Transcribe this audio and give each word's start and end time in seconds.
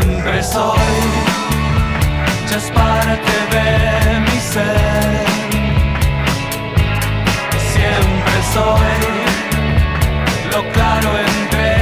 siempre 0.00 0.42
soy, 0.42 0.78
ya 2.50 2.56
es 2.56 2.70
parte 2.70 3.32
de 3.54 4.20
mi 4.20 4.38
ser. 4.40 5.24
Siempre 7.72 8.38
soy 8.52 8.96
lo 10.52 10.72
claro 10.72 11.10
entre 11.18 11.72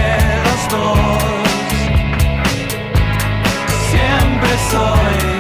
los 0.47 0.61
dos. 0.75 1.23
Siempre 3.91 4.53
soy, 4.71 5.32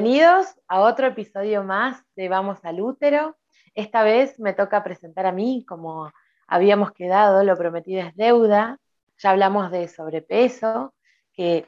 Bienvenidos 0.00 0.46
a 0.68 0.82
otro 0.82 1.08
episodio 1.08 1.64
más 1.64 2.04
de 2.14 2.28
Vamos 2.28 2.64
al 2.64 2.80
Útero. 2.80 3.36
Esta 3.74 4.04
vez 4.04 4.38
me 4.38 4.52
toca 4.52 4.84
presentar 4.84 5.26
a 5.26 5.32
mí, 5.32 5.64
como 5.66 6.12
habíamos 6.46 6.92
quedado, 6.92 7.42
lo 7.42 7.56
prometido 7.56 8.02
es 8.02 8.14
deuda. 8.14 8.78
Ya 9.18 9.30
hablamos 9.30 9.72
de 9.72 9.88
sobrepeso, 9.88 10.94
que 11.32 11.66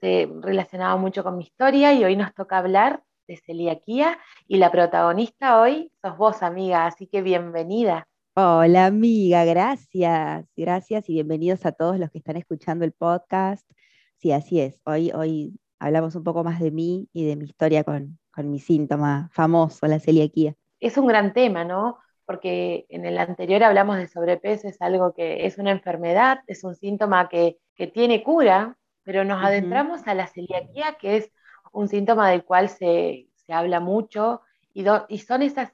se 0.00 0.28
relacionaba 0.40 0.96
mucho 0.96 1.22
con 1.22 1.36
mi 1.36 1.44
historia, 1.44 1.92
y 1.92 2.04
hoy 2.04 2.16
nos 2.16 2.34
toca 2.34 2.58
hablar 2.58 3.04
de 3.28 3.36
celiaquía. 3.36 4.18
Y 4.48 4.56
la 4.56 4.72
protagonista 4.72 5.60
hoy 5.60 5.92
sos 6.02 6.18
vos, 6.18 6.42
amiga, 6.42 6.86
así 6.86 7.06
que 7.06 7.22
bienvenida. 7.22 8.08
Hola 8.34 8.86
amiga, 8.86 9.44
gracias, 9.44 10.44
gracias 10.56 11.08
y 11.08 11.12
bienvenidos 11.12 11.64
a 11.66 11.70
todos 11.70 12.00
los 12.00 12.10
que 12.10 12.18
están 12.18 12.36
escuchando 12.36 12.84
el 12.84 12.90
podcast. 12.90 13.70
Sí, 14.16 14.32
así 14.32 14.58
es. 14.58 14.80
Hoy, 14.84 15.12
hoy 15.12 15.60
hablamos 15.78 16.14
un 16.14 16.24
poco 16.24 16.44
más 16.44 16.60
de 16.60 16.70
mí 16.70 17.08
y 17.12 17.24
de 17.26 17.36
mi 17.36 17.44
historia 17.46 17.84
con, 17.84 18.18
con 18.32 18.50
mi 18.50 18.58
síntoma 18.60 19.30
famoso, 19.32 19.86
la 19.86 20.00
celiaquía. 20.00 20.54
Es 20.80 20.96
un 20.96 21.06
gran 21.06 21.32
tema, 21.32 21.64
¿no? 21.64 21.98
Porque 22.24 22.86
en 22.90 23.04
el 23.06 23.18
anterior 23.18 23.62
hablamos 23.64 23.96
de 23.96 24.06
sobrepeso, 24.08 24.68
es 24.68 24.80
algo 24.82 25.14
que 25.14 25.46
es 25.46 25.58
una 25.58 25.70
enfermedad, 25.72 26.40
es 26.46 26.62
un 26.64 26.74
síntoma 26.74 27.28
que, 27.28 27.58
que 27.74 27.86
tiene 27.86 28.22
cura, 28.22 28.76
pero 29.02 29.24
nos 29.24 29.42
adentramos 29.44 30.06
a 30.06 30.14
la 30.14 30.26
celiaquía, 30.28 30.96
que 31.00 31.16
es 31.16 31.32
un 31.72 31.88
síntoma 31.88 32.30
del 32.30 32.44
cual 32.44 32.68
se, 32.68 33.28
se 33.34 33.52
habla 33.52 33.80
mucho, 33.80 34.42
y, 34.74 34.82
do- 34.84 35.06
y 35.08 35.18
son 35.18 35.42
esas 35.42 35.72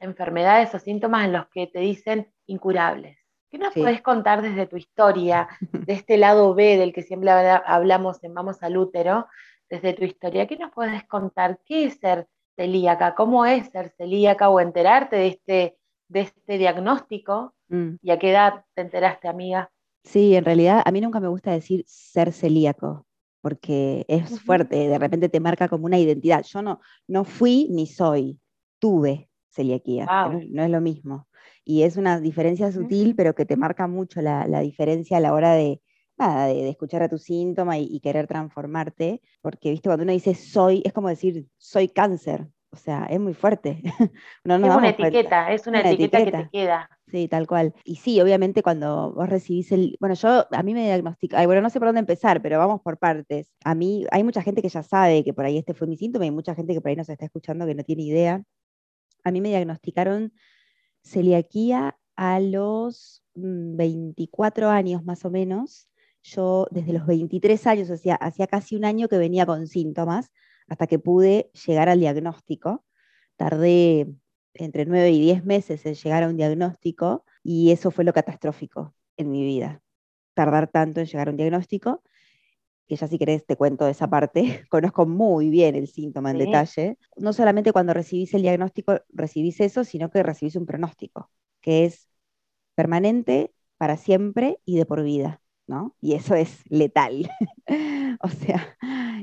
enfermedades 0.00 0.74
o 0.74 0.78
síntomas 0.80 1.24
en 1.26 1.32
los 1.34 1.46
que 1.48 1.66
te 1.68 1.78
dicen 1.80 2.32
incurables. 2.46 3.18
¿Qué 3.52 3.58
nos 3.58 3.74
Sí. 3.74 3.80
podés 3.80 4.00
contar 4.00 4.40
desde 4.40 4.66
tu 4.66 4.78
historia, 4.78 5.46
de 5.70 5.92
este 5.92 6.16
lado 6.16 6.54
B 6.54 6.78
del 6.78 6.94
que 6.94 7.02
siempre 7.02 7.28
habla- 7.30 7.62
hablamos 7.66 8.24
en 8.24 8.32
Vamos 8.32 8.62
al 8.62 8.78
Útero, 8.78 9.26
desde 9.68 9.92
tu 9.92 10.04
historia? 10.04 10.46
¿Qué 10.46 10.56
nos 10.56 10.70
podés 10.72 11.04
contar? 11.04 11.60
¿Qué 11.66 11.84
es 11.84 11.98
ser 12.00 12.26
celíaca? 12.56 13.14
¿Cómo 13.14 13.44
es 13.44 13.66
ser 13.68 13.90
celíaca 13.98 14.48
o 14.48 14.58
enterarte 14.58 15.16
de 15.16 15.26
este, 15.28 15.76
de 16.08 16.20
este 16.22 16.56
diagnóstico? 16.56 17.52
Mm. 17.68 17.96
¿Y 18.00 18.10
a 18.10 18.18
qué 18.18 18.30
edad 18.30 18.64
te 18.74 18.80
enteraste, 18.80 19.28
amiga? 19.28 19.70
Sí, 20.02 20.34
en 20.34 20.46
realidad 20.46 20.80
a 20.84 20.90
mí 20.90 21.02
nunca 21.02 21.20
me 21.20 21.28
gusta 21.28 21.52
decir 21.52 21.84
ser 21.86 22.32
celíaco, 22.32 23.04
porque 23.42 24.06
es 24.08 24.40
fuerte, 24.40 24.88
de 24.88 24.98
repente 24.98 25.28
te 25.28 25.40
marca 25.40 25.68
como 25.68 25.84
una 25.84 25.98
identidad. 25.98 26.42
Yo 26.44 26.62
no, 26.62 26.80
no 27.06 27.24
fui 27.24 27.68
ni 27.70 27.86
soy, 27.86 28.40
tuve 28.78 29.28
celiaquía, 29.52 30.06
Wow. 30.06 30.32
no, 30.32 30.40
no 30.50 30.62
es 30.64 30.70
lo 30.70 30.80
mismo. 30.80 31.28
Y 31.64 31.82
es 31.82 31.96
una 31.96 32.20
diferencia 32.20 32.72
sutil, 32.72 33.14
pero 33.16 33.34
que 33.34 33.44
te 33.46 33.56
marca 33.56 33.86
mucho 33.86 34.20
la, 34.22 34.46
la 34.48 34.60
diferencia 34.60 35.18
a 35.18 35.20
la 35.20 35.32
hora 35.32 35.52
de, 35.54 35.80
nada, 36.18 36.46
de, 36.46 36.54
de 36.54 36.68
escuchar 36.70 37.02
a 37.02 37.08
tu 37.08 37.18
síntoma 37.18 37.78
y, 37.78 37.84
y 37.90 38.00
querer 38.00 38.26
transformarte, 38.26 39.20
porque, 39.40 39.70
viste, 39.70 39.88
cuando 39.88 40.02
uno 40.04 40.12
dice 40.12 40.34
soy, 40.34 40.82
es 40.84 40.92
como 40.92 41.08
decir 41.08 41.46
soy 41.58 41.88
cáncer, 41.88 42.48
o 42.70 42.76
sea, 42.76 43.04
es 43.10 43.20
muy 43.20 43.34
fuerte. 43.34 43.82
No 44.44 44.54
Es 44.56 44.60
una 44.62 44.74
cuenta. 44.96 45.06
etiqueta, 45.06 45.52
es 45.52 45.66
una, 45.66 45.80
Una 45.80 45.90
etiqueta, 45.90 46.24
que 46.24 46.32
te 46.32 46.48
queda. 46.50 46.88
Sí, 47.06 47.28
tal 47.28 47.46
cual. 47.46 47.74
Y 47.84 47.96
sí, 47.96 48.20
obviamente 48.20 48.62
cuando 48.62 49.12
vos 49.12 49.28
recibís 49.28 49.70
el, 49.72 49.96
bueno, 50.00 50.14
yo, 50.14 50.46
a 50.50 50.62
mí 50.62 50.72
me 50.72 50.84
diagnosticaron, 50.84 51.46
bueno, 51.46 51.60
no 51.60 51.68
sé 51.70 51.78
por 51.78 51.88
dónde 51.88 52.00
empezar, 52.00 52.40
pero 52.40 52.58
vamos 52.58 52.80
por 52.80 52.96
partes. 52.98 53.52
A 53.64 53.74
mí, 53.74 54.06
hay 54.10 54.24
mucha 54.24 54.40
gente 54.42 54.62
que 54.62 54.68
ya 54.70 54.82
sabe 54.82 55.22
que 55.22 55.34
por 55.34 55.44
ahí 55.44 55.58
este 55.58 55.74
fue 55.74 55.86
mi 55.86 55.96
síntoma 55.98 56.24
y 56.26 56.30
mucha 56.30 56.54
gente 56.54 56.72
que 56.72 56.80
por 56.80 56.88
ahí 56.88 56.96
nos 56.96 57.08
está 57.10 57.26
escuchando 57.26 57.66
que 57.66 57.74
no 57.74 57.84
tiene 57.84 58.04
idea. 58.04 58.42
A 59.24 59.30
mí 59.30 59.40
me 59.40 59.48
diagnosticaron 59.48 60.32
celiaquía 61.02 61.98
a 62.16 62.40
los 62.40 63.24
mm, 63.34 63.76
24 63.76 64.68
años 64.70 65.04
más 65.04 65.24
o 65.24 65.30
menos. 65.30 65.88
Yo 66.22 66.66
desde 66.70 66.92
los 66.92 67.06
23 67.06 67.66
años, 67.66 67.90
o 67.90 67.94
hacía 68.20 68.46
casi 68.46 68.76
un 68.76 68.84
año 68.84 69.08
que 69.08 69.18
venía 69.18 69.46
con 69.46 69.66
síntomas 69.66 70.30
hasta 70.68 70.86
que 70.86 70.98
pude 70.98 71.50
llegar 71.66 71.88
al 71.88 72.00
diagnóstico. 72.00 72.84
Tardé 73.36 74.14
entre 74.54 74.86
9 74.86 75.10
y 75.10 75.20
10 75.20 75.44
meses 75.44 75.84
en 75.86 75.94
llegar 75.94 76.22
a 76.22 76.28
un 76.28 76.36
diagnóstico 76.36 77.24
y 77.42 77.72
eso 77.72 77.90
fue 77.90 78.04
lo 78.04 78.12
catastrófico 78.12 78.94
en 79.16 79.30
mi 79.30 79.42
vida. 79.44 79.82
Tardar 80.34 80.68
tanto 80.68 81.00
en 81.00 81.06
llegar 81.06 81.28
a 81.28 81.30
un 81.30 81.36
diagnóstico, 81.36 82.02
que 82.92 82.96
ya 82.96 83.08
si 83.08 83.18
querés 83.18 83.46
te 83.46 83.56
cuento 83.56 83.86
esa 83.88 84.08
parte, 84.10 84.64
conozco 84.70 85.06
muy 85.06 85.50
bien 85.50 85.74
el 85.76 85.88
síntoma 85.88 86.30
en 86.30 86.38
Sí. 86.38 86.38
detalle. 86.38 86.98
No 87.16 87.32
solamente 87.32 87.72
cuando 87.72 87.94
recibís 87.94 88.34
el 88.34 88.42
diagnóstico 88.42 89.00
recibís 89.10 89.60
eso, 89.60 89.84
sino 89.84 90.10
que 90.10 90.22
recibís 90.22 90.56
un 90.56 90.66
pronóstico, 90.66 91.30
que 91.60 91.84
es 91.86 92.08
permanente, 92.74 93.52
para 93.78 93.96
siempre 93.96 94.58
y 94.64 94.76
de 94.78 94.86
por 94.86 95.02
vida, 95.02 95.42
¿no? 95.66 95.96
Y 96.00 96.14
eso 96.14 96.34
es 96.34 96.62
letal. 96.70 97.30
o 98.22 98.28
sea, 98.28 98.76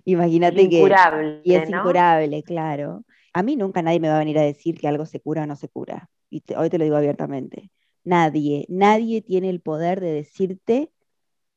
imagínate 0.06 0.70
que... 0.70 0.98
Incurable, 0.98 1.44
Y 1.44 1.54
es 1.56 1.70
¿no? 1.70 1.70
incurable, 1.70 2.44
claro. 2.44 3.06
A 3.34 3.44
mí 3.44 3.56
nunca 3.56 3.82
nadie 3.82 4.00
me 4.02 4.10
va 4.10 4.16
a 4.18 4.20
venir 4.20 4.38
a 4.40 4.42
decir 4.44 4.78
que 4.80 4.88
algo 4.88 5.06
se 5.06 5.22
cura 5.22 5.44
o 5.44 5.46
no 5.48 5.56
se 5.56 5.70
cura. 5.70 6.10
Y 6.30 6.42
te- 6.42 6.58
hoy 6.58 6.70
te 6.70 6.78
lo 6.78 6.84
digo 6.84 6.98
abiertamente. 6.98 7.72
Nadie, 8.04 8.66
nadie 8.70 9.22
tiene 9.22 9.50
el 9.50 9.62
poder 9.62 10.02
de 10.02 10.12
decirte 10.14 10.92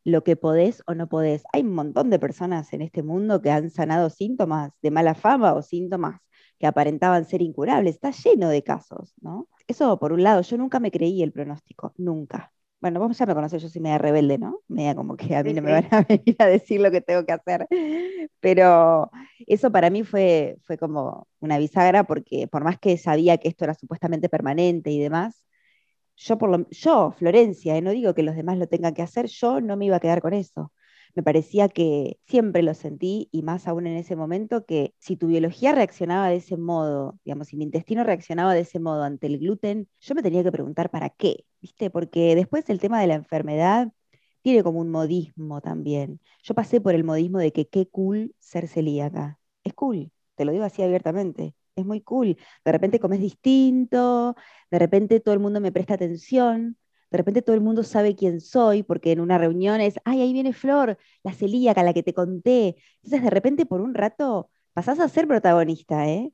lo 0.04 0.24
que 0.24 0.36
podés 0.36 0.82
o 0.86 0.94
no 0.94 1.08
podés. 1.08 1.44
Hay 1.52 1.62
un 1.62 1.74
montón 1.74 2.10
de 2.10 2.18
personas 2.18 2.72
en 2.72 2.82
este 2.82 3.02
mundo 3.02 3.40
que 3.42 3.50
han 3.50 3.70
sanado 3.70 4.10
síntomas 4.10 4.72
de 4.82 4.90
mala 4.90 5.14
fama 5.14 5.54
o 5.54 5.62
síntomas 5.62 6.20
que 6.58 6.66
aparentaban 6.66 7.24
ser 7.24 7.42
incurables. 7.42 7.94
Está 7.96 8.10
lleno 8.10 8.48
de 8.48 8.62
casos, 8.62 9.14
¿no? 9.20 9.48
Eso 9.66 9.98
por 9.98 10.12
un 10.12 10.22
lado, 10.22 10.42
yo 10.42 10.56
nunca 10.56 10.80
me 10.80 10.90
creí 10.90 11.22
el 11.22 11.32
pronóstico, 11.32 11.92
nunca. 11.96 12.52
Bueno, 12.80 12.98
vos 12.98 13.16
ya 13.16 13.26
me 13.26 13.34
conocés, 13.34 13.62
yo 13.62 13.68
soy 13.68 13.80
media 13.80 13.98
rebelde, 13.98 14.38
¿no? 14.38 14.60
Media 14.66 14.96
como 14.96 15.16
que 15.16 15.36
a 15.36 15.44
mí 15.44 15.52
no 15.52 15.62
me 15.62 15.70
van 15.70 15.86
a 15.92 16.02
venir 16.08 16.34
a 16.40 16.46
decir 16.46 16.80
lo 16.80 16.90
que 16.90 17.00
tengo 17.00 17.24
que 17.24 17.32
hacer. 17.32 17.68
Pero 18.40 19.10
eso 19.46 19.70
para 19.70 19.88
mí 19.90 20.02
fue, 20.02 20.56
fue 20.62 20.78
como 20.78 21.28
una 21.40 21.58
bisagra 21.58 22.04
porque 22.04 22.48
por 22.48 22.64
más 22.64 22.78
que 22.80 22.98
sabía 22.98 23.38
que 23.38 23.48
esto 23.48 23.64
era 23.64 23.74
supuestamente 23.74 24.28
permanente 24.28 24.90
y 24.90 24.98
demás, 24.98 25.44
yo, 26.16 26.38
por 26.38 26.50
lo, 26.50 26.68
yo 26.70 27.12
Florencia, 27.12 27.76
eh, 27.76 27.82
no 27.82 27.90
digo 27.90 28.14
que 28.14 28.22
los 28.22 28.36
demás 28.36 28.58
lo 28.58 28.66
tengan 28.68 28.94
que 28.94 29.02
hacer, 29.02 29.26
yo 29.26 29.60
no 29.60 29.76
me 29.76 29.86
iba 29.86 29.96
a 29.96 30.00
quedar 30.00 30.20
con 30.22 30.32
eso. 30.34 30.72
Me 31.14 31.22
parecía 31.22 31.68
que 31.68 32.18
siempre 32.26 32.62
lo 32.62 32.72
sentí, 32.74 33.28
y 33.32 33.42
más 33.42 33.68
aún 33.68 33.86
en 33.86 33.96
ese 33.96 34.16
momento, 34.16 34.64
que 34.64 34.94
si 34.98 35.16
tu 35.16 35.26
biología 35.28 35.72
reaccionaba 35.72 36.28
de 36.28 36.36
ese 36.36 36.56
modo, 36.56 37.18
digamos, 37.24 37.48
si 37.48 37.56
mi 37.56 37.64
intestino 37.64 38.02
reaccionaba 38.04 38.54
de 38.54 38.60
ese 38.60 38.80
modo 38.80 39.02
ante 39.02 39.26
el 39.26 39.38
gluten, 39.38 39.88
yo 40.00 40.14
me 40.14 40.22
tenía 40.22 40.42
que 40.42 40.52
preguntar 40.52 40.90
para 40.90 41.10
qué, 41.10 41.44
¿viste? 41.60 41.90
Porque 41.90 42.34
después 42.34 42.68
el 42.70 42.80
tema 42.80 43.00
de 43.00 43.06
la 43.08 43.14
enfermedad 43.14 43.88
tiene 44.42 44.62
como 44.62 44.80
un 44.80 44.90
modismo 44.90 45.60
también. 45.60 46.20
Yo 46.42 46.54
pasé 46.54 46.80
por 46.80 46.94
el 46.94 47.04
modismo 47.04 47.38
de 47.38 47.52
que 47.52 47.68
qué 47.68 47.86
cool 47.88 48.34
ser 48.38 48.66
celíaca. 48.68 49.38
Es 49.64 49.74
cool, 49.74 50.10
te 50.36 50.44
lo 50.44 50.52
digo 50.52 50.64
así 50.64 50.82
abiertamente. 50.82 51.54
Es 51.74 51.86
muy 51.86 52.02
cool. 52.02 52.36
De 52.64 52.72
repente 52.72 53.00
comes 53.00 53.20
distinto, 53.20 54.36
de 54.70 54.78
repente 54.78 55.20
todo 55.20 55.32
el 55.34 55.40
mundo 55.40 55.60
me 55.60 55.72
presta 55.72 55.94
atención, 55.94 56.76
de 57.10 57.16
repente 57.18 57.40
todo 57.42 57.54
el 57.56 57.62
mundo 57.62 57.82
sabe 57.82 58.14
quién 58.14 58.40
soy, 58.40 58.82
porque 58.82 59.12
en 59.12 59.20
una 59.20 59.38
reunión 59.38 59.80
es, 59.80 59.94
ay, 60.04 60.20
ahí 60.20 60.32
viene 60.34 60.52
Flor, 60.52 60.98
la 61.22 61.32
celíaca, 61.32 61.82
la 61.82 61.94
que 61.94 62.02
te 62.02 62.12
conté. 62.14 62.76
Entonces, 62.96 63.22
de 63.22 63.30
repente, 63.30 63.64
por 63.66 63.80
un 63.80 63.94
rato, 63.94 64.50
pasás 64.74 65.00
a 65.00 65.08
ser 65.08 65.26
protagonista, 65.26 66.08
¿eh? 66.08 66.32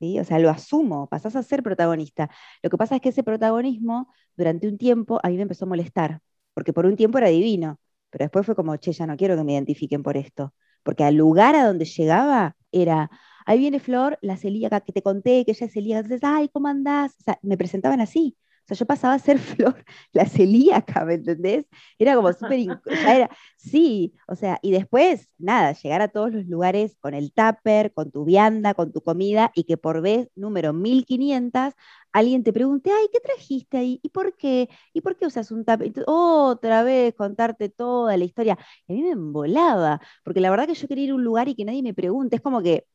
¿Sí? 0.00 0.18
O 0.20 0.24
sea, 0.24 0.38
lo 0.40 0.50
asumo, 0.50 1.08
pasás 1.08 1.36
a 1.36 1.42
ser 1.42 1.62
protagonista. 1.62 2.30
Lo 2.62 2.70
que 2.70 2.78
pasa 2.78 2.96
es 2.96 3.02
que 3.02 3.10
ese 3.10 3.22
protagonismo, 3.24 4.12
durante 4.36 4.68
un 4.68 4.78
tiempo, 4.78 5.20
a 5.22 5.28
mí 5.28 5.36
me 5.36 5.42
empezó 5.42 5.64
a 5.66 5.68
molestar, 5.68 6.20
porque 6.54 6.72
por 6.72 6.86
un 6.86 6.96
tiempo 6.96 7.18
era 7.18 7.28
divino, 7.28 7.78
pero 8.10 8.24
después 8.24 8.46
fue 8.46 8.56
como, 8.56 8.76
che, 8.76 8.92
ya 8.92 9.06
no 9.06 9.16
quiero 9.16 9.36
que 9.36 9.44
me 9.44 9.52
identifiquen 9.54 10.02
por 10.02 10.16
esto, 10.16 10.54
porque 10.82 11.04
al 11.04 11.14
lugar 11.16 11.54
a 11.56 11.66
donde 11.66 11.84
llegaba 11.86 12.56
era, 12.72 13.10
ahí 13.46 13.58
viene 13.58 13.80
Flor, 13.80 14.18
la 14.22 14.36
celíaca 14.36 14.80
que 14.80 14.92
te 14.92 15.02
conté, 15.02 15.44
que 15.44 15.52
ella 15.52 15.66
es 15.66 15.72
celíaca, 15.72 16.00
entonces, 16.00 16.22
ay, 16.24 16.48
¿cómo 16.48 16.68
andás? 16.68 17.14
O 17.20 17.22
sea, 17.24 17.38
me 17.42 17.56
presentaban 17.56 18.00
así, 18.00 18.36
O 18.64 18.66
sea, 18.68 18.76
yo 18.76 18.86
pasaba 18.86 19.14
a 19.14 19.18
ser 19.18 19.38
Flor 19.74 19.84
la 20.12 20.26
celíaca, 20.26 21.04
¿me 21.04 21.14
entendés? 21.14 21.66
Era 21.98 22.14
como 22.14 22.32
súper... 22.32 22.60
era, 23.06 23.30
sí, 23.56 24.14
o 24.28 24.34
sea, 24.36 24.58
y 24.62 24.70
después, 24.72 25.28
nada, 25.38 25.72
llegar 25.72 26.02
a 26.02 26.08
todos 26.08 26.32
los 26.32 26.46
lugares 26.46 26.96
con 27.00 27.14
el 27.14 27.32
tupper, 27.32 27.92
con 27.92 28.10
tu 28.10 28.24
vianda, 28.24 28.74
con 28.74 28.92
tu 28.92 29.02
comida, 29.02 29.50
y 29.54 29.64
que 29.64 29.76
por 29.76 30.00
vez 30.02 30.28
número 30.36 30.72
1500 30.72 31.74
alguien 32.12 32.42
te 32.44 32.52
pregunte, 32.52 32.90
ay, 32.90 33.06
¿qué 33.12 33.20
trajiste 33.20 33.78
ahí? 33.78 34.00
¿Y 34.02 34.10
por 34.10 34.36
qué? 34.36 34.68
¿Y 34.92 35.00
por 35.00 35.16
qué 35.16 35.26
usas 35.26 35.50
un 35.50 35.64
tupper? 35.64 35.92
otra 36.06 36.82
vez 36.82 37.14
contarte 37.14 37.68
toda 37.68 38.16
la 38.16 38.24
historia. 38.24 38.58
Y 38.86 38.92
a 38.92 38.96
mí 38.96 39.02
me 39.02 39.10
embolaba, 39.10 40.00
porque 40.24 40.40
la 40.40 40.50
verdad 40.50 40.66
que 40.66 40.74
yo 40.74 40.88
quería 40.88 41.04
ir 41.04 41.10
a 41.10 41.14
un 41.14 41.24
lugar 41.24 41.48
y 41.48 41.54
que 41.54 41.64
nadie 41.64 41.82
me 41.82 41.94
pregunte, 41.94 42.36
es 42.36 42.42
como 42.42 42.62
que 42.62 42.86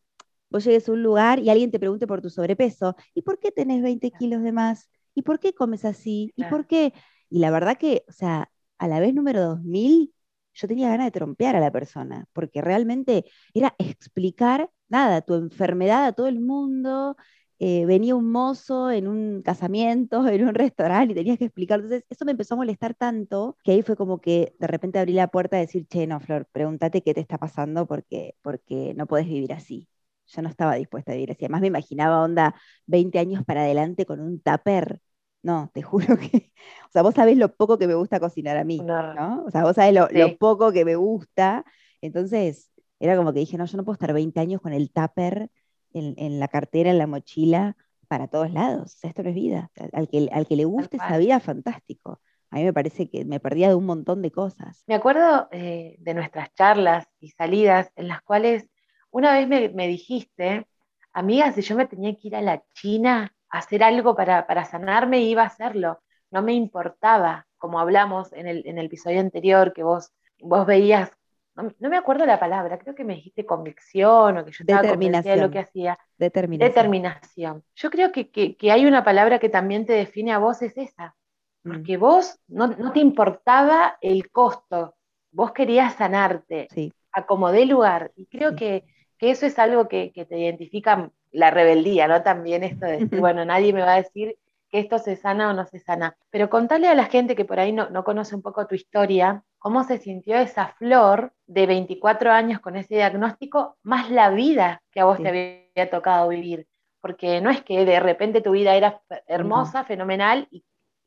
vos 0.50 0.64
llegues 0.64 0.88
a 0.90 0.92
un 0.92 1.04
lugar 1.04 1.40
y 1.40 1.50
alguien 1.50 1.72
te 1.72 1.80
pregunte 1.80 2.08
por 2.08 2.22
tu 2.22 2.30
sobrepeso, 2.30 2.96
¿y 3.14 3.22
por 3.22 3.40
qué 3.40 3.52
tenés 3.52 3.82
20 3.82 4.12
kilos 4.12 4.44
de 4.44 4.52
más? 4.52 4.90
¿Y 5.14 5.24
por 5.24 5.40
qué 5.40 5.54
comes 5.54 5.86
así? 5.86 6.32
¿Y 6.36 6.44
por 6.46 6.68
qué? 6.68 6.94
Y 7.30 7.40
la 7.40 7.52
verdad 7.52 7.78
que, 7.78 8.04
o 8.08 8.12
sea, 8.12 8.52
a 8.78 8.88
la 8.88 9.00
vez 9.00 9.14
número 9.14 9.42
2000, 9.42 10.14
yo 10.54 10.68
tenía 10.68 10.90
ganas 10.90 11.08
de 11.08 11.12
trompear 11.12 11.56
a 11.56 11.60
la 11.60 11.72
persona, 11.72 12.26
porque 12.34 12.62
realmente 12.62 13.26
era 13.54 13.76
explicar, 13.78 14.70
nada, 14.90 15.22
tu 15.22 15.36
enfermedad 15.36 16.06
a 16.06 16.14
todo 16.14 16.28
el 16.28 16.40
mundo. 16.40 17.16
Eh, 17.60 17.86
venía 17.88 18.16
un 18.16 18.32
mozo 18.32 18.92
en 18.92 19.08
un 19.08 19.42
casamiento, 19.42 20.28
en 20.28 20.48
un 20.48 20.54
restaurante 20.56 21.14
y 21.14 21.16
tenías 21.16 21.38
que 21.40 21.46
explicar. 21.46 21.80
Entonces, 21.80 22.06
eso 22.10 22.26
me 22.26 22.32
empezó 22.32 22.54
a 22.56 22.58
molestar 22.58 22.94
tanto 22.96 23.58
que 23.64 23.72
ahí 23.72 23.82
fue 23.82 23.96
como 23.96 24.22
que 24.22 24.56
de 24.60 24.68
repente 24.68 25.00
abrí 25.00 25.14
la 25.14 25.28
puerta 25.28 25.58
a 25.58 25.60
decir, 25.62 25.88
che, 25.88 26.08
no, 26.08 26.20
Flor, 26.20 26.48
pregúntate 26.52 27.02
qué 27.02 27.14
te 27.14 27.22
está 27.22 27.38
pasando 27.38 27.88
porque, 27.88 28.36
porque 28.42 28.94
no 28.96 29.08
puedes 29.08 29.28
vivir 29.28 29.54
así 29.54 29.88
yo 30.28 30.42
no 30.42 30.50
estaba 30.50 30.76
dispuesta 30.76 31.12
a 31.12 31.16
vivir 31.16 31.32
así. 31.32 31.46
Además 31.46 31.62
me 31.62 31.68
imaginaba 31.68 32.24
onda 32.24 32.56
20 32.86 33.20
años 33.20 33.44
para 33.46 33.62
adelante 33.62 34.06
con 34.06 34.20
un 34.20 34.42
tupper. 34.42 35.02
No, 35.44 35.72
te 35.74 35.82
juro 35.84 36.18
que, 36.18 36.52
o 36.88 36.92
sea, 36.92 37.02
vos 37.02 37.16
sabés 37.16 37.38
lo 37.38 37.56
poco 37.56 37.78
que 37.78 37.88
me 37.88 37.96
gusta 37.96 38.20
cocinar 38.20 38.58
a 38.58 38.64
mí, 38.64 38.80
¿no? 38.80 39.44
O 39.46 39.52
sea, 39.52 39.64
vos 39.64 39.76
sabés 39.76 39.94
lo, 39.94 40.38
poco 40.38 40.72
que 40.72 40.86
me 40.86 40.96
gusta. 40.96 41.66
Entonces, 42.02 42.72
era 43.00 43.16
como 43.16 43.34
que 43.34 43.40
dije, 43.40 43.58
no, 43.58 43.66
yo 43.66 43.78
no 43.78 43.86
puedo 43.86 43.94
estar 43.94 44.14
20 44.14 44.40
años 44.40 44.62
con 44.62 44.74
el 44.74 44.92
tupper 44.92 45.50
en, 45.94 46.40
la 46.40 46.48
cartera, 46.48 46.92
en 46.92 46.98
la 46.98 47.08
mochila, 47.08 47.76
para 48.08 48.28
todos 48.28 48.52
lados. 48.52 48.96
O 48.96 48.98
sea, 49.00 49.10
esto 49.10 49.24
no 49.24 49.30
es 49.30 49.36
vida. 49.36 49.72
Al 49.94 50.08
que, 50.08 50.30
al 50.32 50.48
que 50.48 50.56
le 50.56 50.66
guste 50.66 50.98
esa 50.98 51.18
vida, 51.18 51.40
fantástico. 51.40 52.22
A 52.50 52.58
mí 52.58 52.64
me 52.64 52.74
parece 52.74 53.10
que 53.10 53.26
me 53.26 53.40
perdía 53.40 53.68
de 53.68 53.76
un 53.76 53.86
montón 53.86 54.22
de 54.22 54.32
cosas. 54.32 54.84
Me 54.88 54.96
acuerdo 54.96 55.50
eh, 55.52 55.98
de 56.00 56.14
nuestras 56.14 56.54
charlas 56.54 57.08
y 57.20 57.30
salidas 57.30 57.92
en 57.96 58.08
las 58.08 58.22
cuales 58.22 58.70
una 59.12 59.34
vez 59.34 59.74
me, 59.74 59.88
dijiste, 59.88 60.68
amiga, 61.14 61.52
si 61.52 61.62
yo 61.62 61.76
me 61.76 61.88
tenía 61.88 62.16
que 62.16 62.28
ir 62.28 62.36
a 62.36 62.42
la 62.42 62.64
China 62.74 63.34
a 63.50 63.60
hacer 63.60 63.84
algo 63.84 64.16
para, 64.16 64.66
sanarme, 64.66 65.22
iba 65.22 65.44
a 65.44 65.48
hacerlo. 65.48 66.02
No 66.32 66.42
me 66.42 66.54
importaba, 66.54 67.48
como 67.58 67.80
hablamos 67.80 68.34
en 68.34 68.48
el, 68.48 68.68
en 68.68 68.78
el 68.78 68.88
episodio 68.88 69.20
anterior, 69.20 69.74
que 69.74 69.84
vos, 69.84 70.12
vos 70.40 70.66
veías, 70.66 71.12
no, 71.58 71.90
me 71.90 71.98
acuerdo 71.98 72.26
la 72.26 72.40
palabra, 72.40 72.78
creo 72.78 72.94
que 72.94 73.04
me 73.04 73.16
dijiste 73.16 73.46
convicción 73.46 74.38
o 74.38 74.46
que 74.46 74.52
yo 74.52 74.58
estaba 74.60 74.88
convencida 74.88 75.36
de 75.36 75.42
lo 75.42 75.50
que 75.50 75.60
hacía. 75.60 75.98
Determinación. 76.18 76.70
Determinación. 76.70 77.64
Yo 77.76 77.90
creo 77.90 78.12
que, 78.12 78.30
que, 78.30 78.72
hay 78.72 78.86
una 78.86 79.04
palabra 79.04 79.40
que 79.40 79.50
también 79.50 79.86
te 79.86 79.94
define 79.94 80.34
a 80.34 80.38
vos, 80.38 80.62
es 80.62 80.78
esa. 80.78 81.16
Mm. 81.64 81.72
Porque 81.72 81.98
vos 81.98 82.40
no, 82.48 82.68
no, 82.68 82.92
te 82.92 83.00
importaba 83.00 83.98
el 84.02 84.30
costo, 84.30 84.96
vos 85.32 85.52
querías 85.52 85.96
sanarte, 85.96 86.68
sí. 86.72 86.94
acomodé 87.12 87.66
lugar. 87.66 88.12
Y 88.16 88.28
creo 88.28 88.56
que 88.56 88.86
que 89.18 89.32
eso 89.32 89.46
es 89.46 89.58
algo 89.60 89.88
que, 89.88 90.12
te 90.14 90.38
identifica 90.38 91.12
la 91.32 91.52
rebeldía, 91.52 92.08
¿no? 92.08 92.24
También 92.24 92.64
esto 92.64 92.86
de 92.86 93.00
decir, 93.00 93.20
bueno, 93.20 93.46
nadie 93.46 93.74
me 93.74 93.82
va 93.82 93.94
a 93.94 94.02
decir 94.02 94.38
que 94.70 94.80
esto 94.80 95.00
se 95.00 95.16
sana 95.16 95.50
o 95.50 95.54
no 95.54 95.66
se 95.66 95.80
sana. 95.80 96.18
Pero 96.30 96.50
contale 96.50 96.88
a 96.88 96.96
la 96.96 97.06
gente 97.06 97.36
que 97.36 97.46
por 97.46 97.60
ahí 97.60 97.72
no, 97.72 97.90
no 97.90 98.04
conoce 98.04 98.36
un 98.36 98.42
poco 98.42 98.68
tu 98.68 98.76
historia, 98.76 99.44
cómo 99.60 99.84
se 99.84 99.98
sintió 99.98 100.38
esa 100.38 100.68
flor 100.78 101.34
de 101.46 101.66
24 101.66 102.32
años 102.32 102.60
con 102.60 102.76
ese 102.76 102.96
diagnóstico, 102.96 103.78
más 103.84 104.10
la 104.10 104.30
vida 104.30 104.82
que 104.92 105.00
a 105.00 105.06
vos 105.06 105.22
te 105.22 105.28
había 105.30 105.90
tocado 105.90 106.30
vivir. 106.30 106.68
Porque 107.02 107.42
no 107.42 107.50
es 107.50 107.62
que 107.64 107.86
de 107.86 108.00
repente 108.00 108.42
tu 108.42 108.52
vida 108.52 108.76
era 108.76 109.02
hermosa, 109.28 109.84
fenomenal 109.84 110.48
y, 110.52 110.64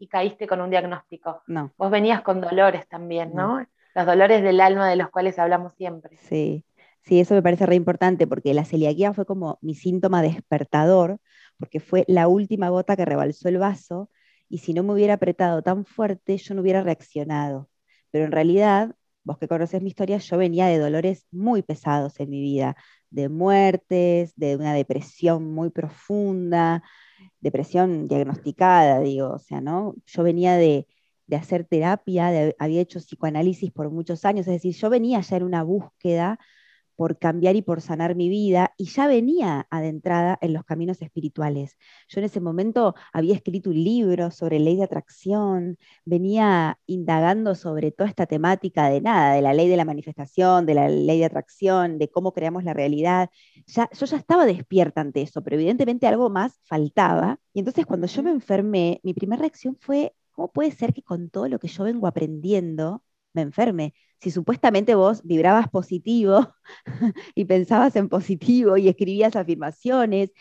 caíste 0.08 0.46
con 0.46 0.62
un 0.62 0.70
diagnóstico. 0.70 1.42
No. 1.46 1.72
Vos 1.76 1.90
venías 1.90 2.22
con 2.22 2.40
dolores 2.40 2.88
también, 2.88 3.34
¿no? 3.34 3.66
Los 3.94 4.06
dolores 4.06 4.42
del 4.42 4.60
alma 4.60 4.88
de 4.88 4.96
los 4.96 5.10
cuales 5.10 5.38
hablamos 5.38 5.74
siempre. 5.74 6.16
Sí, 6.16 6.64
Sí, 7.10 7.20
eso 7.20 7.34
me 7.34 7.42
parece 7.42 7.66
re 7.66 7.74
importante 7.74 8.28
porque 8.28 8.54
la 8.54 8.64
celiaquía 8.64 9.12
fue 9.12 9.26
como 9.26 9.58
mi 9.62 9.74
síntoma 9.74 10.22
despertador, 10.22 11.18
porque 11.58 11.80
fue 11.80 12.04
la 12.08 12.28
última 12.28 12.68
gota 12.68 12.96
que 12.96 13.04
rebalsó 13.04 13.48
el 13.48 13.58
vaso 13.58 14.10
y 14.48 14.58
si 14.58 14.74
no 14.74 14.84
me 14.84 14.92
hubiera 14.94 15.14
apretado 15.14 15.62
tan 15.62 15.84
fuerte, 15.84 16.38
yo 16.38 16.54
no 16.54 16.62
hubiera 16.62 16.82
reaccionado. 16.84 17.68
Pero 18.12 18.26
en 18.26 18.32
realidad, 18.32 18.94
vos 19.24 19.38
que 19.38 19.48
conoces 19.48 19.82
mi 19.82 19.88
historia, 19.90 20.18
yo 20.18 20.38
venía 20.38 20.66
de 20.68 20.78
dolores 20.78 21.26
muy 21.32 21.62
pesados 21.62 22.20
en 22.20 22.30
mi 22.30 22.40
vida, 22.40 22.76
de 23.10 23.28
muertes, 23.28 24.32
de 24.36 24.56
una 24.56 24.74
depresión 24.74 25.52
muy 25.52 25.70
profunda, 25.70 26.82
depresión 27.40 28.08
diagnosticada, 28.08 29.00
digo, 29.00 29.32
o 29.32 29.38
sea, 29.38 29.60
¿no? 29.60 29.94
Yo 30.06 30.22
venía 30.24 30.56
de, 30.56 30.86
de 31.28 31.36
hacer 31.36 31.64
terapia, 31.66 32.52
había 32.58 32.80
hecho 32.82 33.00
psicoanálisis 33.00 33.72
por 33.72 33.90
muchos 33.90 34.24
años, 34.24 34.46
es 34.48 34.54
decir, 34.54 34.74
yo 34.76 34.90
venía 34.90 35.20
ya 35.22 35.38
en 35.38 35.44
una 35.44 35.62
búsqueda 35.64 36.38
por 37.00 37.17
cambiar 37.19 37.56
y 37.56 37.62
por 37.62 37.81
sanar 37.81 38.14
mi 38.14 38.29
vida, 38.29 38.75
y 38.76 38.85
ya 38.85 39.06
venía 39.06 39.67
adentrada 39.70 40.37
en 40.43 40.52
los 40.52 40.64
caminos 40.64 41.00
espirituales. 41.00 41.79
Yo 42.08 42.20
en 42.20 42.26
ese 42.26 42.41
momento 42.41 42.94
había 43.14 43.35
escrito 43.35 43.70
un 43.70 43.82
libro 43.82 44.31
sobre 44.31 44.61
ley 44.61 44.76
de 44.76 44.85
atracción, 44.85 45.79
venía 46.05 46.79
indagando 46.85 47.55
sobre 47.55 47.91
toda 47.91 48.11
esta 48.11 48.26
temática 48.26 48.91
de 48.91 49.00
nada, 49.00 49.32
de 49.32 49.41
la 49.41 49.55
ley 49.55 49.67
de 49.69 49.79
la 49.79 49.87
manifestación, 49.87 50.67
de 50.67 50.75
la 50.75 50.91
ley 50.91 51.20
de 51.20 51.25
atracción, 51.25 51.97
de 51.97 52.11
cómo 52.11 52.35
creamos 52.35 52.64
la 52.64 52.75
realidad. 52.75 53.31
Ya, 53.67 53.88
yo 53.99 54.05
ya 54.05 54.19
estaba 54.19 54.44
despierta 54.44 55.00
ante 55.00 55.23
eso, 55.23 55.43
pero 55.43 55.56
evidentemente 55.56 56.06
algo 56.06 56.29
más 56.29 56.61
faltaba. 56.64 57.41
Y 57.55 57.61
entonces 57.61 57.87
cuando 57.87 58.08
yo 58.08 58.23
me 58.23 58.31
enfermé, 58.31 59.00
mi 59.02 59.14
primera 59.14 59.41
reacción 59.41 59.75
fue, 59.81 60.14
¿cómo 60.32 60.52
puede 60.52 60.70
ser 60.73 60.93
que 60.93 61.02
con 61.02 61.31
todo 61.31 61.49
lo 61.49 61.58
que 61.58 61.69
yo 61.69 61.82
vengo 61.85 62.06
aprendiendo, 62.06 63.02
me 63.32 63.42
enferme. 63.42 63.94
Si 64.20 64.30
supuestamente 64.30 64.94
vos 64.94 65.22
vibrabas 65.24 65.68
positivo 65.68 66.54
y 67.34 67.44
pensabas 67.46 67.96
en 67.96 68.08
positivo 68.08 68.76
y 68.76 68.88
escribías 68.88 69.36
afirmaciones 69.36 70.32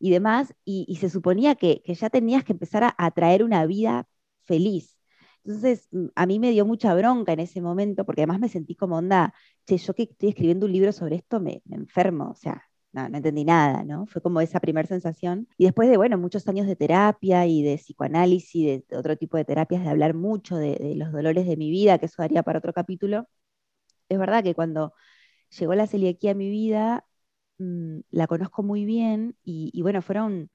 y 0.00 0.10
demás, 0.10 0.54
y, 0.64 0.96
se 1.00 1.10
suponía 1.10 1.54
que, 1.54 1.82
ya 1.86 2.10
tenías 2.10 2.44
que 2.44 2.52
empezar 2.52 2.84
a 2.84 2.94
atraer 2.98 3.44
una 3.44 3.66
vida 3.66 4.08
feliz. 4.42 4.98
Entonces, 5.44 5.88
mm, 5.92 6.06
a 6.14 6.26
mí 6.26 6.38
me 6.38 6.50
dio 6.50 6.66
mucha 6.66 6.94
bronca 6.94 7.32
en 7.32 7.40
ese 7.40 7.60
momento, 7.60 8.04
porque 8.06 8.22
además 8.22 8.40
me 8.40 8.48
sentí 8.48 8.74
como 8.76 8.96
onda, 8.96 9.34
che, 9.66 9.76
yo 9.78 9.94
que 9.94 10.04
estoy 10.04 10.30
escribiendo 10.30 10.66
un 10.66 10.72
libro 10.72 10.92
sobre 10.92 11.16
esto, 11.16 11.40
me, 11.40 11.62
me 11.66 11.76
enfermo, 11.76 12.30
o 12.30 12.34
sea, 12.34 12.69
no, 12.92 13.08
no 13.08 13.16
entendí 13.16 13.44
nada, 13.44 13.84
¿no? 13.84 14.06
Fue 14.06 14.20
como 14.22 14.40
esa 14.40 14.60
primera 14.60 14.86
sensación. 14.88 15.48
Y 15.56 15.64
después 15.64 15.88
de, 15.90 15.96
bueno, 15.96 16.18
muchos 16.18 16.46
años 16.48 16.66
de 16.66 16.76
terapia 16.76 17.46
y 17.46 17.62
de 17.62 17.76
psicoanálisis, 17.76 18.84
de, 18.88 18.96
otro 18.96 19.16
tipo 19.16 19.36
de 19.36 19.44
terapias, 19.44 19.82
de 19.84 19.90
hablar 19.90 20.14
mucho 20.14 20.56
de, 20.56 20.94
los 20.96 21.12
dolores 21.12 21.46
de 21.46 21.56
mi 21.56 21.70
vida, 21.70 21.98
que 21.98 22.06
eso 22.06 22.22
daría 22.22 22.42
para 22.42 22.58
otro 22.58 22.72
capítulo, 22.72 23.28
es 24.08 24.18
verdad 24.18 24.44
que 24.44 24.54
cuando 24.54 24.94
llegó 25.58 25.74
la 25.74 25.86
celiaquía 25.86 26.32
a 26.32 26.34
mi 26.34 26.50
vida, 26.50 27.06
mm, 27.58 28.00
la 28.10 28.26
conozco 28.26 28.62
muy 28.62 28.84
bien 28.84 29.36
y, 29.44 29.80
bueno, 29.82 30.02
fueron, 30.02 30.50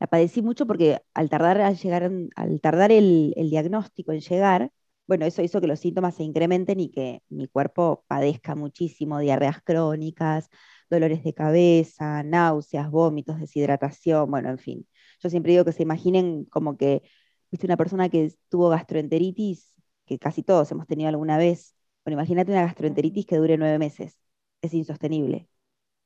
la 0.00 0.06
padecí 0.08 0.42
mucho 0.42 0.66
porque 0.66 1.00
al 1.14 1.30
tardar, 1.30 1.60
al 1.60 1.76
llegar, 1.76 2.10
al 2.36 2.60
tardar 2.60 2.92
el, 2.92 3.34
el 3.36 3.50
diagnóstico 3.50 4.12
en 4.12 4.20
llegar, 4.20 4.72
bueno, 5.06 5.26
eso 5.26 5.42
hizo 5.42 5.60
que 5.60 5.66
los 5.66 5.80
síntomas 5.80 6.14
se 6.14 6.22
incrementen 6.24 6.78
y 6.80 6.90
que 6.90 7.22
mi 7.28 7.48
cuerpo 7.48 8.04
padezca 8.08 8.54
muchísimo, 8.54 9.18
diarreas 9.18 9.60
crónicas, 9.62 10.50
dolores 10.90 11.24
de 11.24 11.34
cabeza, 11.34 12.22
náuseas, 12.24 12.90
vómitos, 12.90 13.40
deshidratación, 13.40 14.30
bueno, 14.30 14.50
en 14.50 14.58
fin. 14.58 14.88
Yo 15.22 15.30
siempre 15.30 15.52
digo 15.52 15.64
que 15.64 15.72
se 15.72 15.82
imaginen 15.82 16.44
como 16.46 16.76
que, 16.76 17.02
viste, 17.50 17.66
una 17.66 17.76
persona 17.76 18.08
que 18.08 18.34
tuvo 18.48 18.68
gastroenteritis, 18.70 19.74
que 20.06 20.18
casi 20.18 20.42
todos 20.42 20.70
hemos 20.72 20.86
tenido 20.86 21.08
alguna 21.08 21.38
vez. 21.38 21.74
Bueno, 22.04 22.14
imagínate 22.20 22.52
una 22.52 22.62
gastroenteritis 22.62 23.26
que 23.26 23.36
dure 23.36 23.56
nueve 23.58 23.78
meses. 23.78 24.18
Es 24.62 24.74
insostenible. 24.74 25.48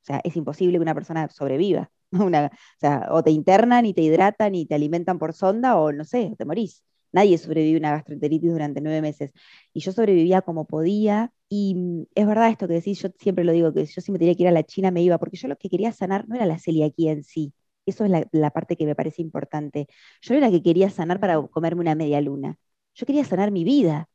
O 0.02 0.06
sea, 0.06 0.20
es 0.24 0.36
imposible 0.36 0.78
que 0.78 0.82
una 0.82 0.94
persona 0.94 1.28
sobreviva. 1.28 1.90
O 2.12 2.30
sea, 2.80 3.08
o 3.10 3.22
te 3.24 3.30
internan 3.32 3.86
y 3.86 3.94
te 3.94 4.02
hidratan 4.02 4.54
y 4.54 4.66
te 4.66 4.74
alimentan 4.76 5.18
por 5.18 5.32
sonda, 5.34 5.76
o 5.76 5.92
no 5.92 6.04
sé, 6.04 6.34
te 6.38 6.44
morís. 6.44 6.84
Nadie 7.14 7.38
sobrevive 7.38 7.78
una 7.78 7.92
gastroenteritis 7.92 8.50
durante 8.50 8.80
nueve 8.80 9.00
meses. 9.00 9.32
Y 9.72 9.80
yo 9.80 9.92
sobrevivía 9.92 10.42
como 10.42 10.66
podía. 10.66 11.32
Y 11.48 11.74
mm, 11.76 12.04
es 12.14 12.26
verdad 12.26 12.50
esto 12.50 12.66
que 12.68 12.74
decís, 12.74 13.00
yo 13.00 13.08
siempre 13.18 13.44
lo 13.44 13.52
digo, 13.52 13.72
que 13.72 13.86
yo 13.86 14.00
si 14.00 14.10
me 14.12 14.18
tenía 14.18 14.34
que 14.34 14.42
ir 14.42 14.48
a 14.48 14.52
la 14.52 14.64
China 14.64 14.90
me 14.90 15.02
iba, 15.02 15.18
porque 15.18 15.36
yo 15.36 15.48
lo 15.48 15.56
que 15.56 15.68
quería 15.70 15.92
sanar 15.92 16.28
no 16.28 16.34
era 16.36 16.46
la 16.46 16.58
celiaquía 16.58 17.12
en 17.12 17.22
sí. 17.24 17.54
Eso 17.86 18.04
es 18.04 18.10
la, 18.32 18.50
parte 18.50 18.76
que 18.76 18.86
me 18.86 18.94
parece 18.96 19.22
importante. 19.22 19.86
Yo 20.22 20.34
era 20.34 20.50
que 20.50 20.62
quería 20.62 20.90
sanar 20.90 21.20
para 21.20 21.40
comerme 21.48 21.82
una 21.82 21.94
media 21.94 22.20
luna. 22.20 22.56
Yo 22.94 23.06
quería 23.06 23.24
sanar 23.24 23.50
mi 23.52 23.62
vida. 23.64 24.08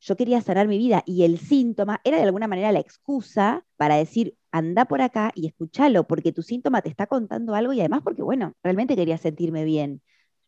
Yo 0.00 0.16
quería 0.16 0.40
sanar 0.40 0.68
mi 0.68 0.78
vida 0.78 1.02
y 1.06 1.24
el 1.24 1.38
síntoma 1.38 2.00
era 2.04 2.18
de 2.18 2.22
alguna 2.24 2.46
manera 2.48 2.70
la 2.72 2.80
excusa 2.80 3.64
para 3.76 3.96
decir, 3.96 4.36
anda 4.50 4.84
por 4.84 5.00
acá 5.02 5.32
y 5.34 5.46
escúchalo, 5.48 6.06
porque 6.06 6.32
tu 6.32 6.42
síntoma 6.42 6.82
te 6.82 6.88
está 6.90 7.06
contando 7.06 7.54
algo 7.54 7.72
y 7.72 7.80
además 7.80 8.02
porque, 8.04 8.22
bueno, 8.22 8.54
realmente 8.62 8.94
quería 8.96 9.18
sentirme 9.18 9.64
bien 9.64 10.02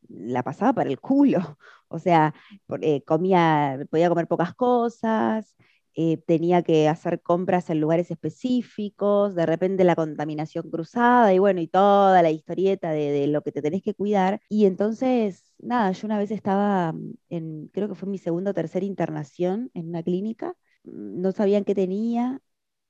la 0.09 0.43
pasaba 0.43 0.73
para 0.73 0.91
el 0.91 1.01
culo. 1.01 1.39
O 1.91 1.99
sea, 1.99 2.35
eh, 2.83 3.03
comía, 3.05 3.79
podía 3.91 4.11
comer 4.11 4.27
pocas 4.29 4.55
cosas, 4.55 5.57
eh, 5.95 6.19
tenía 6.19 6.63
que 6.63 6.87
hacer 6.89 7.23
compras 7.23 7.71
en 7.71 7.81
lugares 7.81 8.11
específicos, 8.11 9.35
de 9.35 9.47
repente 9.47 9.85
la 9.85 9.97
contaminación 9.97 10.71
cruzada 10.71 11.33
y 11.33 11.39
bueno, 11.39 11.61
y 11.63 11.67
toda 11.67 12.23
la 12.23 12.31
historieta 12.31 12.91
de, 12.93 13.11
de, 13.11 13.27
lo 13.27 13.43
que 13.43 13.53
te 13.53 13.63
tenés 13.63 13.83
que 13.83 13.95
cuidar. 13.95 14.41
Y 14.49 14.67
entonces, 14.67 15.45
nada, 15.59 15.91
yo 15.93 16.07
una 16.07 16.19
vez 16.19 16.31
estaba 16.31 16.95
en, 17.31 17.69
creo 17.73 17.89
que 17.89 17.95
fue 17.95 18.09
mi 18.09 18.19
segunda 18.19 18.51
o 18.53 18.55
tercera 18.55 18.85
internación 18.87 19.71
en 19.75 19.89
una 19.89 20.03
clínica, 20.03 20.55
no 20.85 21.33
sabían 21.33 21.65
qué 21.65 21.75
tenía 21.75 22.41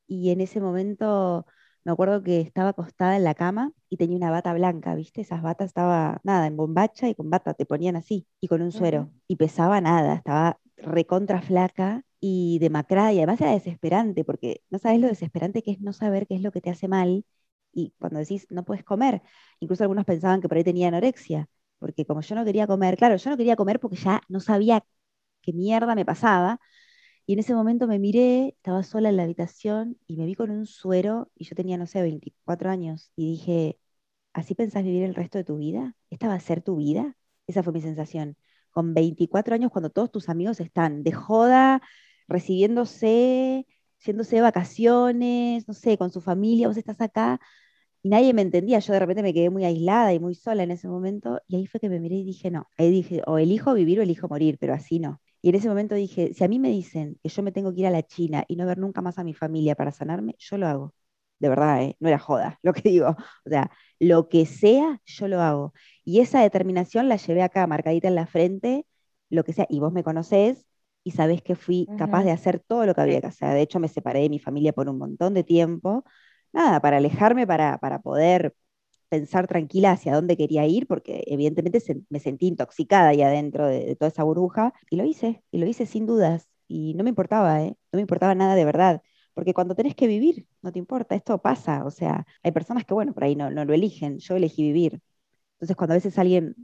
y 0.06 0.30
en 0.30 0.40
ese 0.40 0.60
momento 0.60 1.46
me 1.88 1.92
acuerdo 1.94 2.22
que 2.22 2.40
estaba 2.40 2.70
acostada 2.70 3.16
en 3.16 3.24
la 3.24 3.34
cama 3.34 3.72
y 3.88 3.96
tenía 3.96 4.16
una 4.16 4.30
bata 4.30 4.52
blanca, 4.54 4.94
¿viste? 4.94 5.22
Esas 5.22 5.42
batas 5.42 5.68
estaba, 5.68 6.20
nada, 6.24 6.46
en 6.46 6.56
bombacha 6.56 7.08
y 7.08 7.14
con 7.14 7.30
bata, 7.30 7.54
te 7.54 7.66
ponían 7.66 7.96
así, 7.96 8.26
y 8.40 8.48
con 8.48 8.62
un 8.62 8.72
suero. 8.72 9.10
Y 9.26 9.36
pesaba 9.36 9.80
nada, 9.80 10.14
estaba 10.14 10.58
recontra 10.76 11.42
flaca 11.42 12.04
y 12.20 12.58
demacrada, 12.60 13.12
y 13.12 13.18
además 13.18 13.40
era 13.40 13.52
desesperante, 13.52 14.24
porque 14.24 14.62
no 14.70 14.78
sabes 14.78 15.00
lo 15.00 15.08
desesperante 15.08 15.62
que 15.62 15.72
es 15.72 15.80
no 15.80 15.92
saber 15.92 16.26
qué 16.26 16.36
es 16.36 16.42
lo 16.42 16.52
que 16.52 16.60
te 16.60 16.70
hace 16.70 16.88
mal, 16.88 17.24
y 17.72 17.94
cuando 17.98 18.18
decís 18.18 18.46
no 18.50 18.64
puedes 18.64 18.84
comer, 18.84 19.22
incluso 19.60 19.84
algunos 19.84 20.04
pensaban 20.04 20.40
que 20.40 20.48
por 20.48 20.56
ahí 20.58 20.64
tenía 20.64 20.88
anorexia, 20.88 21.48
porque 21.78 22.04
como 22.06 22.20
yo 22.22 22.34
no 22.34 22.44
quería 22.44 22.66
comer, 22.66 22.96
claro, 22.96 23.16
yo 23.16 23.30
no 23.30 23.36
quería 23.36 23.56
comer 23.56 23.80
porque 23.80 23.96
ya 23.96 24.20
no 24.28 24.40
sabía 24.40 24.84
qué 25.42 25.52
mierda 25.52 25.94
me 25.94 26.04
pasaba, 26.04 26.60
y 27.28 27.34
en 27.34 27.40
ese 27.40 27.54
momento 27.54 27.86
me 27.86 27.98
miré, 27.98 28.54
estaba 28.56 28.82
sola 28.82 29.10
en 29.10 29.18
la 29.18 29.24
habitación 29.24 29.98
y 30.06 30.16
me 30.16 30.24
vi 30.24 30.34
con 30.34 30.50
un 30.50 30.64
suero 30.66 31.30
y 31.36 31.44
yo 31.44 31.54
tenía, 31.54 31.76
no 31.76 31.86
sé, 31.86 32.00
24 32.02 32.70
años 32.70 33.12
y 33.16 33.32
dije, 33.32 33.78
¿así 34.32 34.54
pensás 34.54 34.82
vivir 34.84 35.02
el 35.04 35.14
resto 35.14 35.36
de 35.38 35.44
tu 35.44 35.58
vida? 35.58 35.94
¿Esta 36.10 36.28
va 36.28 36.34
a 36.34 36.40
ser 36.40 36.62
tu 36.62 36.76
vida? 36.76 37.16
Esa 37.46 37.62
fue 37.62 37.74
mi 37.74 37.82
sensación. 37.82 38.36
Con 38.70 38.94
24 38.94 39.54
años, 39.54 39.70
cuando 39.70 39.90
todos 39.90 40.10
tus 40.10 40.28
amigos 40.30 40.60
están 40.60 41.02
de 41.02 41.12
joda, 41.12 41.82
recibiéndose, 42.28 43.66
yéndose 44.06 44.36
de 44.36 44.42
vacaciones, 44.42 45.68
no 45.68 45.74
sé, 45.74 45.98
con 45.98 46.10
su 46.10 46.22
familia, 46.22 46.68
vos 46.68 46.78
estás 46.78 47.00
acá 47.02 47.40
y 48.02 48.08
nadie 48.10 48.34
me 48.34 48.42
entendía. 48.42 48.78
Yo 48.80 48.92
de 48.94 49.00
repente 49.00 49.22
me 49.22 49.34
quedé 49.34 49.50
muy 49.50 49.64
aislada 49.66 50.14
y 50.14 50.20
muy 50.20 50.34
sola 50.34 50.62
en 50.64 50.70
ese 50.72 50.88
momento 50.88 51.40
y 51.48 51.56
ahí 51.56 51.66
fue 51.66 51.80
que 51.80 51.88
me 51.90 52.00
miré 52.00 52.16
y 52.16 52.24
dije, 52.24 52.50
no, 52.50 52.68
ahí 52.78 52.90
dije, 52.90 53.22
o 53.26 53.38
elijo 53.38 53.74
vivir 53.74 54.00
o 54.00 54.02
elijo 54.02 54.28
morir, 54.28 54.58
pero 54.60 54.74
así 54.74 54.98
no. 55.00 55.20
Y 55.42 55.50
en 55.50 55.54
ese 55.56 55.68
momento 55.68 55.94
dije, 55.94 56.32
si 56.34 56.44
a 56.44 56.48
mí 56.48 56.58
me 56.58 56.70
dicen 56.70 57.18
que 57.22 57.28
yo 57.28 57.42
me 57.42 57.52
tengo 57.52 57.72
que 57.74 57.80
ir 57.80 57.86
a 57.86 57.90
la 57.90 58.02
China 58.02 58.44
y 58.48 58.56
no 58.56 58.66
ver 58.66 58.78
nunca 58.78 59.00
más 59.02 59.18
a 59.18 59.24
mi 59.24 59.34
familia 59.34 59.74
para 59.74 59.92
sanarme, 59.92 60.34
yo 60.38 60.58
lo 60.58 60.66
hago. 60.66 60.94
De 61.38 61.48
verdad, 61.48 61.82
¿eh? 61.82 61.96
no 62.00 62.08
era 62.08 62.18
joda 62.18 62.58
lo 62.62 62.72
que 62.72 62.82
digo. 62.88 63.10
O 63.46 63.50
sea, 63.50 63.70
lo 64.00 64.28
que 64.28 64.46
sea, 64.46 65.00
yo 65.04 65.28
lo 65.28 65.40
hago. 65.40 65.72
Y 66.04 66.20
esa 66.20 66.40
determinación 66.42 67.08
la 67.08 67.16
llevé 67.16 67.42
acá, 67.42 67.66
marcadita 67.66 68.08
en 68.08 68.14
la 68.14 68.26
frente, 68.26 68.86
lo 69.30 69.44
que 69.44 69.52
sea. 69.52 69.66
Y 69.68 69.80
vos 69.80 69.92
me 69.92 70.02
conocés 70.04 70.66
y 71.04 71.12
sabés 71.12 71.42
que 71.42 71.54
fui 71.56 71.88
capaz 71.96 72.24
de 72.24 72.32
hacer 72.32 72.60
todo 72.60 72.84
lo 72.86 72.94
que 72.94 73.00
había 73.00 73.20
que 73.20 73.28
hacer. 73.28 73.54
De 73.54 73.62
hecho, 73.62 73.80
me 73.80 73.88
separé 73.88 74.20
de 74.20 74.28
mi 74.30 74.38
familia 74.38 74.72
por 74.72 74.88
un 74.88 74.98
montón 74.98 75.34
de 75.34 75.44
tiempo. 75.44 76.04
Nada, 76.52 76.80
para 76.80 76.98
alejarme, 76.98 77.46
para, 77.46 77.78
para 77.78 78.00
poder 78.00 78.54
pensar 79.08 79.46
tranquila 79.46 79.92
hacia 79.92 80.14
dónde 80.14 80.36
quería 80.36 80.66
ir, 80.66 80.86
porque 80.86 81.24
evidentemente 81.26 81.80
me 82.10 82.20
sentí 82.20 82.46
intoxicada 82.48 83.08
ahí 83.10 83.22
adentro 83.22 83.66
de, 83.66 83.96
toda 83.96 84.08
esa 84.10 84.24
burbuja, 84.24 84.74
y 84.90 84.96
lo 84.96 85.04
hice, 85.04 85.42
y 85.50 85.58
lo 85.58 85.66
hice 85.66 85.86
sin 85.86 86.06
dudas, 86.06 86.48
y 86.68 86.94
no 86.94 87.04
me 87.04 87.10
importaba, 87.10 87.62
¿eh? 87.62 87.76
no 87.92 87.96
me 87.98 88.02
importaba 88.02 88.34
nada 88.34 88.54
de 88.54 88.64
verdad, 88.64 89.02
porque 89.34 89.54
cuando 89.54 89.74
tenés 89.74 89.94
que 89.94 90.06
vivir, 90.06 90.46
no 90.62 90.72
te 90.72 90.78
importa, 90.78 91.14
esto 91.14 91.38
pasa, 91.40 91.84
o 91.84 91.90
sea, 91.90 92.26
hay 92.42 92.52
personas 92.52 92.84
que, 92.84 92.94
bueno, 92.94 93.14
por 93.14 93.24
ahí 93.24 93.36
no, 93.36 93.50
lo 93.50 93.74
eligen, 93.74 94.18
yo 94.18 94.36
elegí 94.36 94.62
vivir. 94.62 95.00
Entonces, 95.54 95.76
cuando 95.76 95.94
a 95.94 95.96
veces 95.96 96.18
alguien 96.18 96.56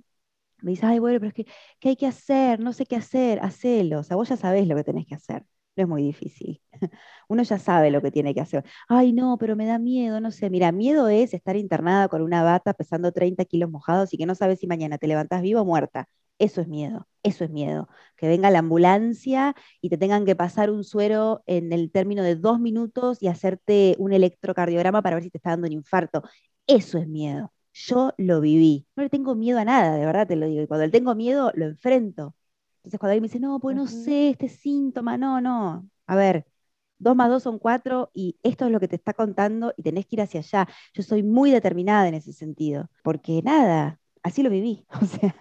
me 0.63 0.73
dice, 0.73 0.87
ay, 0.87 0.99
bueno, 1.01 1.19
pero 1.21 1.29
es 1.29 1.35
que, 1.35 1.47
¿qué 1.81 1.91
hay 1.91 1.97
que 1.97 2.07
hacer? 2.07 2.61
No 2.61 2.73
sé 2.73 2.87
qué 2.87 2.97
hacer, 2.97 3.41
hacelo, 3.41 4.01
o 4.01 4.03
sea, 4.05 4.17
vos 4.17 4.29
ya 4.29 4.37
sabés 4.37 4.67
lo 4.69 4.77
que 4.77 4.85
tenés 4.85 5.07
que 5.07 5.15
hacer 5.17 5.45
no 5.77 5.83
es 5.83 5.89
muy 5.89 6.03
difícil. 6.03 6.63
Uno 7.29 7.43
ya 7.43 7.59
sabe 7.59 7.91
lo 7.91 8.01
que 8.03 8.11
tiene 8.11 8.35
que 8.35 8.41
hacer. 8.41 8.65
Ay, 8.89 9.13
no, 9.13 9.37
pero 9.39 9.57
me 9.57 9.67
da 9.67 9.79
miedo, 9.79 10.21
no 10.21 10.31
sé. 10.31 10.51
Mira, 10.51 10.73
miedo 10.73 11.09
es 11.09 11.35
estar 11.35 11.57
internada 11.57 12.09
con 12.09 12.23
una 12.23 12.43
bata 12.43 12.75
pesando 12.75 13.13
30 13.13 13.45
kilos 13.45 13.71
mojados 13.71 14.13
y 14.15 14.19
que 14.19 14.27
no 14.27 14.35
sabes 14.35 14.61
si 14.61 14.67
mañana 14.67 14.99
te 14.99 15.09
levantás 15.09 15.43
viva 15.43 15.63
o 15.63 15.65
muerta. 15.65 16.09
Eso 16.39 16.61
es 16.61 16.69
miedo, 16.69 17.07
eso 17.23 17.45
es 17.45 17.51
miedo. 17.51 17.89
Que 18.17 18.27
venga 18.29 18.51
la 18.51 18.59
ambulancia 18.59 19.55
y 19.81 19.89
te 19.89 19.99
tengan 19.99 20.25
que 20.25 20.35
pasar 20.37 20.71
un 20.71 20.83
suero 20.85 21.43
en 21.47 21.73
el 21.73 21.91
término 21.93 22.23
de 22.23 22.35
dos 22.37 22.59
minutos 22.61 23.23
y 23.23 23.29
hacerte 23.29 23.95
un 23.99 24.13
electrocardiograma 24.13 25.01
para 25.03 25.17
ver 25.17 25.25
si 25.25 25.31
te 25.31 25.39
está 25.39 25.51
dando 25.51 25.67
un 25.69 25.73
infarto. 25.73 26.23
Eso 26.67 26.99
es 26.99 27.07
miedo. 27.09 27.53
Yo 27.73 28.13
lo 28.19 28.41
viví. 28.41 28.87
No 28.97 29.03
le 29.03 29.11
tengo 29.11 29.35
miedo 29.35 29.59
a 29.59 29.65
nada, 29.65 29.97
de 29.97 30.07
verdad 30.07 30.27
te 30.27 30.37
lo 30.37 30.47
digo. 30.47 30.63
Y 30.63 30.67
cuando 30.67 30.87
le 30.87 30.93
tengo 30.93 31.15
miedo, 31.15 31.53
lo 31.55 31.67
enfrento. 31.67 32.35
Entonces 32.85 33.01
cuando 33.01 33.13
alguien 33.13 33.23
me 33.23 33.29
dice, 33.29 33.41
no, 33.41 33.59
pues 33.61 33.75
no 33.75 33.87
sé, 33.87 34.29
este 34.29 34.51
síntoma, 34.51 35.17
no, 35.17 35.41
no. 35.41 35.89
A 36.07 36.17
ver, 36.17 36.45
dos 36.99 37.17
más 37.17 37.31
dos 37.31 37.43
son 37.43 37.59
cuatro 37.59 38.11
y 38.13 38.37
esto 38.43 38.67
es 38.67 38.73
lo 38.73 38.79
que 38.79 38.89
te 38.89 38.97
está 38.97 39.15
contando 39.15 39.73
y 39.79 39.83
tenés 39.83 40.05
que 40.05 40.17
ir 40.17 40.21
hacia 40.21 40.41
allá. 40.41 40.69
Yo 40.93 41.03
soy 41.03 41.23
muy 41.23 41.51
determinada 41.51 42.07
en 42.09 42.15
ese 42.15 42.35
sentido, 42.35 42.91
porque 43.03 43.41
nada, 43.43 43.99
así 44.23 44.43
lo 44.43 44.51
viví, 44.51 44.85
o 45.01 45.07
sea, 45.07 45.35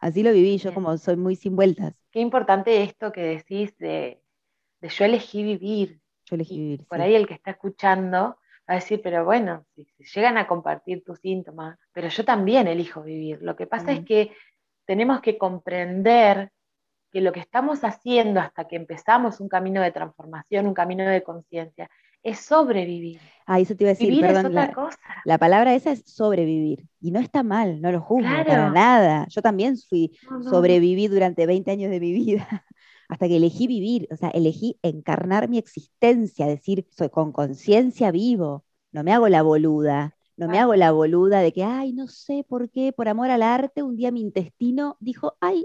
así 0.00 0.22
lo 0.22 0.30
viví, 0.30 0.58
yo 0.58 0.72
como 0.72 0.96
soy 0.96 1.16
muy 1.16 1.34
sin 1.34 1.56
vueltas. 1.56 1.92
Qué 2.12 2.20
importante 2.20 2.84
esto 2.84 3.10
que 3.10 3.22
decís 3.22 3.76
de, 3.78 4.22
yo 4.80 5.04
elegí 5.04 5.42
vivir. 5.42 6.00
Yo 6.26 6.36
elegí 6.36 6.56
vivir. 6.56 6.86
Por 6.86 7.00
ahí 7.00 7.16
el 7.16 7.26
que 7.26 7.34
está 7.34 7.50
escuchando 7.50 8.38
va 8.68 8.74
a 8.74 8.74
decir, 8.76 9.00
pero 9.02 9.24
bueno, 9.24 9.66
si, 9.74 9.88
llegan 10.14 10.38
a 10.38 10.46
compartir 10.46 11.02
tus 11.02 11.18
síntomas, 11.18 11.78
pero 11.92 12.06
yo 12.06 12.24
también 12.24 12.68
elijo 12.68 13.02
vivir. 13.02 13.42
Lo 13.42 13.56
que 13.56 13.66
pasa 13.66 13.90
es 13.90 14.04
que 14.04 14.30
tenemos 14.84 15.20
que 15.20 15.36
comprender 15.36 16.52
que 17.12 17.20
lo 17.20 17.32
que 17.32 17.40
estamos 17.40 17.84
haciendo 17.84 18.40
hasta 18.40 18.66
que 18.66 18.76
empezamos 18.76 19.40
un 19.40 19.48
camino 19.48 19.80
de 19.82 19.92
transformación, 19.92 20.66
un 20.66 20.74
camino 20.74 21.04
de 21.04 21.22
conciencia, 21.22 21.88
es 22.22 22.40
sobrevivir. 22.40 23.20
Ah, 23.46 23.60
eso 23.60 23.76
te 23.76 23.84
iba 23.84 23.90
a 23.90 23.94
decir, 23.94 24.08
Vivir 24.08 24.22
perdón, 24.26 24.46
es 24.46 24.50
otra 24.50 24.66
la, 24.66 24.72
cosa. 24.72 24.98
la 25.24 25.38
palabra 25.38 25.74
esa 25.74 25.92
es 25.92 26.02
sobrevivir. 26.06 26.84
Y 27.00 27.12
no 27.12 27.20
está 27.20 27.42
mal, 27.44 27.80
no 27.80 27.92
lo 27.92 28.00
juzgo 28.00 28.28
para 28.46 28.70
nada. 28.70 29.26
Yo 29.28 29.40
también 29.42 29.76
fui, 29.78 30.18
No, 30.28 30.38
no. 30.40 30.50
sobreviví 30.50 31.06
durante 31.08 31.46
20 31.46 31.70
años 31.70 31.90
de 31.90 32.00
mi 32.00 32.12
vida, 32.12 32.46
hasta 33.08 33.28
que 33.28 33.36
elegí 33.36 33.68
vivir, 33.68 34.08
o 34.10 34.16
sea, 34.16 34.30
elegí 34.30 34.78
encarnar 34.82 35.48
mi 35.48 35.58
existencia, 35.58 36.46
decir, 36.46 36.86
soy 36.90 37.08
con 37.10 37.30
conciencia 37.32 38.10
vivo, 38.10 38.64
no 38.90 39.04
me 39.04 39.12
hago 39.12 39.28
la 39.28 39.42
boluda. 39.42 40.12
No 40.38 40.48
me 40.48 40.58
hago 40.58 40.74
la 40.74 40.92
boluda 40.92 41.40
de 41.40 41.50
que, 41.50 41.64
ay, 41.64 41.94
no 41.94 42.08
sé 42.08 42.44
por 42.46 42.68
qué, 42.68 42.92
por 42.92 43.08
amor 43.08 43.30
al 43.30 43.42
arte, 43.42 43.82
un 43.82 43.96
día 43.96 44.12
mi 44.12 44.20
intestino 44.20 44.98
dijo, 45.00 45.34
ay, 45.40 45.64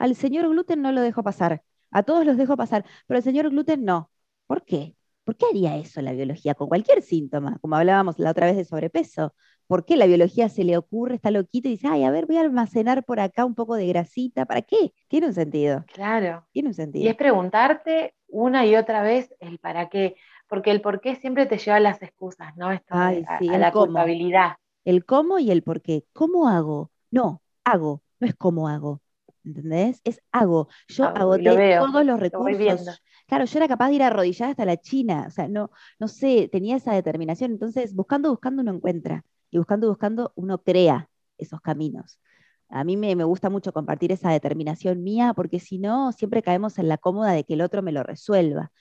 al 0.00 0.16
señor 0.16 0.48
gluten 0.50 0.82
no 0.82 0.92
lo 0.92 1.00
dejo 1.02 1.22
pasar, 1.24 1.62
a 1.92 2.02
todos 2.04 2.26
los 2.26 2.36
dejo 2.38 2.56
pasar, 2.58 2.84
pero 3.06 3.18
al 3.18 3.24
señor 3.24 3.50
gluten 3.50 3.84
no. 3.84 4.10
¿Por 4.48 4.64
qué? 4.64 4.96
¿Por 5.24 5.36
qué 5.36 5.46
haría 5.50 5.76
eso 5.78 6.02
la 6.02 6.12
biología 6.12 6.54
con 6.56 6.68
cualquier 6.68 7.02
síntoma? 7.02 7.58
Como 7.60 7.76
hablábamos 7.76 8.18
la 8.18 8.30
otra 8.32 8.46
vez 8.46 8.56
de 8.56 8.64
sobrepeso. 8.64 9.34
¿Por 9.68 9.84
qué 9.84 9.96
la 9.96 10.06
biología 10.06 10.48
se 10.48 10.64
le 10.64 10.76
ocurre, 10.76 11.14
está 11.16 11.30
loquita 11.30 11.68
y 11.68 11.72
dice, 11.72 11.88
ay, 11.88 12.04
a 12.04 12.10
ver, 12.10 12.26
voy 12.26 12.38
a 12.38 12.40
almacenar 12.42 13.04
por 13.04 13.20
acá 13.20 13.44
un 13.44 13.54
poco 13.54 13.76
de 13.76 13.86
grasita? 13.86 14.46
¿Para 14.46 14.62
qué? 14.62 14.92
Tiene 15.08 15.28
un 15.28 15.34
sentido, 15.34 15.86
Claro. 15.86 16.46
tiene 16.52 16.68
un 16.70 16.74
Y 16.94 17.08
sentido. 17.08 17.08
es 17.08 17.16
preguntarte 17.16 18.14
una 18.28 18.66
y 18.66 18.76
otra 18.76 19.02
vez 19.02 19.34
el 19.40 19.58
para 19.58 19.88
qué, 19.88 20.16
porque 20.48 20.70
el 20.70 20.80
por 20.82 21.00
qué 21.00 21.16
siempre 21.16 21.46
te 21.46 21.58
lleva 21.58 21.76
a 21.78 21.80
las 21.80 22.02
excusas, 22.02 22.56
¿no? 22.56 22.72
Esto 22.72 22.94
Ay, 22.94 23.26
a, 23.26 23.38
sí, 23.38 23.54
a 23.54 23.58
el 23.58 23.68
la 23.68 23.72
cómo. 23.72 24.14
culpabilidad. 24.16 24.56
El 24.84 25.04
cómo 25.06 25.38
y 25.40 25.50
el 25.50 25.62
por 25.62 25.82
qué. 25.82 26.06
¿Cómo 26.14 26.48
hago? 26.48 26.92
No, 27.10 27.42
hago, 27.64 28.02
no 28.20 28.26
es 28.28 28.34
cómo 28.36 28.68
hago. 28.68 29.02
¿Entendés? 29.44 30.00
Es 30.04 30.20
hago. 30.32 30.68
Yo 30.88 31.04
lo 31.04 31.16
agoté 31.16 31.56
veo, 31.56 31.86
todos 31.86 32.04
los 32.04 32.06
Lo 32.06 32.16
recursos. 32.16 33.00
Claro, 33.26 33.44
yo 33.44 33.58
era 33.58 33.68
capaz 33.68 33.88
de 33.88 33.94
ir 33.94 34.02
arrodillada 34.02 34.50
hasta 34.50 34.64
la 34.64 34.76
China, 34.76 35.24
o 35.28 35.30
sea, 35.30 35.46
no, 35.48 35.70
no 35.98 36.08
sé, 36.08 36.48
tenía 36.50 36.76
esa 36.76 36.92
determinación. 36.92 37.52
Entonces, 37.52 37.94
buscando, 37.94 38.30
buscando 38.30 38.62
uno 38.62 38.72
encuentra, 38.72 39.24
y 39.50 39.58
buscando, 39.58 39.88
buscando 39.88 40.32
uno 40.34 40.62
crea 40.62 41.08
esos 41.38 41.60
caminos. 41.60 42.20
A 42.68 42.84
mí 42.84 42.96
me, 42.96 43.16
me 43.16 43.24
gusta 43.24 43.50
mucho 43.50 43.72
compartir 43.72 44.12
esa 44.12 44.30
determinación 44.30 45.02
mía, 45.02 45.32
porque 45.34 45.60
si 45.60 45.78
no, 45.78 46.12
siempre 46.12 46.42
caemos 46.42 46.78
en 46.78 46.88
la 46.88 46.98
cómoda 46.98 47.32
de 47.32 47.44
que 47.44 47.54
el 47.54 47.62
otro 47.62 47.82
me 47.82 47.92
lo 47.92 48.02
resuelva. 48.02 48.72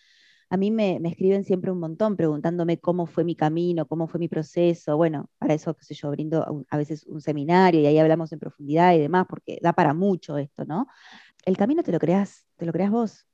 A 0.51 0.57
mí 0.57 0.71
me, 0.71 0.99
me 0.99 1.09
escriben 1.09 1.43
siempre 1.43 1.71
un 1.71 1.79
montón 1.79 2.17
preguntándome 2.17 2.79
cómo 2.79 3.05
fue 3.05 3.23
mi 3.23 3.35
camino, 3.35 3.87
cómo 3.87 4.07
fue 4.07 4.19
mi 4.19 4.27
proceso. 4.27 4.97
Bueno, 4.97 5.29
para 5.37 5.53
eso, 5.53 5.75
qué 5.75 5.85
sé 5.85 5.93
yo, 5.93 6.09
brindo 6.11 6.43
a, 6.43 6.51
un- 6.51 6.65
a 6.71 6.77
veces 6.77 7.05
un 7.05 7.21
seminario 7.21 7.81
y 7.81 7.85
ahí 7.85 7.99
hablamos 7.99 8.31
en 8.33 8.39
profundidad 8.39 8.93
y 8.95 8.99
demás, 8.99 9.25
porque 9.29 9.59
da 9.61 9.73
para 9.73 9.93
mucho 9.93 10.37
esto, 10.37 10.65
¿no? 10.65 10.87
El 11.45 11.57
camino 11.57 11.83
te 11.83 11.91
lo 11.91 11.99
creas, 11.99 12.45
te 12.57 12.65
lo 12.65 12.73
creas 12.73 12.91
vos, 12.91 13.27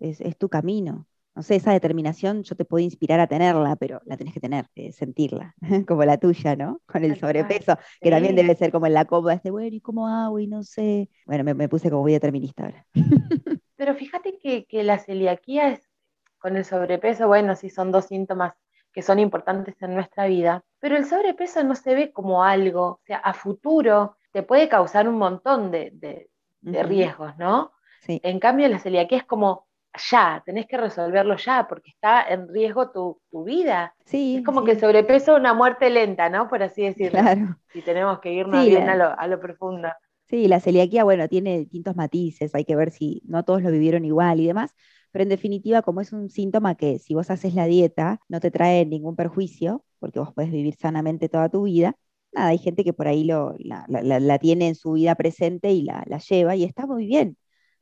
es, 0.00 0.20
es 0.20 0.36
tu 0.38 0.48
camino. 0.48 1.06
No 1.34 1.42
sé, 1.42 1.56
esa 1.56 1.72
determinación 1.72 2.42
yo 2.44 2.56
te 2.56 2.64
puedo 2.66 2.84
inspirar 2.84 3.20
a 3.20 3.26
tenerla, 3.28 3.76
pero 3.76 4.02
la 4.06 4.16
tenés 4.16 4.34
que 4.34 4.40
tener, 4.40 4.66
eh, 4.76 4.92
sentirla, 4.92 5.54
como 5.88 6.04
la 6.04 6.18
tuya, 6.18 6.56
¿no? 6.56 6.82
Con 6.86 7.04
el 7.04 7.16
sobrepeso, 7.16 7.76
que 8.02 8.10
también 8.10 8.36
debe 8.36 8.54
ser 8.56 8.72
como 8.72 8.86
en 8.86 8.94
la 8.94 9.06
cómoda, 9.06 9.34
este, 9.34 9.50
bueno, 9.50 9.74
¿y 9.76 9.80
cómo 9.80 10.08
hago? 10.08 10.38
Y 10.40 10.46
no 10.48 10.62
sé. 10.64 11.08
Bueno, 11.26 11.44
me, 11.44 11.54
me 11.54 11.68
puse 11.68 11.90
como 11.90 12.02
muy 12.02 12.12
determinista 12.12 12.64
ahora. 12.64 12.86
Pero 13.76 13.94
fíjate 13.94 14.38
que, 14.38 14.66
que 14.66 14.84
la 14.84 14.98
celiaquía 14.98 15.70
es, 15.72 15.89
con 16.40 16.56
el 16.56 16.64
sobrepeso, 16.64 17.28
bueno, 17.28 17.56
sí 17.56 17.70
son 17.70 17.92
dos 17.92 18.06
síntomas 18.06 18.54
que 18.92 19.02
son 19.02 19.18
importantes 19.20 19.80
en 19.82 19.94
nuestra 19.94 20.26
vida, 20.26 20.64
pero 20.80 20.96
el 20.96 21.04
sobrepeso 21.06 21.62
no 21.64 21.74
se 21.76 21.94
ve 21.94 22.12
como 22.12 22.42
algo, 22.44 22.82
o 22.86 23.00
sea, 23.06 23.18
a 23.18 23.34
futuro, 23.34 24.16
te 24.32 24.42
puede 24.42 24.68
causar 24.68 25.08
un 25.08 25.18
montón 25.18 25.70
de, 25.70 25.90
de- 25.94 26.30
riesgos, 26.84 27.36
¿no? 27.38 27.72
Sí. 28.00 28.22
En 28.22 28.38
cambio, 28.40 28.68
la 28.68 28.78
celiaquía 28.78 29.18
es 29.18 29.24
como 29.24 29.66
ya, 30.10 30.42
tenés 30.46 30.66
que 30.66 30.76
resolverlo 30.76 31.36
ya, 31.36 31.66
porque 31.68 31.90
está 31.90 32.22
en 32.28 32.48
riesgo 32.48 32.90
tu, 32.92 33.20
tu 33.30 33.44
vida. 33.44 33.94
Sí, 34.04 34.34
Es 34.34 34.42
como 34.42 34.62
sí, 34.62 34.64
que 34.64 34.72
el 34.72 34.80
sobrepeso 34.80 35.34
una 35.36 35.54
muerte 35.54 35.90
lenta, 35.90 36.28
¿no? 36.28 36.48
Por 36.48 36.62
así 36.62 36.82
decirlo. 36.84 37.22
claro. 37.22 37.58
Si 37.72 37.82
tenemos 37.82 38.20
que 38.20 38.32
irnos 38.32 38.64
Sí, 38.64 38.68
bien 38.68 38.88
la- 38.88 38.90
a, 38.90 38.96
lo, 38.96 39.18
a 39.18 39.26
lo 39.26 39.40
profundo. 39.40 39.88
Sí, 40.28 40.46
la 40.46 40.60
celiaquía, 40.60 41.02
bueno, 41.04 41.28
tiene 41.28 41.58
distintos 41.58 41.96
matices, 41.96 42.54
hay 42.54 42.64
que 42.64 42.76
ver 42.76 42.90
si 42.92 43.20
no 43.26 43.44
todos 43.44 43.62
lo 43.62 43.70
vivieron 43.72 44.04
igual 44.04 44.38
y 44.40 44.46
demás, 44.46 44.74
pero 45.12 45.22
en 45.24 45.28
definitiva, 45.28 45.82
como 45.82 46.00
es 46.00 46.12
un 46.12 46.30
síntoma 46.30 46.74
que 46.76 46.98
si 46.98 47.14
vos 47.14 47.30
haces 47.30 47.54
la 47.54 47.66
dieta 47.66 48.20
no 48.28 48.40
te 48.40 48.50
trae 48.50 48.86
ningún 48.86 49.16
perjuicio, 49.16 49.84
porque 49.98 50.20
vos 50.20 50.32
podés 50.34 50.50
vivir 50.52 50.74
sanamente 50.76 51.28
toda 51.28 51.48
tu 51.48 51.64
vida, 51.64 51.96
nada, 52.32 52.48
hay 52.48 52.58
gente 52.58 52.84
que 52.84 52.92
por 52.92 53.08
ahí 53.08 53.24
lo, 53.24 53.54
la, 53.58 53.84
la- 53.88 54.02
la- 54.02 54.20
la 54.20 54.38
tiene 54.38 54.68
en 54.68 54.74
su 54.74 54.92
vida 54.92 55.14
presente 55.16 55.72
y 55.72 55.82
la, 55.82 56.04
la 56.06 56.18
lleva 56.18 56.56
y 56.56 56.64
está 56.64 56.86
muy 56.86 57.06
bien. 57.06 57.36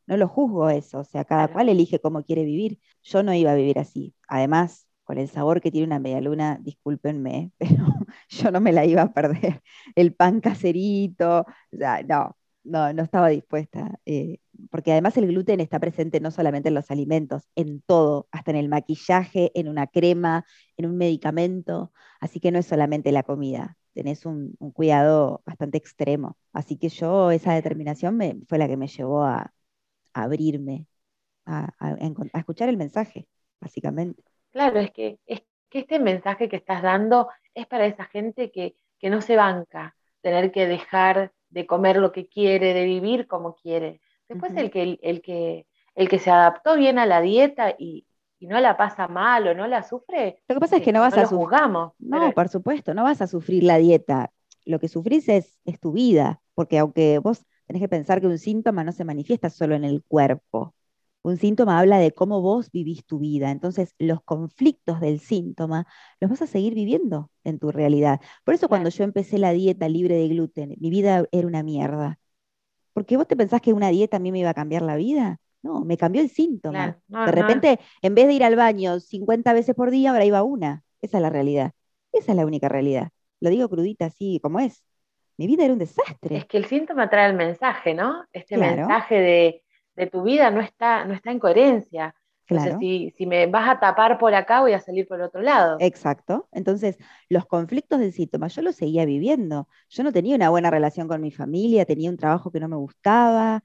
No 0.07 0.17
lo 0.17 0.27
juzgo 0.29 0.71
eso, 0.71 1.01
o 1.01 1.05
sea, 1.05 1.25
cada 1.25 1.49
Claro. 1.49 1.53
cual 1.53 1.69
elige 1.69 2.01
cómo 2.01 2.25
quiere 2.25 2.45
vivir. 2.45 2.79
Yo 3.03 3.23
no 3.23 3.35
iba 3.35 3.53
a 3.53 3.55
vivir 3.55 3.79
así. 3.79 4.15
Además, 4.29 4.89
con 5.05 5.19
el 5.19 5.29
sabor 5.29 5.61
que 5.61 5.71
tiene 5.71 5.87
una 5.87 5.99
medialuna, 5.99 6.59
discúlpenme, 6.63 7.53
pero 7.59 7.85
yo 8.29 8.51
no 8.51 8.61
me 8.61 8.73
la 8.73 8.87
iba 8.87 9.03
a 9.03 9.13
perder. 9.13 9.63
El 9.95 10.15
pan 10.15 10.41
caserito, 10.41 11.41
o 11.43 11.77
sea, 11.77 12.03
no, 12.03 12.37
no, 12.65 12.93
no 12.93 13.03
estaba 13.03 13.29
dispuesta. 13.29 13.99
eh, 14.07 14.39
porque 14.71 14.93
además 14.93 15.17
el 15.17 15.27
gluten 15.27 15.61
está 15.61 15.79
presente 15.79 16.21
no 16.21 16.31
solamente 16.31 16.69
en 16.69 16.75
los 16.75 16.91
alimentos, 16.91 17.49
en 17.55 17.81
todo, 17.83 18.29
hasta 18.33 18.51
en 18.51 18.57
el 18.57 18.69
maquillaje, 18.69 19.51
en 19.55 19.69
una 19.69 19.87
crema, 19.87 20.45
en 20.77 20.87
un 20.87 20.97
medicamento. 20.97 21.93
Así 22.21 22.41
que 22.41 22.51
no 22.51 22.59
es 22.59 22.67
solamente 22.67 23.13
la 23.13 23.23
comida, 23.23 23.77
tenés 23.95 24.27
un, 24.27 24.57
cuidado 24.73 25.43
bastante 25.47 25.79
extremo. 25.79 26.37
Así 26.53 26.77
que 26.77 26.89
yo, 26.89 27.31
esa 27.31 27.55
determinación 27.55 28.19
fue 28.49 28.59
la 28.59 28.69
que 28.69 28.77
me 28.77 28.89
llevó 28.89 29.25
a, 29.25 29.53
abrirme, 30.13 30.87
a, 31.47 31.73
escuchar 32.35 32.69
el 32.69 32.77
mensaje, 32.77 33.29
básicamente. 33.61 34.23
Claro, 34.51 34.81
es 34.81 34.91
que, 34.91 35.19
es 35.27 35.43
que 35.69 35.81
este 35.81 35.99
mensaje 35.99 36.49
que 36.49 36.57
estás 36.57 36.83
dando 36.83 37.29
es 37.55 37.67
para 37.67 37.87
esa 37.87 38.05
gente 38.07 38.51
que 38.51 38.75
no 39.03 39.21
se 39.21 39.37
banca 39.37 39.95
tener 40.21 40.51
que 40.53 40.67
dejar 40.67 41.33
de 41.51 41.67
comer 41.67 41.97
lo 41.97 42.13
que 42.13 42.29
quiere, 42.29 42.75
de 42.75 42.85
vivir 42.85 43.27
como 43.27 43.55
quiere. 43.55 44.01
Después 44.29 44.53
Ujú. 44.53 44.61
el 44.61 44.71
que, 44.71 44.99
el 45.03 45.23
que, 45.23 45.67
el 45.95 46.09
que 46.09 46.19
se 46.19 46.31
adaptó 46.31 46.77
bien 46.77 46.99
a 46.99 47.07
la 47.07 47.21
dieta 47.21 47.75
y, 47.79 48.07
y 48.39 48.47
no 48.47 48.61
la 48.61 48.77
pasa 48.77 49.09
mal 49.09 49.47
o 49.49 49.55
no 49.55 49.67
la 49.67 49.83
sufre, 49.83 50.43
Lo 50.49 50.55
que 50.57 50.61
pasa 50.61 50.77
es 50.77 50.83
que 50.83 50.93
no 50.93 51.01
vas 51.01 51.17
lo 51.17 51.23
a 51.23 51.27
sufrir. 51.27 51.41
juzgamos. 51.41 51.93
No, 51.99 52.19
pero- 52.21 52.35
por 52.35 52.49
supuesto, 52.49 52.95
no 52.95 53.05
vas 53.05 53.21
a 53.23 53.27
sufrir 53.27 53.65
la 53.65 53.79
dieta. 53.79 54.33
Lo 54.65 54.79
que 54.79 54.89
sufrís 54.89 55.29
es, 55.29 55.59
es 55.65 55.81
tu 55.81 55.93
vida, 55.93 56.41
porque 56.55 56.79
aunque 56.79 57.19
vos 57.19 57.45
tenés 57.67 57.81
que 57.83 57.89
pensar 57.89 58.21
que 58.21 58.27
un 58.27 58.39
síntoma 58.39 58.85
no 58.85 58.93
se 58.93 59.05
manifiesta 59.05 59.51
solo 59.51 59.75
en 59.75 59.85
el 59.85 60.03
cuerpo. 60.05 60.75
Un 61.23 61.37
síntoma 61.37 61.79
habla 61.79 61.99
de 61.99 62.13
cómo 62.13 62.41
vos 62.41 62.71
vivís 62.71 63.05
tu 63.05 63.19
vida. 63.19 63.51
Entonces, 63.51 63.95
los 63.99 64.23
conflictos 64.23 65.01
del 65.01 65.21
síntoma 65.21 65.87
los 66.21 66.31
vas 66.31 66.43
a 66.43 66.47
seguir 66.47 66.75
viviendo 66.75 67.31
en 67.45 67.59
tu 67.59 67.71
realidad. 67.73 68.21
Por 68.45 68.55
eso 68.55 68.69
cuando 68.69 68.89
yo 68.91 69.05
empecé 69.05 69.39
la 69.39 69.53
dieta 69.53 69.89
libre 69.89 70.15
de 70.17 70.29
gluten, 70.29 70.77
mi 70.81 70.91
vida 70.91 71.25
era 71.33 71.47
una 71.47 71.63
mierda. 71.63 72.19
Porque 72.93 73.17
vos 73.17 73.27
te 73.29 73.37
pensás 73.37 73.61
que 73.61 73.73
una 73.73 73.89
dieta 73.91 74.17
a 74.17 74.21
mí 74.21 74.33
me 74.33 74.41
iba 74.41 74.51
a 74.51 74.55
cambiar 74.55 74.83
la 74.83 74.97
vida. 74.97 75.39
No, 75.63 75.85
me 75.85 75.97
cambió 75.97 76.23
el 76.23 76.31
síntoma. 76.31 76.97
No, 77.09 77.27
De 77.27 77.33
no, 77.33 77.33
repente, 77.33 77.81
en 78.03 78.15
vez 78.15 78.27
de 78.27 78.35
ir 78.35 78.45
al 78.45 78.57
baño 78.57 79.01
50 79.01 79.53
veces 79.53 79.75
por 79.75 79.91
día, 79.91 80.11
ahora 80.11 80.25
iba 80.25 80.43
una. 80.43 80.85
Esa 81.03 81.19
es 81.19 81.23
la 81.23 81.31
realidad. 81.31 81.73
Esa 82.13 82.33
es 82.33 82.37
la 82.37 82.47
única 82.47 82.69
realidad. 82.69 83.11
Lo 83.41 83.51
digo 83.51 83.69
crudita 83.69 84.07
así 84.07 84.41
como 84.43 84.61
es. 84.61 84.83
Mi 85.37 85.47
vida 85.47 85.65
era 85.65 85.73
un 85.73 85.79
desastre. 85.81 86.41
Es 86.41 86.47
que 86.47 86.59
el 86.59 86.67
síntoma 86.67 87.09
trae 87.09 87.29
el 87.31 87.37
mensaje, 87.37 87.95
¿no? 87.95 88.25
Este 88.33 88.57
Claro. 88.57 88.59
mensaje 88.59 89.15
de, 89.17 89.65
de 89.97 90.07
tu 90.09 90.23
vida 90.23 90.51
no 90.51 90.61
está, 90.61 91.05
no 91.05 91.15
está 91.15 91.31
en 91.31 91.39
coherencia. 91.39 92.15
Entonces, 92.49 92.73
Claro. 92.73 92.79
si, 92.79 93.11
si 93.17 93.27
me 93.27 93.47
vas 93.47 93.69
a 93.69 93.81
tapar 93.81 94.19
por 94.19 94.35
acá, 94.35 94.61
voy 94.63 94.73
a 94.73 94.81
salir 94.81 95.07
por 95.09 95.21
otro 95.21 95.43
lado. 95.43 95.87
Exacto. 95.87 96.49
Entonces, 96.53 96.99
los 97.29 97.47
conflictos 97.47 98.01
del 98.01 98.13
síntoma, 98.13 98.49
yo 98.49 98.63
los 98.63 98.75
seguía 98.77 99.05
viviendo. 99.05 99.69
Yo 99.89 100.03
no 100.03 100.13
tenía 100.13 100.35
una 100.35 100.51
buena 100.51 100.71
relación 100.71 101.07
con 101.09 101.21
mi 101.21 101.31
familia, 101.31 101.85
tenía 101.85 102.11
un 102.11 102.17
trabajo 102.17 102.51
que 102.51 102.59
no 102.61 102.69
me 102.69 102.77
gustaba, 102.77 103.63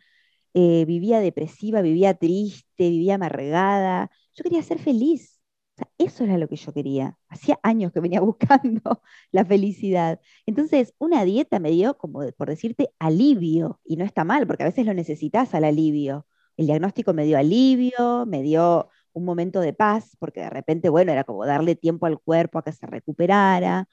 eh, 0.54 0.86
vivía 0.86 1.20
depresiva, 1.22 1.82
vivía 1.82 2.14
triste, 2.16 2.90
vivía 2.90 3.16
amargada. 3.16 4.12
Yo 4.36 4.44
quería 4.44 4.64
ser 4.64 4.80
feliz. 4.80 5.42
O 5.76 5.80
sea, 5.84 5.90
eso 6.00 6.24
era 6.26 6.38
lo 6.38 6.48
que 6.50 6.56
yo 6.58 6.74
quería. 6.74 7.18
Hacía 7.30 7.60
años 7.64 7.92
que 7.94 8.00
venía 8.02 8.22
buscando 8.22 9.02
la 9.32 9.46
felicidad. 9.46 10.20
Entonces, 10.46 10.94
una 11.00 11.26
dieta 11.26 11.60
me 11.60 11.72
dio, 11.72 11.98
como 11.98 12.22
de- 12.24 12.34
por 12.34 12.50
decirte, 12.50 12.90
alivio. 13.00 13.80
Y 13.86 13.98
no 13.98 14.06
está 14.06 14.24
mal, 14.26 14.48
porque 14.48 14.64
a 14.64 14.68
veces 14.68 14.86
lo 14.86 14.94
necesitas 14.94 15.54
al 15.56 15.64
alivio. 15.66 16.28
El 16.58 16.68
diagnóstico 16.68 17.14
me 17.14 17.26
dio 17.26 17.38
alivio, 17.38 18.26
me 18.26 18.42
dio 18.44 18.90
un 19.14 19.26
momento 19.26 19.60
de 19.60 19.74
paz, 19.74 20.16
porque 20.20 20.42
de 20.42 20.50
repente, 20.50 20.90
bueno, 20.90 21.12
era 21.12 21.24
como 21.24 21.46
darle 21.46 21.76
tiempo 21.76 22.06
al 22.06 22.20
cuerpo 22.20 22.60
a 22.60 22.64
que 22.64 22.72
se 22.72 22.86
recuperara. 22.88 23.88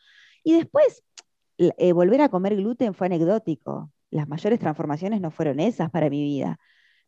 Y 0.45 0.55
después, 0.55 1.03
eh, 1.59 1.93
volver 1.93 2.23
a 2.23 2.29
comer 2.31 2.57
gluten 2.57 2.95
fue 2.95 3.07
anecdótico. 3.07 3.93
Las 4.11 4.29
mayores 4.29 4.59
transformaciones 4.61 5.21
no 5.21 5.31
fueron 5.31 5.61
esas 5.61 5.91
para 5.91 6.11
mi 6.11 6.23
vida. 6.23 6.59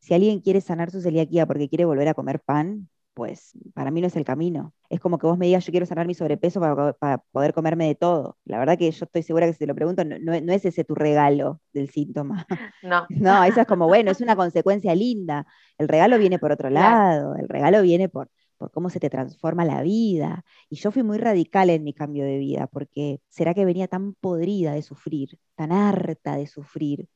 Si 0.00 0.14
alguien 0.14 0.40
quiere 0.40 0.60
sanar 0.60 0.90
su 0.90 1.00
celiaquía 1.00 1.46
porque 1.46 1.68
quiere 1.68 1.84
volver 1.84 2.08
a 2.08 2.14
comer 2.14 2.40
pan, 2.40 2.88
pues 3.14 3.52
para 3.74 3.90
mí 3.90 4.00
no 4.00 4.06
es 4.08 4.16
el 4.16 4.24
camino. 4.24 4.74
Es 4.88 5.00
como 5.00 5.18
que 5.18 5.26
vos 5.26 5.38
me 5.38 5.46
digas, 5.46 5.64
yo 5.66 5.70
quiero 5.72 5.86
sanar 5.86 6.06
mi 6.06 6.14
sobrepeso 6.14 6.60
para, 6.60 6.92
para 6.94 7.18
poder 7.32 7.52
comerme 7.54 7.86
de 7.86 7.94
todo. 7.94 8.38
La 8.44 8.58
verdad 8.58 8.78
que 8.78 8.90
yo 8.90 9.04
estoy 9.04 9.22
segura 9.22 9.46
que 9.46 9.52
si 9.52 9.60
te 9.60 9.66
lo 9.66 9.74
pregunto, 9.74 10.04
no, 10.04 10.18
no- 10.18 10.40
no 10.40 10.52
es 10.52 10.64
ese 10.64 10.84
tu 10.84 10.94
regalo 10.94 11.60
del 11.72 11.90
síntoma. 11.90 12.46
No. 12.82 13.06
No, 13.18 13.44
eso 13.44 13.60
es 13.60 13.66
como, 13.66 13.86
bueno, 13.88 14.10
es 14.10 14.20
una 14.20 14.36
consecuencia 14.36 14.94
linda. 14.94 15.46
El 15.78 15.88
regalo 15.88 16.18
viene 16.18 16.38
por 16.38 16.52
otro 16.52 16.70
lado, 16.70 17.36
el 17.36 17.48
regalo 17.48 17.82
viene 17.82 18.08
por, 18.08 18.30
por 18.56 18.70
cómo 18.72 18.90
se 18.90 19.00
te 19.00 19.10
transforma 19.10 19.64
la 19.64 19.82
vida. 19.82 20.44
Y 20.68 20.76
yo 20.76 20.90
fui 20.90 21.02
muy 21.02 21.18
radical 21.18 21.70
en 21.70 21.84
mi 21.84 21.94
cambio 21.94 22.24
de 22.24 22.38
vida, 22.38 22.66
porque 22.68 23.20
será 23.28 23.54
que 23.54 23.64
venía 23.64 23.88
tan 23.88 24.14
podrida 24.14 24.72
de 24.74 24.82
sufrir, 24.82 25.38
tan 25.54 25.72
harta 25.72 26.36
de 26.36 26.46
sufrir. 26.46 27.08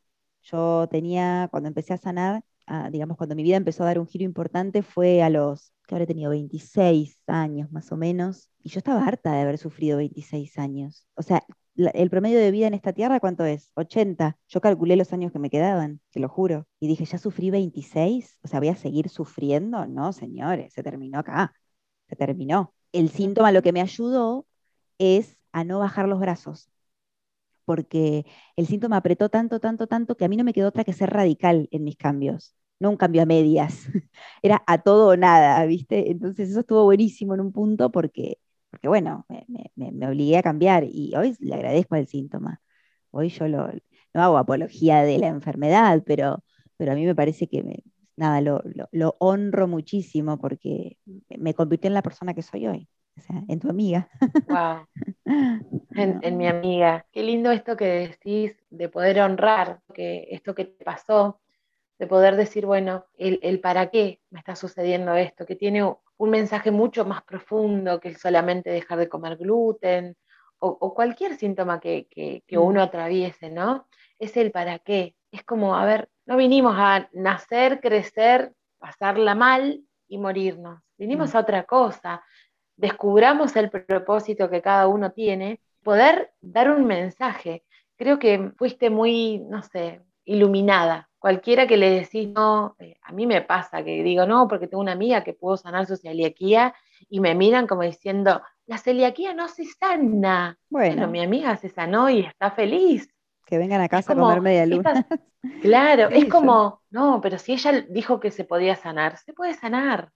Yo 0.43 0.89
tenía, 0.91 1.49
cuando 1.51 1.69
empecé 1.69 1.93
a 1.95 1.99
sanar, 1.99 2.43
digamos, 2.91 3.17
cuando 3.17 3.35
mi 3.35 3.43
vida 3.43 3.57
empezó 3.57 3.83
a 3.83 3.87
dar 3.87 3.99
un 3.99 4.07
giro 4.07 4.25
importante, 4.25 4.83
fue 4.83 5.23
a 5.23 5.31
los, 5.31 5.73
que 5.87 5.95
habré 5.95 6.07
tenido 6.07 6.31
26 6.31 7.19
años 7.27 7.71
más 7.71 7.93
o 7.93 7.97
menos, 7.97 8.51
y 8.63 8.71
yo 8.71 8.79
estaba 8.79 9.07
harta 9.07 9.33
de 9.33 9.41
haber 9.41 9.59
sufrido 9.59 9.99
26 9.99 10.59
años. 10.59 11.07
O 11.15 11.23
sea, 11.23 11.45
el 11.77 12.11
promedio 12.11 12.39
de 12.39 12.51
vida 12.51 12.67
en 12.67 12.75
esta 12.75 12.93
tierra, 12.93 13.21
¿cuánto 13.21 13.45
es? 13.45 13.71
80. 13.75 14.39
Yo 14.49 14.61
calculé 14.61 14.97
los 14.97 15.13
años 15.13 15.33
que 15.33 15.39
me 15.39 15.51
quedaban, 15.51 16.01
te 16.11 16.21
lo 16.21 16.29
juro. 16.29 16.67
Y 16.81 16.89
dije, 16.89 17.05
¿ya 17.05 17.19
sufrí 17.19 17.51
26? 17.51 18.39
O 18.43 18.49
sea, 18.49 18.61
¿voy 18.61 18.69
a 18.69 18.77
seguir 18.77 19.09
sufriendo? 19.09 19.87
No, 19.87 20.13
señores, 20.13 20.73
se 20.73 20.83
terminó 20.83 21.19
acá. 21.19 21.53
Se 22.09 22.17
terminó. 22.17 22.75
El 22.93 23.11
síntoma 23.11 23.53
lo 23.53 23.63
que 23.63 23.73
me 23.73 23.83
ayudó 23.83 24.47
es 24.99 25.37
a 25.53 25.65
no 25.65 25.79
bajar 25.79 26.09
los 26.09 26.21
brazos. 26.21 26.71
Porque 27.67 28.27
el 28.57 28.67
síntoma 28.69 28.99
apretó 28.99 29.29
tanto, 29.31 29.61
tanto, 29.61 29.89
tanto 29.89 30.17
que 30.17 30.25
a 30.27 30.29
mí 30.29 30.39
no 30.39 30.45
me 30.45 30.55
quedó 30.55 30.69
otra 30.71 30.85
que 30.85 30.95
ser 30.95 31.11
radical 31.11 31.69
en 31.73 31.85
mis 31.85 31.97
cambios. 31.99 32.55
No 32.81 32.91
un 32.91 32.97
cambio 32.99 33.23
a 33.23 33.27
medias. 33.27 33.89
Era 34.43 34.65
a 34.69 34.83
todo 34.83 35.09
o 35.11 35.17
nada, 35.19 35.65
¿viste? 35.67 36.11
Entonces 36.13 36.51
eso 36.51 36.61
estuvo 36.61 36.85
buenísimo 36.85 37.35
en 37.35 37.41
un 37.43 37.53
punto 37.53 37.91
porque 37.93 38.39
porque 38.71 38.89
bueno, 38.89 39.27
me, 39.31 39.47
me- 39.77 40.07
obligué 40.09 40.39
a 40.39 40.43
cambiar 40.43 40.85
y 40.85 41.15
hoy 41.17 41.35
le 41.41 41.55
agradezco 41.55 41.95
al 41.97 42.07
síntoma. 42.09 42.61
Hoy 43.11 43.29
yo 43.31 43.49
lo, 43.49 43.69
no 44.15 44.23
hago 44.23 44.39
apología 44.39 45.03
de 45.03 45.19
la 45.19 45.29
enfermedad, 45.29 46.03
pero, 46.07 46.45
pero 46.77 46.93
a 46.93 46.95
mí 46.95 47.05
me 47.07 47.15
parece 47.15 47.49
que 47.49 47.63
me- 47.63 47.83
nada, 48.17 48.41
lo, 48.41 48.61
lo- 48.75 48.89
lo 48.93 49.17
honro 49.21 49.69
muchísimo 49.69 50.39
porque 50.39 50.99
me 51.39 51.55
convirtió 51.55 51.89
en 51.89 51.95
la 51.95 52.03
persona 52.03 52.35
que 52.35 52.43
soy 52.43 52.67
hoy, 52.67 52.89
o 53.17 53.21
sea, 53.21 53.43
en 53.49 53.61
tu 53.61 53.69
amiga. 53.71 54.09
Wow. 54.47 54.87
En, 55.95 56.37
mi 56.37 56.47
amiga. 56.47 57.07
Qué 57.13 57.23
lindo 57.23 57.51
esto 57.51 57.77
que 57.77 57.87
decís 57.87 58.55
de 58.71 58.89
poder 58.89 59.21
honrar 59.21 59.81
que 59.95 60.27
esto 60.31 60.55
que 60.55 60.67
te 60.67 60.85
pasó, 60.85 61.41
de 61.99 62.07
poder 62.07 62.37
decir, 62.37 62.67
bueno, 62.67 63.07
el, 63.19 63.41
el 63.43 63.61
para 63.61 63.91
qué 63.91 64.21
me 64.31 64.41
está 64.41 64.57
sucediendo 64.57 65.15
esto, 65.15 65.47
que 65.47 65.57
tiene 65.57 65.85
un 65.85 66.31
mensaje 66.31 66.71
mucho 66.71 67.05
más 67.07 67.23
profundo 67.25 68.01
que 68.01 68.09
el 68.09 68.17
solamente 68.19 68.71
dejar 68.71 68.99
de 68.99 69.09
comer 69.09 69.37
gluten 69.39 70.17
o, 70.59 70.69
o 70.81 70.95
cualquier 70.95 71.37
síntoma 71.37 71.81
que, 71.81 72.09
que- 72.11 72.43
que 72.47 72.59
Mm. 72.59 72.59
uno 72.59 72.83
atraviese, 72.83 73.51
¿no? 73.51 73.89
Es 74.19 74.37
el 74.37 74.51
para 74.53 74.79
qué. 74.81 75.17
Es 75.33 75.45
como, 75.45 75.77
a 75.77 75.85
ver, 75.87 76.11
no 76.27 76.37
vinimos 76.37 76.75
a 76.79 77.09
nacer, 77.13 77.81
crecer, 77.81 78.55
pasarla 78.79 79.35
mal 79.35 79.83
y 80.09 80.19
morirnos. 80.19 80.81
Vinimos 80.99 81.35
Mm. 81.35 81.37
a 81.37 81.41
otra 81.41 81.65
cosa. 81.65 82.25
Descubramos 82.77 83.57
el 83.57 83.71
propósito 83.71 84.51
que 84.51 84.63
cada 84.63 84.87
uno 84.87 85.13
tiene, 85.13 85.61
poder 85.83 86.33
dar 86.41 86.71
un 86.71 86.85
mensaje. 86.85 87.65
Creo 87.97 88.19
que 88.19 88.53
fuiste 88.57 88.91
muy, 88.91 89.39
no 89.39 89.63
sé, 89.63 90.03
iluminada. 90.25 91.09
Cualquiera 91.19 91.67
que 91.67 91.77
le 91.77 91.91
decís, 91.91 92.29
no, 92.29 92.77
eh, 92.79 92.97
a 93.03 93.13
mí 93.13 93.27
me 93.27 93.41
pasa 93.41 93.83
que 93.83 94.03
digo, 94.03 94.27
no, 94.27 94.47
porque 94.49 94.67
tengo 94.67 94.83
una 94.83 94.93
amiga 94.93 95.25
que 95.25 95.33
pudo 95.33 95.57
sanar 95.57 95.87
su 95.87 95.97
celiaquía 95.97 96.75
y 97.09 97.21
me 97.21 97.35
miran 97.35 97.67
como 97.67 97.83
diciendo, 97.83 98.43
la 98.67 98.79
celiaquía 98.79 99.33
no 99.33 99.49
se 99.49 99.65
sana. 99.65 100.59
Bueno, 100.69 100.97
Bueno, 100.97 101.09
mi 101.09 101.23
amiga 101.23 101.57
se 101.57 101.69
sanó 101.69 102.11
y 102.11 102.21
está 102.21 102.51
feliz. 102.51 103.09
Que 103.47 103.59
vengan 103.59 103.81
a 103.81 103.89
casa 103.89 104.13
a 104.13 104.17
comer 104.17 104.41
media 104.41 104.67
luna. 104.67 105.07
Claro, 105.63 106.09
es 106.09 106.25
como, 106.25 106.83
no, 106.91 107.21
pero 107.21 107.39
si 107.39 107.53
ella 107.53 107.71
dijo 107.89 108.19
que 108.19 108.33
se 108.33 108.43
podía 108.43 108.75
sanar, 108.75 109.17
se 109.19 109.33
puede 109.33 109.55
sanar. 109.55 110.11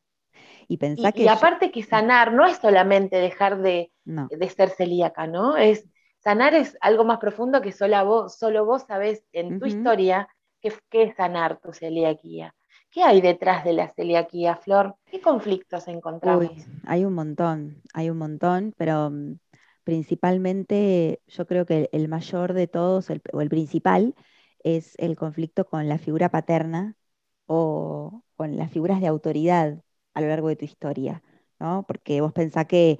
Y 0.72 0.78
Y, 0.94 1.04
pensá 1.04 1.12
que 1.12 1.24
y 1.24 1.28
yo- 1.28 1.36
aparte 1.36 1.70
que 1.70 1.82
sanar 1.82 2.32
no 2.32 2.46
es 2.46 2.58
solamente 2.58 3.16
dejar 3.16 3.60
de, 3.62 3.92
no, 4.04 4.30
de 4.30 4.48
ser 4.50 4.70
celíaca, 4.70 5.26
¿no? 5.26 5.56
Es 5.56 5.88
sanar 6.18 6.54
es 6.54 6.76
algo 6.80 7.04
más 7.04 7.18
profundo 7.18 7.62
que 7.62 7.72
solo 7.72 8.04
vos, 8.04 8.36
solo 8.38 8.64
vos 8.64 8.82
sabés 8.86 9.24
en 9.32 9.54
tu 9.54 9.66
historia 9.66 10.28
qué, 10.60 10.72
qué 10.90 11.04
es 11.04 11.16
sanar 11.16 11.60
tu 11.60 11.72
celiaquía. 11.72 12.54
¿Qué 12.90 13.02
hay 13.04 13.20
detrás 13.20 13.64
de 13.64 13.72
la 13.72 13.88
celiaquía, 13.88 14.56
Flor? 14.56 14.96
¿Qué 15.10 15.20
conflictos 15.20 15.88
encontramos? 15.88 16.56
Uy, 16.56 16.64
hay 16.84 17.04
un 17.04 17.14
montón, 17.14 17.82
hay 17.94 18.10
un 18.10 18.18
montón, 18.18 18.74
pero 18.76 19.10
mm, 19.10 19.38
principalmente 19.84 21.22
yo 21.28 21.46
creo 21.46 21.64
que 21.66 21.78
el, 21.78 21.88
el 21.92 22.08
mayor 22.08 22.52
de 22.52 22.66
todos, 22.68 23.08
el- 23.10 23.22
o 23.32 23.40
el 23.40 23.48
principal, 23.48 24.14
es 24.62 24.94
el 24.98 25.16
conflicto 25.16 25.64
con 25.66 25.88
la 25.88 25.98
figura 25.98 26.28
paterna 26.30 26.96
o 27.46 28.22
con 28.36 28.56
las 28.56 28.70
figuras 28.70 29.00
de 29.00 29.06
autoridad 29.06 29.82
a 30.14 30.20
lo 30.20 30.28
largo 30.28 30.48
de 30.48 30.56
tu 30.56 30.64
historia, 30.64 31.22
¿no? 31.58 31.84
Porque 31.86 32.20
vos 32.20 32.32
pensás 32.32 32.66
que 32.66 32.98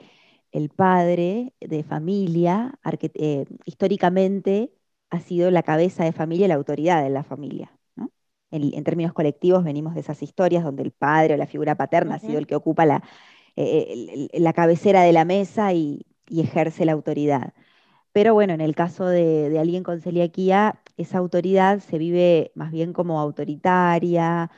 el 0.53 0.69
padre 0.71 1.55
de 1.61 1.83
familia, 1.85 2.79
eh, 3.15 3.47
históricamente, 3.65 4.73
ha 5.11 5.21
sido 5.21 5.51
la 5.51 5.63
cabeza 5.63 6.05
de 6.05 6.13
familia 6.13 6.47
y 6.47 6.49
la 6.49 6.55
autoridad 6.57 7.03
de 7.03 7.11
la 7.11 7.25
familia, 7.25 7.73
¿no? 7.97 8.11
En, 8.51 8.73
en 8.75 8.85
términos 8.85 9.13
colectivos 9.13 9.65
venimos 9.65 9.95
de 9.95 10.01
esas 10.01 10.23
historias 10.23 10.65
donde 10.65 10.83
el 10.83 10.93
padre 10.93 11.35
o 11.35 11.37
la 11.37 11.47
figura 11.47 11.77
paterna 11.77 12.17
ha 12.17 12.19
sido 12.19 12.39
el 12.39 12.47
que 12.47 12.57
ocupa 12.57 12.87
la, 12.87 13.03
eh, 13.57 14.29
el- 14.33 14.43
la 14.45 14.53
cabecera 14.53 15.03
de 15.03 15.13
la 15.13 15.25
mesa 15.25 15.73
y, 15.73 16.07
y 16.29 16.41
ejerce 16.41 16.85
la 16.85 16.93
autoridad. 16.93 17.55
Pero 18.13 18.35
bueno, 18.35 18.55
en 18.55 18.61
el 18.61 18.75
caso 18.75 19.07
de, 19.07 19.51
de 19.51 19.59
alguien 19.59 19.83
con 19.85 20.01
celiaquía, 20.01 20.81
esa 20.97 21.19
autoridad 21.19 21.81
se 21.81 21.99
vive 21.99 22.53
más 22.55 22.73
bien 22.73 22.93
como 22.93 23.21
autoritaria, 23.21 24.51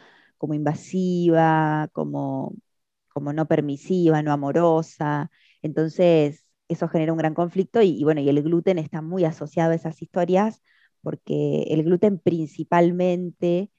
como 0.43 0.55
invasiva, 0.55 1.89
como, 1.95 2.55
como 3.09 3.33
no 3.33 3.47
permisiva, 3.49 4.23
no 4.23 4.33
amorosa. 4.33 5.31
Entonces, 5.63 6.45
eso 6.69 6.89
genera 6.89 7.13
un 7.13 7.19
gran 7.19 7.35
conflicto 7.35 7.83
y, 7.83 8.03
bueno, 8.05 8.21
y 8.21 8.29
el 8.29 8.43
gluten 8.43 8.79
está 8.79 9.03
muy 9.03 9.25
asociado 9.25 9.73
a 9.73 9.75
esas 9.77 10.03
historias 10.03 10.63
porque 11.03 11.65
el 11.71 11.85
gluten 11.85 12.19
principalmente 12.19 13.71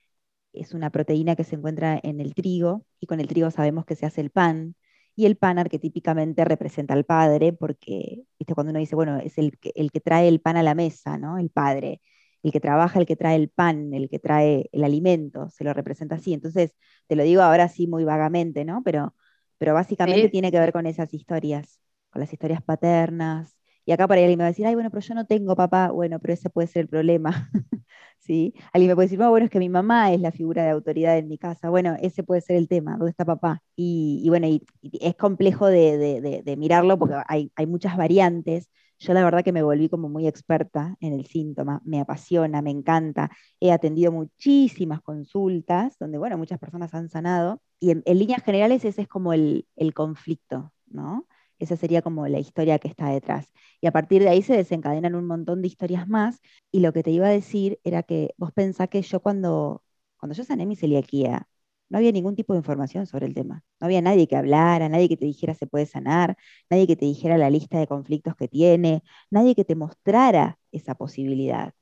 es 0.54 0.74
una 0.74 0.90
proteína 0.92 1.36
que 1.36 1.44
se 1.44 1.56
encuentra 1.56 2.00
en 2.04 2.20
el 2.22 2.34
trigo 2.36 2.86
y 3.00 3.08
con 3.08 3.20
el 3.20 3.28
trigo 3.28 3.52
sabemos 3.52 3.86
que 3.86 3.96
se 3.96 4.06
hace 4.06 4.22
el 4.22 4.30
pan. 4.32 4.76
Y 5.16 5.26
el 5.28 5.38
pan 5.38 5.60
arquetípicamente 5.60 6.44
representa 6.46 6.94
al 6.96 7.06
padre, 7.06 7.54
porque, 7.54 8.24
viste, 8.40 8.56
cuando 8.56 8.72
uno 8.72 8.80
dice, 8.80 8.96
bueno, 8.96 9.18
es 9.20 9.38
el 9.38 9.60
el 9.76 9.92
que 9.92 10.00
trae 10.02 10.28
el 10.28 10.42
pan 10.42 10.58
a 10.58 10.64
la 10.64 10.74
mesa, 10.76 11.18
¿no? 11.20 11.38
El 11.38 11.50
padre. 11.52 12.02
El 12.44 12.52
que 12.52 12.60
trabaja, 12.60 13.00
el 13.00 13.06
que 13.06 13.16
trae 13.16 13.36
el 13.38 13.50
pan, 13.50 13.94
el 13.94 14.10
que 14.10 14.20
trae 14.20 14.70
el 14.74 14.84
alimento, 14.84 15.50
se 15.50 15.64
lo 15.64 15.74
representa 15.74 16.16
así. 16.16 16.34
Entonces, 16.34 16.76
te 17.08 17.16
lo 17.16 17.24
digo 17.24 17.42
ahora 17.42 17.70
sí 17.70 17.88
muy 17.88 18.04
vagamente, 18.04 18.66
¿no? 18.66 18.84
Pero, 18.84 19.16
pero 19.58 19.74
básicamente 19.74 20.30
Sí, 20.30 20.30
tiene 20.30 20.52
que 20.52 20.60
ver 20.60 20.74
con 20.74 20.86
esas 20.86 21.14
historias, 21.14 21.80
con 22.12 22.20
las 22.22 22.34
historias 22.34 22.62
paternas. 22.64 23.58
Y 23.86 23.92
acá 23.94 24.08
por 24.08 24.18
ahí 24.18 24.24
alguien 24.24 24.38
me 24.40 24.44
va 24.44 24.48
a 24.48 24.52
decir, 24.52 24.66
ay, 24.66 24.76
bueno, 24.76 24.90
pero 24.92 25.02
yo 25.02 25.16
no 25.16 25.26
tengo 25.26 25.56
papá. 25.56 25.92
Bueno, 25.92 26.20
pero 26.20 26.34
ese 26.34 26.50
puede 26.50 26.68
ser 26.68 26.82
el 26.84 26.88
problema. 26.90 27.50
¿sí? 28.20 28.54
Alguien 28.74 28.90
me 28.92 28.96
puede 28.96 29.06
decir, 29.08 29.20
no, 29.20 29.30
bueno, 29.30 29.46
es 29.46 29.52
que 29.52 29.60
mi 29.60 29.70
mamá 29.70 30.14
es 30.14 30.20
la 30.22 30.32
figura 30.32 30.64
de 30.64 30.70
autoridad 30.72 31.18
en 31.18 31.28
mi 31.28 31.38
casa. 31.38 31.70
Bueno, 31.70 31.96
ese 32.02 32.24
puede 32.24 32.42
ser 32.42 32.56
el 32.58 32.68
tema, 32.68 32.94
¿dónde 32.98 33.12
está 33.12 33.26
papá? 33.26 33.62
Y, 33.76 34.22
y 34.24 34.30
bueno, 34.30 34.48
y, 34.48 34.66
y 34.82 35.00
es 35.06 35.16
complejo 35.16 35.68
de, 35.68 35.98
de- 35.98 36.22
de- 36.22 36.42
de 36.44 36.58
mirarlo 36.58 36.98
porque 37.00 37.16
hay, 37.28 37.52
hay 37.56 37.66
muchas 37.68 37.98
variantes. 37.98 38.70
Yo 39.04 39.14
la 39.14 39.24
verdad 39.26 39.44
que 39.44 39.52
me 39.52 39.64
volví 39.64 39.90
como 39.90 40.08
muy 40.08 40.28
experta 40.28 40.96
en 41.02 41.12
el 41.12 41.26
síntoma, 41.26 41.82
me 41.84 42.00
apasiona, 42.00 42.62
me 42.62 42.72
encanta. 42.72 43.32
He 43.60 43.74
atendido 43.74 44.14
muchísimas 44.14 45.02
consultas 45.02 45.98
donde, 46.00 46.18
bueno, 46.18 46.38
muchas 46.38 46.58
personas 46.58 46.94
han 46.94 47.10
sanado. 47.10 47.62
Y 47.82 47.92
en, 47.92 48.04
líneas 48.06 48.44
generales 48.44 48.86
ese 48.86 49.02
es 49.02 49.08
como 49.10 49.34
el, 49.34 49.68
el 49.76 49.94
conflicto, 49.94 50.72
¿no? 50.88 51.28
Esa 51.60 51.76
sería 51.76 52.02
como 52.02 52.28
la 52.30 52.40
historia 52.40 52.80
que 52.80 52.88
está 52.88 53.10
detrás. 53.10 53.52
Y 53.82 53.88
a 53.88 53.92
partir 53.92 54.22
de 54.22 54.30
ahí 54.30 54.42
se 54.42 54.56
desencadenan 54.56 55.16
un 55.16 55.28
montón 55.28 55.62
de 55.62 55.68
historias 55.68 56.08
más 56.08 56.40
y 56.72 56.80
lo 56.80 56.94
que 56.94 57.04
te 57.04 57.12
iba 57.12 57.28
a 57.28 57.30
decir 57.30 57.80
era 57.84 58.04
que 58.04 58.34
vos 58.38 58.54
pensás 58.54 58.88
que 58.88 59.02
yo 59.02 59.20
cuando, 59.20 59.84
cuando 60.18 60.34
yo 60.34 60.46
sané 60.46 60.66
mi 60.66 60.78
celiaquía, 60.78 61.48
no 61.94 62.00
había 62.00 62.12
ningún 62.14 62.36
tipo 62.36 62.54
de 62.54 62.60
información 62.60 63.08
sobre 63.08 63.28
el 63.28 63.36
tema. 63.36 63.64
No 63.82 63.86
había 63.88 64.02
nadie 64.04 64.28
que 64.28 64.38
hablara, 64.38 64.90
nadie 64.90 65.10
que 65.10 65.18
te 65.18 65.26
dijera 65.28 65.56
se 65.56 65.68
puede 65.68 65.88
sanar, 65.88 66.38
nadie 66.72 66.88
que 66.88 66.98
te 66.98 67.06
dijera 67.06 67.38
la 67.40 67.52
lista 67.52 67.80
de 67.80 67.88
conflictos 67.88 68.36
que 68.38 68.50
tiene, 68.50 69.04
nadie 69.32 69.56
que 69.56 69.66
te 69.66 69.76
mostrara 69.76 70.60
esa 70.74 70.96
posibilidad. 70.96 71.74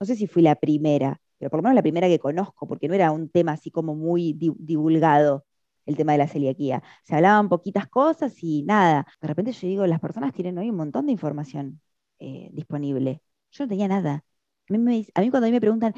No 0.00 0.06
sé 0.06 0.16
si 0.16 0.26
fui 0.26 0.42
la 0.42 0.56
primera, 0.56 1.20
pero 1.38 1.50
por 1.50 1.58
lo 1.58 1.62
menos 1.64 1.76
la 1.76 1.82
primera 1.82 2.08
que 2.08 2.18
conozco, 2.18 2.66
porque 2.68 2.88
no 2.88 2.94
era 2.94 3.12
un 3.12 3.28
tema 3.30 3.52
así 3.52 3.70
como 3.70 3.94
muy 3.94 4.32
di- 4.34 4.52
divulgado 4.58 5.46
el 5.86 5.96
tema 5.96 6.12
de 6.12 6.18
la 6.18 6.28
celiaquía. 6.28 6.82
Se 7.04 7.14
hablaban 7.14 7.48
poquitas 7.48 7.88
cosas 7.88 8.34
y 8.42 8.62
nada. 8.64 9.06
De 9.20 9.28
repente 9.28 9.52
yo 9.52 9.66
digo, 9.68 9.86
las 9.86 10.00
personas 10.00 10.32
tienen 10.34 10.58
hoy 10.58 10.70
un 10.70 10.76
montón 10.76 11.06
de 11.06 11.12
información 11.12 11.80
eh, 12.18 12.50
disponible. 12.52 13.22
Yo 13.52 13.64
no 13.64 13.68
tenía 13.68 13.88
nada. 13.88 14.24
A 14.70 14.72
mí, 14.72 15.06
a 15.14 15.20
mí 15.20 15.30
cuando 15.30 15.46
a 15.46 15.48
mí 15.50 15.52
me 15.52 15.60
preguntan, 15.60 15.94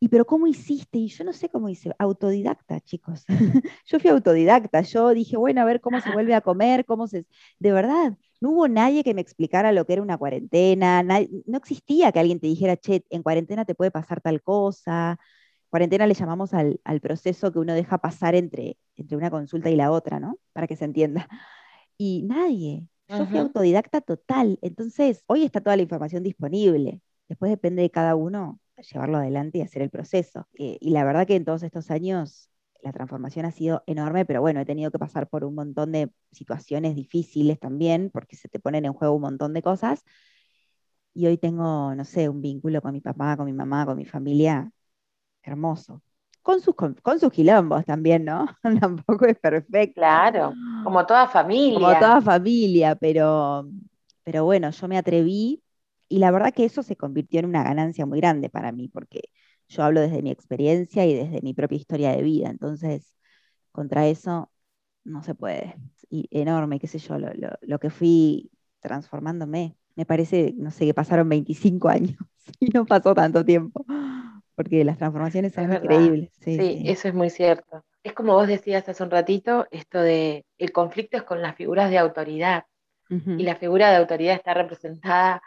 ¿y 0.00 0.08
pero 0.08 0.26
cómo 0.26 0.46
hiciste? 0.46 0.98
Y 0.98 1.08
yo 1.08 1.24
no 1.24 1.32
sé 1.32 1.48
cómo 1.48 1.68
hice. 1.68 1.92
Autodidacta, 1.98 2.80
chicos. 2.80 3.24
yo 3.86 3.98
fui 4.00 4.10
autodidacta. 4.10 4.82
Yo 4.82 5.10
dije, 5.14 5.36
bueno, 5.36 5.60
a 5.62 5.64
ver 5.64 5.80
cómo 5.80 6.00
se 6.00 6.12
vuelve 6.12 6.34
a 6.34 6.40
comer, 6.42 6.84
cómo 6.84 7.06
se... 7.06 7.26
De 7.58 7.72
verdad, 7.72 8.16
no 8.40 8.50
hubo 8.50 8.68
nadie 8.68 9.02
que 9.04 9.14
me 9.14 9.20
explicara 9.22 9.72
lo 9.72 9.86
que 9.86 9.94
era 9.94 10.02
una 10.02 10.18
cuarentena. 10.18 11.02
nadie- 11.02 11.30
no 11.46 11.58
existía 11.58 12.12
que 12.12 12.20
alguien 12.20 12.40
te 12.40 12.46
dijera, 12.46 12.76
che, 12.76 13.04
en 13.10 13.22
cuarentena 13.22 13.64
te 13.64 13.74
puede 13.74 13.90
pasar 13.90 14.20
tal 14.20 14.42
cosa. 14.42 15.18
Cuarentena 15.70 16.06
le 16.06 16.14
llamamos 16.14 16.54
al, 16.54 16.80
al 16.84 17.00
proceso 17.00 17.52
que 17.52 17.58
uno 17.58 17.74
deja 17.74 17.98
pasar 17.98 18.34
entre, 18.34 18.78
entre 18.96 19.16
una 19.16 19.30
consulta 19.30 19.70
y 19.70 19.76
la 19.76 19.90
otra, 19.90 20.20
¿no? 20.20 20.38
Para 20.52 20.66
que 20.66 20.76
se 20.76 20.84
entienda. 20.84 21.28
Y 21.98 22.22
nadie. 22.24 22.86
Yo 23.08 23.24
fui 23.26 23.38
autodidacta 23.38 24.00
total. 24.00 24.58
Entonces, 24.62 25.22
hoy 25.26 25.44
está 25.44 25.60
toda 25.60 25.76
la 25.76 25.82
información 25.82 26.22
disponible. 26.22 27.00
Después 27.28 27.50
depende 27.50 27.82
de 27.82 27.90
cada 27.90 28.14
uno 28.16 28.60
llevarlo 28.82 29.18
adelante 29.18 29.58
y 29.58 29.62
hacer 29.62 29.82
el 29.82 29.90
proceso. 29.90 30.48
Eh, 30.58 30.78
y 30.80 30.90
la 30.90 31.04
verdad 31.04 31.26
que 31.26 31.36
en 31.36 31.44
todos 31.44 31.62
estos 31.62 31.90
años 31.90 32.50
la 32.82 32.92
transformación 32.92 33.46
ha 33.46 33.50
sido 33.50 33.82
enorme, 33.86 34.24
pero 34.24 34.40
bueno, 34.40 34.60
he 34.60 34.64
tenido 34.64 34.90
que 34.90 34.98
pasar 34.98 35.28
por 35.28 35.44
un 35.44 35.54
montón 35.54 35.92
de 35.92 36.10
situaciones 36.32 36.94
difíciles 36.94 37.58
también, 37.58 38.10
porque 38.12 38.36
se 38.36 38.48
te 38.48 38.60
ponen 38.60 38.84
en 38.84 38.92
juego 38.92 39.14
un 39.14 39.22
montón 39.22 39.54
de 39.54 39.62
cosas. 39.62 40.04
Y 41.14 41.26
hoy 41.26 41.38
tengo, 41.38 41.94
no 41.94 42.04
sé, 42.04 42.28
un 42.28 42.42
vínculo 42.42 42.82
con 42.82 42.92
mi 42.92 43.00
papá, 43.00 43.36
con 43.36 43.46
mi 43.46 43.52
mamá, 43.52 43.86
con 43.86 43.96
mi 43.96 44.04
familia 44.04 44.70
hermoso. 45.42 46.02
Con 46.42 46.60
sus, 46.60 46.74
con, 46.74 46.94
con 46.94 47.18
sus 47.18 47.32
quilombos 47.32 47.84
también, 47.84 48.24
¿no? 48.24 48.46
Tampoco 48.80 49.26
es 49.26 49.38
perfecto. 49.38 49.94
Claro, 49.94 50.54
como 50.84 51.04
toda 51.06 51.26
familia. 51.26 51.74
Como 51.74 51.98
toda 51.98 52.20
familia, 52.20 52.94
pero, 52.94 53.68
pero 54.22 54.44
bueno, 54.44 54.70
yo 54.70 54.88
me 54.88 54.98
atreví 54.98 55.62
y 56.08 56.18
la 56.18 56.30
verdad 56.30 56.52
que 56.54 56.64
eso 56.64 56.82
se 56.82 56.96
convirtió 56.96 57.40
en 57.40 57.46
una 57.46 57.62
ganancia 57.64 58.06
muy 58.06 58.20
grande 58.20 58.48
para 58.50 58.72
mí, 58.72 58.88
porque 58.88 59.22
yo 59.68 59.82
hablo 59.84 60.00
desde 60.00 60.22
mi 60.22 60.30
experiencia 60.30 61.06
y 61.06 61.14
desde 61.14 61.42
mi 61.42 61.54
propia 61.54 61.76
historia 61.78 62.12
de 62.12 62.22
vida, 62.22 62.48
entonces 62.50 63.14
contra 63.72 64.06
eso 64.08 64.50
no 65.04 65.22
se 65.22 65.34
puede. 65.34 65.76
Y 66.10 66.28
enorme, 66.32 66.78
qué 66.80 66.86
sé 66.88 66.98
yo, 66.98 67.18
lo, 67.18 67.32
lo, 67.34 67.50
lo 67.62 67.78
que 67.78 67.90
fui 67.90 68.50
transformándome. 68.80 69.76
Me 69.96 70.06
parece, 70.06 70.54
no 70.58 70.70
sé, 70.70 70.86
que 70.86 70.94
pasaron 70.94 71.28
25 71.28 71.88
años 71.88 72.16
y 72.60 72.68
no 72.70 72.86
pasó 72.86 73.14
tanto 73.14 73.44
tiempo, 73.44 73.84
porque 74.54 74.84
las 74.84 74.98
transformaciones 74.98 75.54
son 75.54 75.70
Es 75.70 75.70
increíbles. 75.70 76.32
Sí, 76.40 76.62
Sí, 76.62 76.80
sí. 76.80 76.84
eso 76.84 77.08
es 77.08 77.14
muy 77.14 77.30
cierto. 77.30 77.84
Es 78.02 78.14
como 78.14 78.34
vos 78.34 78.46
decías 78.48 78.88
hace 78.88 79.02
un 79.02 79.10
ratito, 79.10 79.66
esto 79.70 80.00
de 80.00 80.46
el 80.58 80.72
conflicto 80.72 81.16
es 81.18 81.22
con 81.24 81.42
las 81.42 81.56
figuras 81.56 81.90
de 81.90 81.98
autoridad. 81.98 82.64
Y 83.36 83.44
la 83.44 83.56
figura 83.56 83.90
de 83.90 83.96
autoridad 83.98 84.34
está 84.36 84.54
representada 84.54 85.42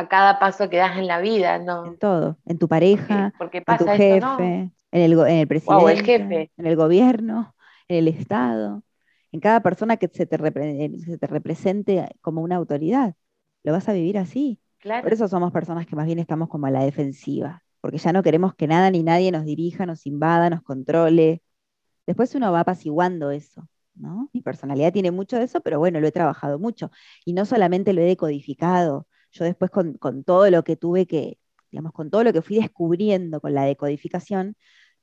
a 0.00 0.08
cada 0.08 0.38
paso 0.38 0.68
que 0.70 0.78
das 0.78 0.96
en 0.98 1.06
la 1.06 1.20
vida, 1.20 1.58
¿no? 1.58 1.78
En 1.82 1.96
todo, 1.96 2.38
en 2.46 2.58
tu 2.58 2.68
Porque, 2.92 3.08
pareja, 3.08 3.34
porque 3.38 3.62
en 3.66 3.76
tu 3.78 3.86
pasa 3.86 3.94
jefe, 3.94 4.18
esto, 4.18 4.20
¿no? 4.20 4.56
en 4.92 5.00
el, 5.02 5.12
en 5.20 5.38
el 5.38 5.48
Wow, 5.64 5.88
el 5.88 5.98
presidente, 5.98 6.02
jefe. 6.02 6.52
en 6.58 6.66
el 6.66 6.76
gobierno, 6.76 7.54
en 7.88 7.96
el 7.98 8.08
Estado, 8.08 8.84
en 9.32 9.40
cada 9.40 9.62
persona 9.62 9.96
que 9.96 10.08
se 10.12 10.26
te, 10.26 10.38
repre- 10.38 10.94
eh, 10.96 10.98
se 11.04 11.16
te 11.18 11.26
represente 11.26 12.06
como 12.20 12.42
una 12.42 12.56
autoridad. 12.56 13.14
Lo 13.62 13.72
vas 13.72 13.88
a 13.88 13.92
vivir 13.94 14.18
así. 14.18 14.60
Claro. 14.78 15.08
Por 15.08 15.12
eso 15.14 15.26
somos 15.28 15.52
personas 15.52 15.86
que 15.86 15.96
más 15.96 16.06
bien 16.06 16.18
estamos 16.18 16.48
como 16.50 16.66
a 16.66 16.70
la 16.70 16.84
defensiva, 16.84 17.62
porque 17.80 17.96
ya 17.98 18.12
no 18.12 18.22
queremos 18.22 18.54
que 18.54 18.66
nada 18.66 18.90
ni 18.90 19.02
nadie 19.02 19.32
nos 19.32 19.44
dirija, 19.46 19.86
nos 19.86 20.04
invada, 20.06 20.50
nos 20.50 20.62
controle. 20.62 21.42
Después 22.06 22.34
uno 22.34 22.52
va 22.52 22.60
apaciguando 22.60 23.30
eso, 23.30 23.68
¿no? 23.94 24.28
Mi 24.32 24.42
personalidad 24.42 24.92
tiene 24.92 25.10
mucho 25.10 25.36
de 25.38 25.44
eso, 25.44 25.60
pero 25.60 25.78
bueno, 25.78 26.00
lo 26.00 26.06
he 26.08 26.12
trabajado 26.12 26.58
mucho. 26.58 26.90
Y 27.24 27.32
no 27.34 27.44
solamente 27.46 27.92
lo 27.92 28.00
he 28.02 28.04
decodificado, 28.06 29.06
yo 29.32 29.44
después 29.44 29.70
con, 29.70 29.94
con 29.94 30.24
todo 30.24 30.50
lo 30.50 30.64
que 30.64 30.76
tuve 30.76 31.06
que, 31.06 31.38
digamos, 31.70 31.92
con 31.92 32.10
todo 32.10 32.24
lo 32.24 32.32
que 32.32 32.42
fui 32.42 32.56
descubriendo 32.58 33.40
con 33.40 33.54
la 33.54 33.64
decodificación, 33.64 34.56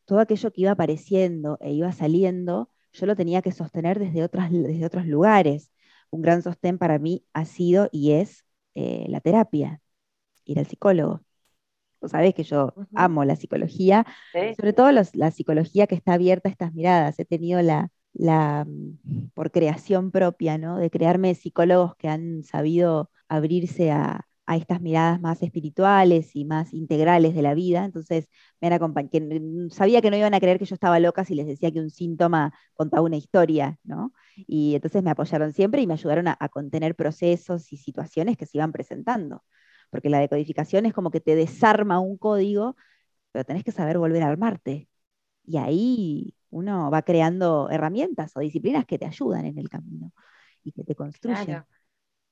todo 0.05 0.19
aquello 0.19 0.51
que 0.51 0.61
iba 0.61 0.71
apareciendo 0.71 1.57
e 1.61 1.73
iba 1.73 1.91
saliendo, 1.91 2.71
yo 2.93 3.05
lo 3.05 3.15
tenía 3.15 3.41
que 3.41 3.51
sostener 3.51 3.99
desde, 3.99 4.23
otras, 4.23 4.51
desde 4.51 4.85
otros 4.85 5.05
lugares. 5.07 5.71
Un 6.09 6.21
gran 6.21 6.41
sostén 6.41 6.77
para 6.77 6.99
mí 6.99 7.25
ha 7.33 7.45
sido 7.45 7.89
y 7.91 8.13
es 8.13 8.45
eh, 8.75 9.05
la 9.09 9.21
terapia, 9.21 9.81
ir 10.45 10.59
al 10.59 10.67
psicólogo. 10.67 11.21
Vos 12.01 12.11
sabés 12.11 12.33
que 12.35 12.43
yo 12.43 12.77
amo 12.93 13.25
la 13.25 13.35
psicología, 13.35 14.05
Sí, 14.33 14.55
sobre 14.55 14.73
todo 14.73 14.91
los- 14.91 15.15
la 15.15 15.31
psicología 15.31 15.87
que 15.87 15.95
está 15.95 16.13
abierta 16.13 16.49
a 16.49 16.51
estas 16.51 16.73
miradas. 16.73 17.19
He 17.19 17.25
tenido 17.25 17.61
la, 17.61 17.89
la, 18.17 18.65
mm, 18.65 19.29
por 19.33 19.51
creación 19.51 20.11
propia, 20.11 20.57
¿no? 20.57 20.77
De 20.77 20.89
crearme 20.89 21.35
psicólogos 21.35 21.95
que 21.97 22.09
han 22.09 22.43
sabido 22.43 23.11
abrirse 23.29 23.91
a, 23.91 24.23
estas 24.49 24.79
miradas 24.81 25.19
más 25.19 25.43
espirituales 25.43 26.33
y 26.33 26.45
más 26.45 26.73
integrales 26.73 27.35
de 27.35 27.41
la 27.41 27.53
vida. 27.53 27.83
Entonces, 27.83 28.29
me 28.61 28.69
han 28.69 29.09
que 29.09 29.41
sabía 29.71 30.01
que 30.01 30.09
no 30.09 30.15
iban 30.15 30.33
a 30.33 30.39
creer 30.39 30.57
que 30.57 30.63
yo 30.65 30.73
estaba 30.73 30.99
loca 31.01 31.25
si 31.25 31.35
les 31.35 31.47
decía 31.47 31.69
que 31.71 31.81
un 31.81 31.89
síntoma 31.89 32.53
contaba 32.73 33.03
una 33.03 33.17
historia, 33.17 33.77
¿no? 33.83 34.13
Y 34.37 34.75
entonces 34.75 35.03
me 35.03 35.09
apoyaron 35.11 35.51
siempre 35.53 35.81
y 35.81 35.87
me 35.87 35.95
ayudaron 35.95 36.29
a, 36.29 36.37
a 36.39 36.47
contener 36.49 36.95
procesos 36.95 37.73
y 37.73 37.77
situaciones 37.77 38.37
que 38.37 38.45
se 38.45 38.57
iban 38.57 38.71
presentando. 38.71 39.43
Porque 39.89 40.09
la 40.09 40.19
decodificación 40.19 40.85
es 40.85 40.93
como 40.93 41.11
que 41.11 41.19
te 41.19 41.35
desarma 41.35 41.99
un 41.99 42.17
código, 42.17 42.77
pero 43.31 43.45
tenés 43.45 43.63
que 43.65 43.71
saber 43.73 43.97
volver 43.99 44.23
a 44.23 44.27
armarte. 44.29 44.89
Y 45.45 45.57
ahí 45.57 46.36
uno 46.51 46.89
va 46.91 47.01
creando 47.03 47.69
herramientas 47.69 48.31
o 48.35 48.39
disciplinas 48.41 48.85
que 48.85 48.99
te 48.99 49.05
ayudan 49.05 49.45
en 49.45 49.57
el 49.59 49.69
camino 49.69 50.11
y 50.63 50.71
que 50.73 50.83
te 50.83 50.95
construyen. 50.95 51.57
claro. 51.57 51.67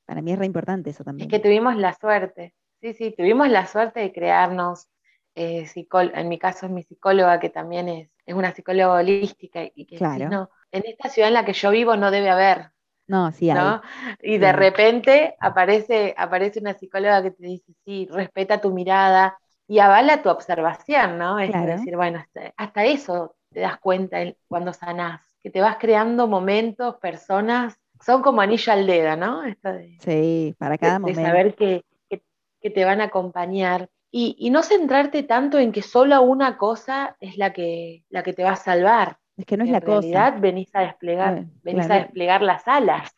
Para 0.05 0.21
mí 0.23 0.31
es 0.33 0.39
re 0.39 0.45
importante 0.47 0.91
eso 0.91 1.03
Es 1.17 1.27
también. 1.27 1.27
que 1.27 1.39
tuvimos 1.39 1.75
la 1.77 1.93
suerte, 1.93 2.53
sí, 2.81 2.93
sí, 2.93 3.11
tuvimos 3.17 3.49
la 3.49 3.67
suerte 3.67 4.01
de 4.01 4.11
crearnos, 4.13 4.87
eh, 5.35 5.65
en 6.13 6.29
mi 6.29 6.37
caso 6.39 6.65
es 6.65 6.71
mi 6.71 6.83
psicóloga, 6.83 7.39
que 7.39 7.49
también 7.49 7.87
es, 7.89 8.09
es 8.25 8.35
una 8.35 8.53
psicóloga 8.53 8.95
holística, 8.95 9.61
y 9.73 9.85
que 9.85 9.99
Claro. 9.99 10.27
no, 10.27 10.49
en 10.71 10.83
esta 10.85 11.09
ciudad 11.09 11.29
en 11.29 11.33
la 11.35 11.45
que 11.45 11.53
yo 11.53 11.71
vivo 11.71 11.95
no 11.95 12.11
debe 12.11 12.29
haber, 12.29 12.71
No, 13.07 13.31
sí 13.31 13.49
hay. 13.49 13.75
¿no? 13.75 13.81
Y 14.21 14.39
de 14.39 14.51
repente 14.53 15.35
aparece, 15.41 16.15
aparece 16.17 16.59
una 16.61 16.75
psicóloga 16.75 17.23
que 17.23 17.31
te 17.31 17.45
dice, 17.47 17.73
sí, 17.85 18.07
respeta 18.11 18.61
tu 18.61 18.73
mirada 18.73 19.39
y 19.67 19.79
avala 19.79 20.23
tu 20.23 20.29
observación, 20.29 21.17
¿no? 21.19 21.39
Es 21.39 21.57
Claro. 21.57 21.89
decir, 21.89 21.95
bueno, 21.97 22.19
hasta, 22.19 22.53
hasta 22.57 22.85
eso 22.85 23.35
te 23.55 23.61
das 23.61 23.79
cuenta 23.79 24.19
cuando 24.49 24.73
sanás, 24.73 25.21
que 25.43 25.51
te 25.51 25.61
vas 25.61 25.77
creando 25.79 26.27
momentos, 26.27 26.97
personas, 26.97 27.79
son 28.05 28.23
como 28.23 28.41
anillo 28.41 28.73
al 28.73 28.87
dedo, 28.87 29.17
¿no? 29.17 29.43
Esto 29.45 29.73
de, 29.73 29.99
Sí, 29.99 30.55
para 30.57 30.77
de- 30.79 30.79
cada 30.79 30.99
de 31.01 31.15
momento. 31.15 31.15
saber 31.15 31.55
que, 31.55 31.83
que- 32.09 32.23
que 32.61 32.69
te 32.71 32.85
van 32.85 33.01
a 33.01 33.05
acompañar. 33.05 33.89
Y, 34.11 34.35
y 34.39 34.49
no 34.51 34.63
centrarte 34.63 35.23
tanto 35.23 35.59
en 35.59 35.71
que 35.73 35.81
solo 35.81 36.21
una 36.23 36.57
cosa 36.57 37.17
es 37.19 37.37
la 37.37 37.53
que, 37.53 38.05
la 38.09 38.23
que 38.23 38.33
te 38.33 38.43
va 38.43 38.51
a 38.51 38.55
salvar. 38.55 39.19
Es 39.37 39.45
que 39.45 39.55
no 39.57 39.63
es 39.63 39.69
en 39.69 39.71
la 39.71 39.81
realidad 39.81 40.35
cosa. 40.35 40.37
venís 40.39 40.69
a 40.75 40.81
desplegar, 40.81 41.43
No, 41.43 41.51
venís 41.63 41.89
claro, 41.89 41.91
a 41.91 41.95
desplegar 41.97 42.41
las 42.41 42.67
alas. 42.67 43.11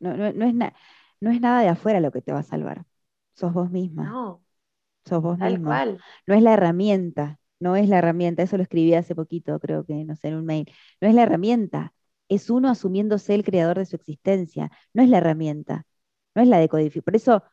No, 0.00 0.16
no- 0.16 0.32
no 0.32 0.44
es 0.46 0.54
na- 0.54 0.74
no 1.20 1.30
es 1.30 1.40
nada 1.40 1.60
de 1.62 1.68
afuera 1.68 2.00
lo 2.00 2.10
que 2.12 2.22
te 2.22 2.32
va 2.32 2.40
a 2.40 2.42
salvar. 2.42 2.84
Sos 3.34 3.52
vos 3.52 3.70
misma, 3.70 4.16
No, 4.16 4.42
sos 5.06 5.22
vos 5.22 5.38
tal 5.38 5.60
cual. 5.60 6.04
No 6.26 6.34
es 6.34 6.42
la 6.42 6.54
herramienta, 6.54 7.40
no 7.60 7.76
es 7.76 7.88
la 7.88 7.98
herramienta. 7.98 8.42
Eso 8.42 8.56
lo 8.56 8.62
escribí 8.62 8.94
hace 8.94 9.14
poquito, 9.14 9.58
creo 9.60 9.84
que, 9.84 10.04
no 10.04 10.16
sé, 10.16 10.28
en 10.28 10.34
un 10.36 10.46
mail. 10.46 10.70
No 11.00 11.08
es 11.08 11.14
la 11.14 11.22
herramienta, 11.22 11.94
es 12.28 12.50
uno 12.50 12.70
asumiéndose 12.70 13.34
el 13.34 13.44
creador 13.44 13.78
de 13.78 13.86
su 13.86 13.96
existencia. 13.96 14.70
No 14.92 15.02
es 15.02 15.08
la 15.08 15.18
herramienta, 15.18 15.86
no 16.34 16.42
es 16.42 16.48
la 16.48 16.58
decodificación. 16.58 17.04
Por 17.04 17.16
eso, 17.16 17.44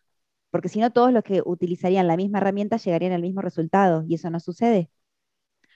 porque 0.49 0.69
si 0.69 0.79
no, 0.79 0.91
todos 0.91 1.13
los 1.13 1.23
que 1.23 1.41
utilizarían 1.45 2.07
la 2.07 2.17
misma 2.17 2.39
herramienta 2.39 2.77
llegarían 2.77 3.13
al 3.13 3.21
mismo 3.21 3.41
resultado, 3.41 4.03
y 4.07 4.15
eso 4.15 4.29
no 4.29 4.39
sucede. 4.39 4.89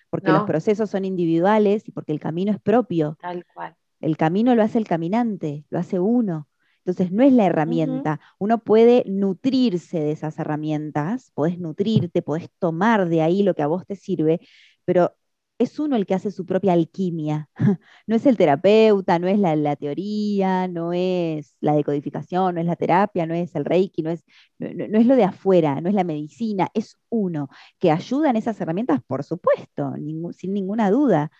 Porque 0.09 0.31
los 0.31 0.43
procesos 0.43 0.89
son 0.89 1.03
individuales 1.03 1.87
y 1.87 1.91
porque 1.91 2.13
el 2.13 2.21
camino 2.21 2.51
es 2.51 2.59
propio. 2.61 3.17
Tal 3.19 3.45
cual. 3.53 3.75
El 3.99 4.17
camino 4.17 4.55
lo 4.55 4.63
hace 4.63 4.77
el 4.77 4.87
caminante, 4.87 5.65
lo 5.69 5.79
hace 5.79 5.99
uno. 5.99 6.47
Entonces 6.85 7.11
no 7.11 7.23
es 7.23 7.33
la 7.33 7.45
herramienta. 7.45 8.19
Uno 8.37 8.63
puede 8.63 9.03
nutrirse 9.07 9.99
de 9.99 10.11
esas 10.11 10.37
herramientas, 10.39 11.31
podés 11.33 11.59
nutrirte, 11.59 12.21
podés 12.21 12.49
tomar 12.59 13.09
de 13.09 13.21
ahí 13.21 13.43
lo 13.43 13.55
que 13.55 13.63
a 13.63 13.67
vos 13.67 13.85
te 13.87 13.95
sirve, 13.95 14.39
pero 14.85 15.15
es 15.57 15.79
uno 15.79 15.95
el 15.95 16.05
que 16.05 16.13
hace 16.13 16.31
su 16.31 16.45
propia 16.45 16.73
alquimia. 16.73 17.49
No 18.07 18.15
es 18.15 18.25
el 18.25 18.37
terapeuta, 18.37 19.19
no 19.19 19.27
es 19.27 19.39
la, 19.39 19.55
la 19.55 19.75
teoría, 19.75 20.67
no 20.67 20.93
es 20.93 21.55
la 21.61 21.73
decodificación, 21.75 22.55
no 22.55 22.61
es 22.61 22.67
la 22.67 22.75
terapia, 22.75 23.25
no 23.25 23.33
es 23.33 23.55
el 23.55 23.65
reiki, 23.65 24.03
no 24.03 24.11
es, 24.11 24.23
no, 24.59 24.99
es 24.99 25.05
lo 25.07 25.15
de 25.15 25.23
afuera, 25.23 25.81
no 25.81 25.89
es 25.89 25.95
la 25.95 26.03
medicina, 26.03 26.69
es 26.73 26.97
uno 27.09 27.49
que 27.79 27.91
ayuda 27.91 28.29
en 28.29 28.35
esas 28.35 28.59
herramientas, 28.61 29.01
por 29.07 29.23
supuesto, 29.23 29.93
sin 30.33 30.53
ninguna 30.53 30.91
duda, 30.91 31.31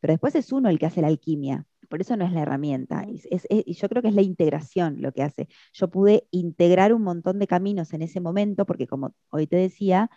pero 0.00 0.12
después 0.14 0.34
es 0.34 0.52
uno 0.52 0.68
el 0.70 0.78
que 0.78 0.86
hace 0.86 1.02
la 1.02 1.08
alquimia. 1.08 1.66
Por 1.88 2.00
eso 2.00 2.16
no 2.16 2.24
es 2.24 2.32
la 2.32 2.42
herramienta. 2.42 3.02
Es- 3.04 3.26
es- 3.30 3.46
es- 3.50 3.62
y 3.66 3.74
yo 3.74 3.88
creo 3.88 4.02
que 4.02 4.08
es 4.08 4.14
la 4.14 4.22
integración 4.22 4.96
lo 5.00 5.12
que 5.12 5.22
hace. 5.22 5.48
Yo 5.72 5.88
pude 5.90 6.26
integrar 6.30 6.92
un 6.94 7.02
montón 7.02 7.38
de 7.38 7.46
caminos 7.46 7.92
en 7.92 8.02
ese 8.02 8.20
momento, 8.20 8.66
porque 8.66 8.86
como 8.86 9.14
hoy 9.30 9.46
te 9.46 9.56
decía, 9.56 10.10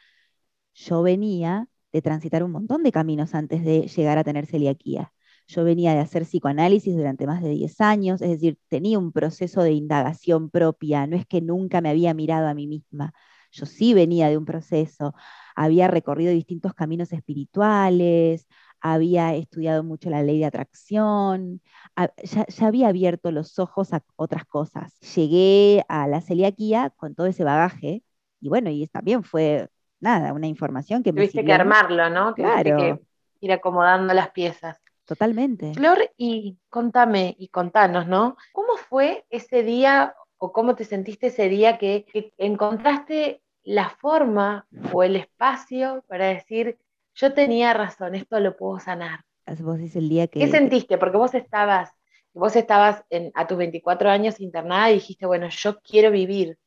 yo 0.74 1.02
venía 1.04 1.68
de 1.94 2.02
transitar 2.02 2.44
un 2.44 2.52
montón 2.52 2.84
de 2.84 2.92
caminos 2.92 3.34
antes 3.36 3.64
de 3.66 3.88
llegar 3.88 4.18
a 4.18 4.24
tener 4.24 4.46
celiaquía. 4.46 5.14
Yo 5.48 5.64
venía 5.64 5.94
de 5.94 6.00
hacer 6.00 6.24
psicoanálisis 6.26 6.96
durante 6.96 7.26
más 7.28 7.42
de 7.42 7.50
10 7.50 7.80
años, 7.82 8.22
es 8.22 8.30
decir, 8.32 8.60
tenía 8.70 9.00
un 9.00 9.12
proceso 9.14 9.62
de 9.64 9.72
indagación 9.74 10.50
propia, 10.50 11.08
no 11.08 11.16
es 11.16 11.26
que 11.26 11.42
nunca 11.42 11.82
me 11.82 11.90
había 11.90 12.14
mirado 12.14 12.48
a 12.48 12.54
mí 12.54 12.68
misma. 12.68 13.14
Yo 13.52 13.66
sí 13.66 13.94
venía 13.94 14.30
de 14.30 14.38
un 14.38 14.46
proceso, 14.46 15.14
había 15.56 15.88
recorrido 15.88 16.32
distintos 16.34 16.74
caminos 16.74 17.12
espirituales, 17.14 18.48
había 18.82 19.36
estudiado 19.36 19.84
mucho 19.84 20.10
la 20.10 20.24
ley 20.24 20.40
de 20.40 20.46
atracción, 20.46 21.62
a- 21.96 22.12
ya, 22.24 22.46
ya 22.48 22.68
había 22.68 22.88
abierto 22.90 23.32
los 23.32 23.60
ojos 23.60 23.94
a 23.94 24.04
otras 24.16 24.46
cosas. 24.46 25.00
Llegué 25.16 25.84
a 25.90 26.08
la 26.08 26.22
celiaquía 26.22 26.92
con 26.96 27.16
todo 27.16 27.28
ese 27.28 27.44
bagaje 27.44 28.04
y 28.40 28.50
bueno, 28.50 28.70
y 28.70 28.88
también 28.88 29.24
fue 29.24 29.70
nada, 30.00 30.34
una 30.34 30.48
información 30.48 31.04
que 31.04 31.12
me 31.12 31.22
Tuviste 31.22 31.44
que 31.44 31.54
armarlo, 31.54 32.10
¿no? 32.10 32.34
Tuviste 32.36 32.64
Claro. 32.64 32.78
que 32.78 33.00
ir 33.42 33.52
acomodando 33.52 34.14
las 34.14 34.30
piezas. 34.32 34.80
Totalmente. 35.06 35.74
Flor, 35.74 36.00
y 36.18 36.58
contame 36.70 37.36
y 37.40 37.48
contanos, 37.48 38.08
¿no? 38.08 38.36
¿Cómo 38.52 38.76
fue 38.78 39.26
ese 39.30 39.64
día 39.64 40.16
o 40.38 40.52
cómo 40.52 40.76
te 40.76 40.84
sentiste 40.84 41.28
ese 41.28 41.50
día 41.50 41.78
que, 41.78 42.06
que 42.12 42.34
encontraste 42.38 43.42
la 43.64 43.90
forma 43.90 44.68
o 44.94 45.04
el 45.04 45.16
espacio 45.16 46.04
para 46.08 46.28
decir, 46.28 46.78
yo 47.18 47.34
tenía 47.34 47.74
razón, 47.74 48.16
esto 48.16 48.40
lo 48.40 48.56
puedo 48.58 48.80
sanar? 48.80 49.26
Vos 49.62 49.78
decís 49.78 49.96
el 49.96 50.10
día 50.10 50.28
que... 50.28 50.40
¿Qué 50.40 50.48
sentiste? 50.48 50.98
Porque 50.98 51.18
vos 51.18 51.34
estabas, 51.34 51.92
vos 52.34 52.56
estabas 52.56 53.04
en- 53.10 53.32
a 53.36 53.48
tus 53.48 53.58
24 53.58 54.10
años 54.10 54.40
internada 54.40 54.90
y 54.92 54.96
dijiste, 54.96 55.26
bueno, 55.26 55.48
yo 55.50 55.80
quiero 55.82 56.12
vivir. 56.12 56.58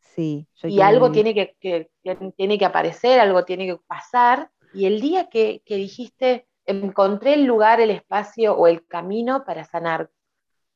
sí, 0.00 0.48
yo 0.56 0.68
y 0.68 0.74
quiero 0.74 0.90
algo 0.90 1.10
vivir. 1.10 1.12
tiene 1.12 1.34
que, 1.34 1.90
tiene 2.36 2.58
que 2.58 2.64
aparecer, 2.64 3.20
algo 3.20 3.44
tiene 3.44 3.66
que 3.66 3.78
pasar. 3.86 4.50
Y 4.72 4.86
el 4.86 5.00
día 5.00 5.28
que, 5.28 5.62
que 5.64 5.76
dijiste, 5.76 6.46
encontré 6.66 7.34
el 7.34 7.44
lugar, 7.44 7.80
el 7.80 7.90
espacio 7.90 8.54
o 8.54 8.66
el 8.66 8.86
camino 8.86 9.44
para 9.44 9.64
sanar, 9.64 10.10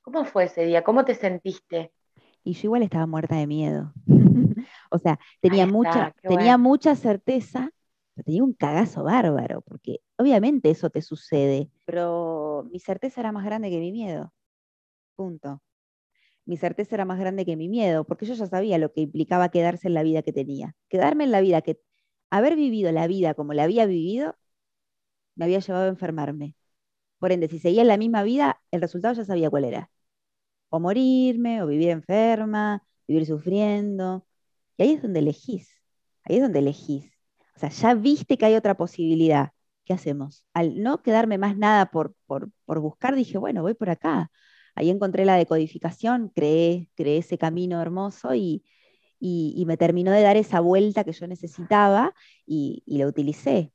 ¿cómo 0.03 0.25
fue 0.27 0.45
ese 0.45 0.65
día? 0.67 0.85
¿Cómo 0.85 1.05
te 1.05 1.15
sentiste? 1.15 1.93
Y 2.45 2.55
yo 2.55 2.67
igual 2.69 2.83
estaba 2.83 3.07
muerta 3.07 3.37
de 3.37 3.47
miedo. 3.47 3.93
o 4.91 4.99
sea, 4.99 5.19
tenía 5.41 5.67
está, 5.67 5.67
mucha, 5.67 6.15
tenía 6.27 6.59
mucha 6.59 6.95
certeza, 6.97 7.71
pero 8.15 8.25
tenía 8.25 8.45
un 8.45 8.53
cagazo 8.55 9.05
bárbaro, 9.05 9.63
porque 9.63 10.01
obviamente 10.19 10.71
eso 10.71 10.91
te 10.91 11.03
sucede, 11.03 11.71
pero 11.87 12.69
mi 12.71 12.79
certeza 12.81 13.21
era 13.21 13.33
más 13.33 13.45
grande 13.45 13.71
que 13.71 13.79
mi 13.81 13.93
miedo. 13.93 14.33
Punto. 15.17 15.63
Mi 16.47 16.57
certeza 16.57 16.97
era 16.97 17.05
más 17.05 17.21
grande 17.21 17.45
que 17.47 17.57
mi 17.57 17.69
miedo, 17.69 18.05
porque 18.05 18.27
yo 18.27 18.35
ya 18.35 18.47
sabía 18.47 18.79
lo 18.79 18.93
que 18.93 19.03
implicaba 19.03 19.51
quedarse 19.51 19.89
en 19.89 19.95
la 19.95 20.03
vida 20.03 20.23
que 20.23 20.33
tenía. 20.33 20.75
Quedarme 20.89 21.25
en 21.25 21.33
la 21.33 21.41
vida 21.41 21.63
que, 21.63 21.81
haber 22.31 22.57
vivido 22.57 22.93
la 22.93 23.07
vida 23.07 23.35
como 23.35 23.55
la 23.55 23.65
había 23.65 23.87
vivido, 23.87 24.37
me 25.35 25.45
había 25.45 25.61
llevado 25.61 25.87
a 25.87 25.89
enfermarme. 25.89 26.57
Por 27.19 27.33
ende, 27.33 27.49
si 27.49 27.59
seguía 27.61 27.83
en 27.83 27.89
la 27.89 27.99
misma 27.99 28.23
vida, 28.25 28.63
el 28.73 28.83
resultado 28.83 29.15
ya 29.15 29.25
sabía 29.25 29.51
cuál 29.51 29.65
era. 29.67 29.91
O 30.71 30.81
morirme, 30.81 31.63
o 31.63 31.69
vivir 31.69 31.91
enferma, 31.91 32.85
vivir 33.09 33.27
sufriendo. 33.27 34.27
Y 34.79 34.85
ahí 34.85 34.93
es 34.95 35.03
donde 35.03 35.21
elegís. 35.21 35.71
Ahí 36.25 36.37
es 36.39 36.43
donde 36.43 36.61
elegís. 36.61 37.12
O 37.57 37.59
sea, 37.59 37.69
ya 37.71 37.95
viste 37.95 38.37
que 38.39 38.47
hay 38.47 38.55
otra 38.55 38.77
posibilidad. 38.77 39.51
¿Qué 39.85 39.93
hacemos? 39.93 40.45
Al 40.55 40.83
no 40.83 41.03
quedarme 41.03 41.39
más 41.39 41.57
nada 41.57 41.87
por, 41.91 42.15
por, 42.27 42.51
por 42.65 42.81
buscar, 42.81 43.15
dije, 43.17 43.39
bueno, 43.39 43.63
voy 43.63 43.75
por 43.75 43.91
acá. 43.91 44.31
Ahí 44.75 44.91
encontré 44.91 45.25
la 45.25 45.37
decodificación, 45.37 46.31
creé, 46.31 46.89
creé 46.95 47.19
ese 47.19 47.39
camino 47.39 47.81
hermoso 47.83 48.35
y, 48.35 48.65
y, 49.21 49.65
me 49.67 49.77
terminó 49.77 50.13
de 50.13 50.23
dar 50.23 50.37
esa 50.37 50.61
vuelta 50.61 51.05
que 51.05 51.13
yo 51.13 51.27
necesitaba 51.27 52.15
y, 52.47 52.83
y 52.87 52.99
la 52.99 53.07
utilicé. 53.07 53.73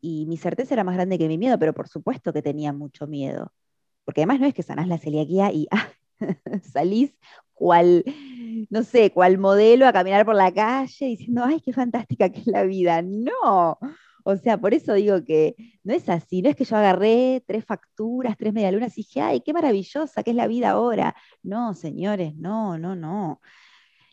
Y 0.00 0.26
mi 0.26 0.36
certeza 0.38 0.74
era 0.74 0.84
más 0.84 0.94
grande 0.96 1.18
que 1.18 1.28
mi 1.28 1.38
miedo, 1.38 1.58
pero 1.58 1.74
por 1.74 1.88
supuesto 1.88 2.32
que 2.32 2.42
tenía 2.42 2.72
mucho 2.72 3.06
miedo. 3.06 3.52
Porque 4.04 4.22
además 4.22 4.40
no 4.40 4.46
es 4.46 4.54
que 4.54 4.62
sanás 4.62 4.88
la 4.88 4.98
celiaquía 4.98 5.52
y 5.52 5.68
ah, 5.72 5.88
salís 6.72 7.14
cual, 7.56 8.04
no 8.70 8.82
sé, 8.84 9.10
cual 9.10 9.38
modelo 9.38 9.86
a 9.86 9.92
caminar 9.92 10.24
por 10.24 10.36
la 10.36 10.52
calle 10.52 11.06
diciendo, 11.06 11.42
ay, 11.44 11.60
qué 11.60 11.72
fantástica 11.72 12.30
que 12.30 12.40
es 12.40 12.46
la 12.46 12.62
vida. 12.64 13.02
No. 13.02 13.78
O 14.24 14.36
sea, 14.36 14.58
por 14.58 14.74
eso 14.74 14.94
digo 14.94 15.24
que 15.24 15.54
no 15.84 15.94
es 15.94 16.08
así, 16.08 16.42
no 16.42 16.50
es 16.50 16.56
que 16.56 16.64
yo 16.64 16.76
agarré 16.76 17.42
tres 17.46 17.64
facturas, 17.64 18.36
tres 18.36 18.52
medialunas 18.52 18.98
y 18.98 19.02
dije, 19.02 19.20
ay, 19.20 19.40
qué 19.40 19.52
maravillosa 19.52 20.22
que 20.22 20.30
es 20.30 20.36
la 20.36 20.48
vida 20.48 20.70
ahora. 20.70 21.14
No, 21.42 21.74
señores, 21.74 22.34
no, 22.36 22.76
no, 22.76 22.96
no. 22.96 23.40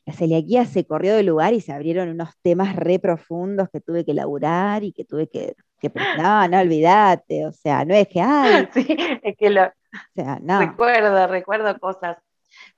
la 0.06 0.14
celiaquía 0.14 0.66
se 0.66 0.86
corrió 0.86 1.16
del 1.16 1.28
lugar 1.28 1.54
y 1.54 1.62
se 1.62 1.74
abrieron 1.74 2.10
unos 2.10 2.30
temas 2.42 2.76
re 2.76 3.00
profundos 3.00 3.70
que 3.72 3.82
tuve 3.82 4.06
que 4.06 4.14
laburar 4.14 4.84
y 4.84 4.94
que 4.94 5.06
tuve 5.06 5.28
que, 5.30 5.56
que 5.80 5.92
no, 6.18 6.48
no 6.48 6.60
olvídate, 6.60 7.46
o 7.48 7.52
sea, 7.52 7.86
no 7.86 7.94
es 7.96 8.08
que, 8.08 8.22
ay, 8.22 8.68
Sí, 8.74 8.86
es 9.24 9.36
que 9.38 9.50
lo 9.50 9.72
o 9.94 10.14
sea, 10.16 10.40
no, 10.42 10.84
recuerdo, 10.88 11.28
recuerdo 11.28 11.78
cosas. 11.80 12.18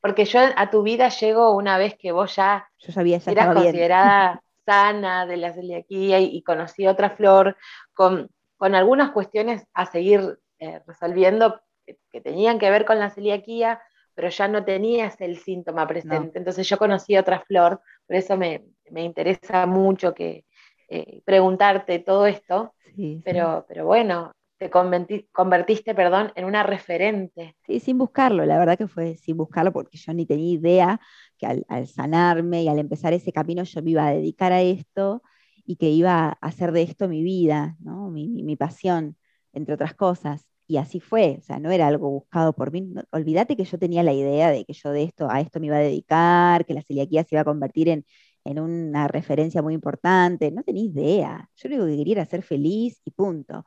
Porque 0.02 0.26
yo 0.26 0.40
a 0.56 0.70
tu 0.72 0.84
vida 0.84 1.10
llego 1.10 1.56
una 1.56 1.78
vez 1.78 1.96
que 1.98 2.12
vos 2.12 2.36
ya 2.36 2.70
yo 2.80 2.92
sabía, 2.92 3.18
ya 3.18 3.32
eras 3.32 3.54
bien. 3.54 3.54
considerada 3.54 4.42
sana 4.66 5.26
de 5.26 5.38
la 5.38 5.54
celiaquía 5.54 6.20
y, 6.20 6.26
y 6.38 6.44
conocí 6.44 6.88
otra 6.88 7.12
flor 7.12 7.58
con, 7.94 8.30
con 8.58 8.76
algunas 8.76 9.12
cuestiones 9.12 9.66
a 9.74 9.86
seguir 9.88 10.40
eh, 10.60 10.82
resolviendo 10.88 11.62
que, 11.86 11.98
que 12.12 12.22
tenían 12.22 12.60
que 12.60 12.70
ver 12.72 12.86
con 12.86 13.00
la 13.00 13.10
celiaquía, 13.12 13.82
pero 14.14 14.30
ya 14.30 14.48
no 14.48 14.66
tenías 14.66 15.20
el 15.22 15.38
síntoma 15.40 15.88
presente. 15.88 16.40
Entonces 16.40 16.68
yo 16.70 16.78
conocí 16.78 17.18
otra 17.18 17.42
flor, 17.42 17.82
por 18.08 18.16
eso 18.16 18.38
me, 18.38 18.66
me 18.92 19.04
interesa 19.04 19.66
mucho 19.66 20.14
que, 20.14 20.46
eh, 20.90 21.22
preguntarte 21.26 22.00
todo 22.00 22.26
esto, 22.28 22.76
Sí, 22.96 23.24
sí. 23.24 23.24
pero, 23.24 23.66
pero 23.68 23.86
bueno, 23.86 24.32
te 24.70 25.28
convertiste, 25.32 25.96
perdón, 25.96 26.32
en 26.36 26.46
una 26.46 26.64
referente. 26.64 27.56
Sí, 27.64 27.80
sin 27.80 27.98
buscarlo, 27.98 28.46
la 28.46 28.60
verdad 28.60 28.78
que 28.78 28.88
fue 28.88 29.16
sin 29.18 29.38
buscarlo 29.38 29.74
porque 29.74 29.98
yo 29.98 30.14
ni 30.14 30.28
tenía 30.28 30.54
idea 30.54 31.00
que 31.40 31.48
al, 31.68 31.88
sanarme 31.88 32.62
y 32.64 32.68
al 32.68 32.78
empezar 32.78 33.12
ese 33.14 33.32
camino 33.32 33.64
yo 33.64 33.82
me 33.82 33.92
iba 33.92 34.06
a 34.08 34.12
dedicar 34.14 34.52
a 34.54 34.62
esto 34.62 35.24
y 35.66 35.78
que 35.78 35.90
iba 35.90 36.28
a 36.30 36.32
hacer 36.42 36.72
de 36.72 36.84
esto 36.84 37.08
mi 37.10 37.24
vida, 37.24 37.76
¿no? 37.80 38.12
Mi, 38.12 38.28
mi- 38.44 38.56
pasión, 38.56 39.18
entre 39.52 39.74
otras 39.74 39.96
cosas. 39.96 40.46
Y 40.68 40.78
así 40.78 41.00
fue, 41.00 41.38
o 41.40 41.42
sea, 41.42 41.60
no 41.60 41.72
era 41.72 41.88
algo 41.88 42.10
buscado 42.12 42.54
por 42.54 42.72
mí. 42.72 42.88
Olvídate 43.12 43.56
que 43.58 43.66
yo 43.66 43.80
tenía 43.80 44.04
la 44.04 44.14
idea 44.14 44.52
de 44.52 44.64
que 44.66 44.74
yo 44.74 44.92
de 44.92 45.04
esto, 45.04 45.28
a 45.30 45.42
esto 45.42 45.60
me 45.60 45.68
iba 45.68 45.78
a 45.78 45.80
dedicar, 45.80 46.66
que 46.66 46.74
la 46.76 46.84
celiaquía 46.84 47.24
se 47.24 47.34
iba 47.36 47.42
a 47.42 47.46
convertir 47.46 47.90
en, 47.90 48.06
en 48.44 48.60
una 48.60 49.08
referencia 49.08 49.62
muy 49.64 49.74
importante. 49.74 50.52
No 50.52 50.62
tenía 50.64 50.84
idea. 50.84 51.50
Yo 51.56 51.70
lo 51.70 51.76
único 51.78 51.88
que 51.92 51.98
quería 51.98 52.14
era 52.16 52.26
ser 52.26 52.44
feliz 52.44 53.02
y 53.06 53.12
punto. 53.12 53.66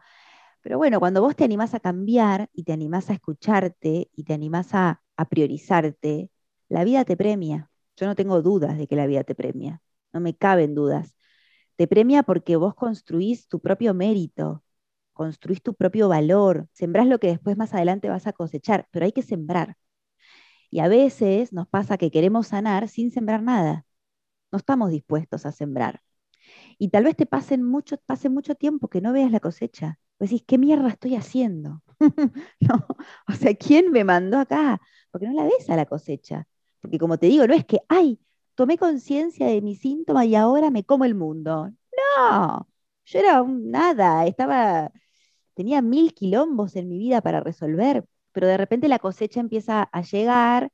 Pero 0.63 0.79
bueno, 0.79 1.01
cuando 1.01 1.23
vos 1.23 1.37
te 1.37 1.45
animás 1.45 1.75
a 1.75 1.81
cambiar 1.81 2.49
y 2.53 2.65
te 2.65 2.73
animás 2.73 3.11
a 3.11 3.15
escucharte 3.15 4.11
y 4.15 4.25
te 4.25 4.35
animás 4.35 4.75
a, 4.75 5.03
priorizarte, 5.31 6.31
la 6.69 6.85
vida 6.85 7.05
te 7.05 7.17
premia. 7.17 7.71
Yo 7.97 8.07
no 8.07 8.15
tengo 8.15 8.41
dudas 8.43 8.79
de 8.79 8.87
que 8.87 8.97
la 8.97 9.07
vida 9.07 9.25
te 9.25 9.35
premia. 9.35 9.83
No 10.13 10.21
me 10.21 10.37
caben 10.37 10.75
dudas. 10.75 11.15
Te 11.77 11.89
premia 11.89 12.23
porque 12.25 12.57
vos 12.57 12.75
construís 12.75 13.49
tu 13.49 13.61
propio 13.61 13.95
mérito, 13.95 14.65
construís 15.13 15.63
tu 15.63 15.75
propio 15.75 16.09
valor, 16.09 16.69
sembrás 16.73 17.07
lo 17.09 17.19
que 17.19 17.29
después 17.29 17.57
más 17.57 17.75
adelante 17.75 18.09
vas 18.09 18.27
a 18.27 18.33
cosechar, 18.33 18.89
pero 18.93 19.07
hay 19.07 19.13
que 19.13 19.23
sembrar. 19.23 19.77
Y 20.71 20.81
a 20.81 20.89
veces 20.89 21.53
nos 21.53 21.69
pasa 21.69 21.99
que 21.99 22.11
queremos 22.11 22.49
sanar 22.49 22.89
sin 22.89 23.11
sembrar 23.11 23.43
nada. 23.43 23.87
No 24.53 24.59
estamos 24.59 24.91
dispuestos 24.91 25.47
a 25.47 25.53
sembrar. 25.53 26.03
Y 26.79 26.91
tal 26.91 27.05
vez 27.05 27.17
te 27.17 27.27
pasen 27.27 27.65
mucho, 27.65 27.99
pase 28.07 28.29
mucho 28.31 28.55
tiempo 28.57 28.89
que 28.89 29.01
no 29.01 29.13
veas 29.13 29.33
la 29.33 29.41
cosecha. 29.41 29.99
Vos 30.19 30.31
decís, 30.31 30.45
¿qué 30.47 30.59
mierda 30.59 30.89
estoy 30.89 31.15
haciendo? 31.17 31.83
o 33.29 33.33
sea, 33.33 33.55
¿quién 33.55 33.91
me 33.93 34.05
mandó 34.05 34.39
acá? 34.39 34.81
Porque 35.11 35.27
no 35.29 35.35
la 35.35 35.45
ves 35.45 35.69
a 35.71 35.77
la 35.77 35.87
cosecha. 35.87 36.47
Porque 36.81 36.99
como 36.99 37.19
te 37.19 37.27
digo, 37.27 37.47
no 37.47 37.55
es 37.55 37.65
que, 37.65 37.81
ay, 37.89 38.21
tomé 38.55 38.79
conciencia 38.79 39.47
de 39.47 39.63
mi 39.63 39.77
síntoma 39.77 40.25
y 40.25 40.35
ahora 40.35 40.71
me 40.71 40.85
como 40.85 41.05
el 41.05 41.15
mundo. 41.15 41.71
No, 42.17 42.69
yo 43.05 43.19
era 43.19 43.43
nada, 43.47 44.27
estaba, 44.27 44.91
tenía 45.55 45.83
mil 45.83 46.15
quilombos 46.15 46.77
en 46.77 46.89
mi 46.89 46.99
vida 46.99 47.21
para 47.21 47.41
resolver, 47.41 48.05
pero 48.33 48.47
de 48.47 48.57
repente 48.57 48.89
la 48.89 48.99
cosecha 48.99 49.41
empieza 49.41 49.83
a 49.85 50.03
llegar 50.03 50.71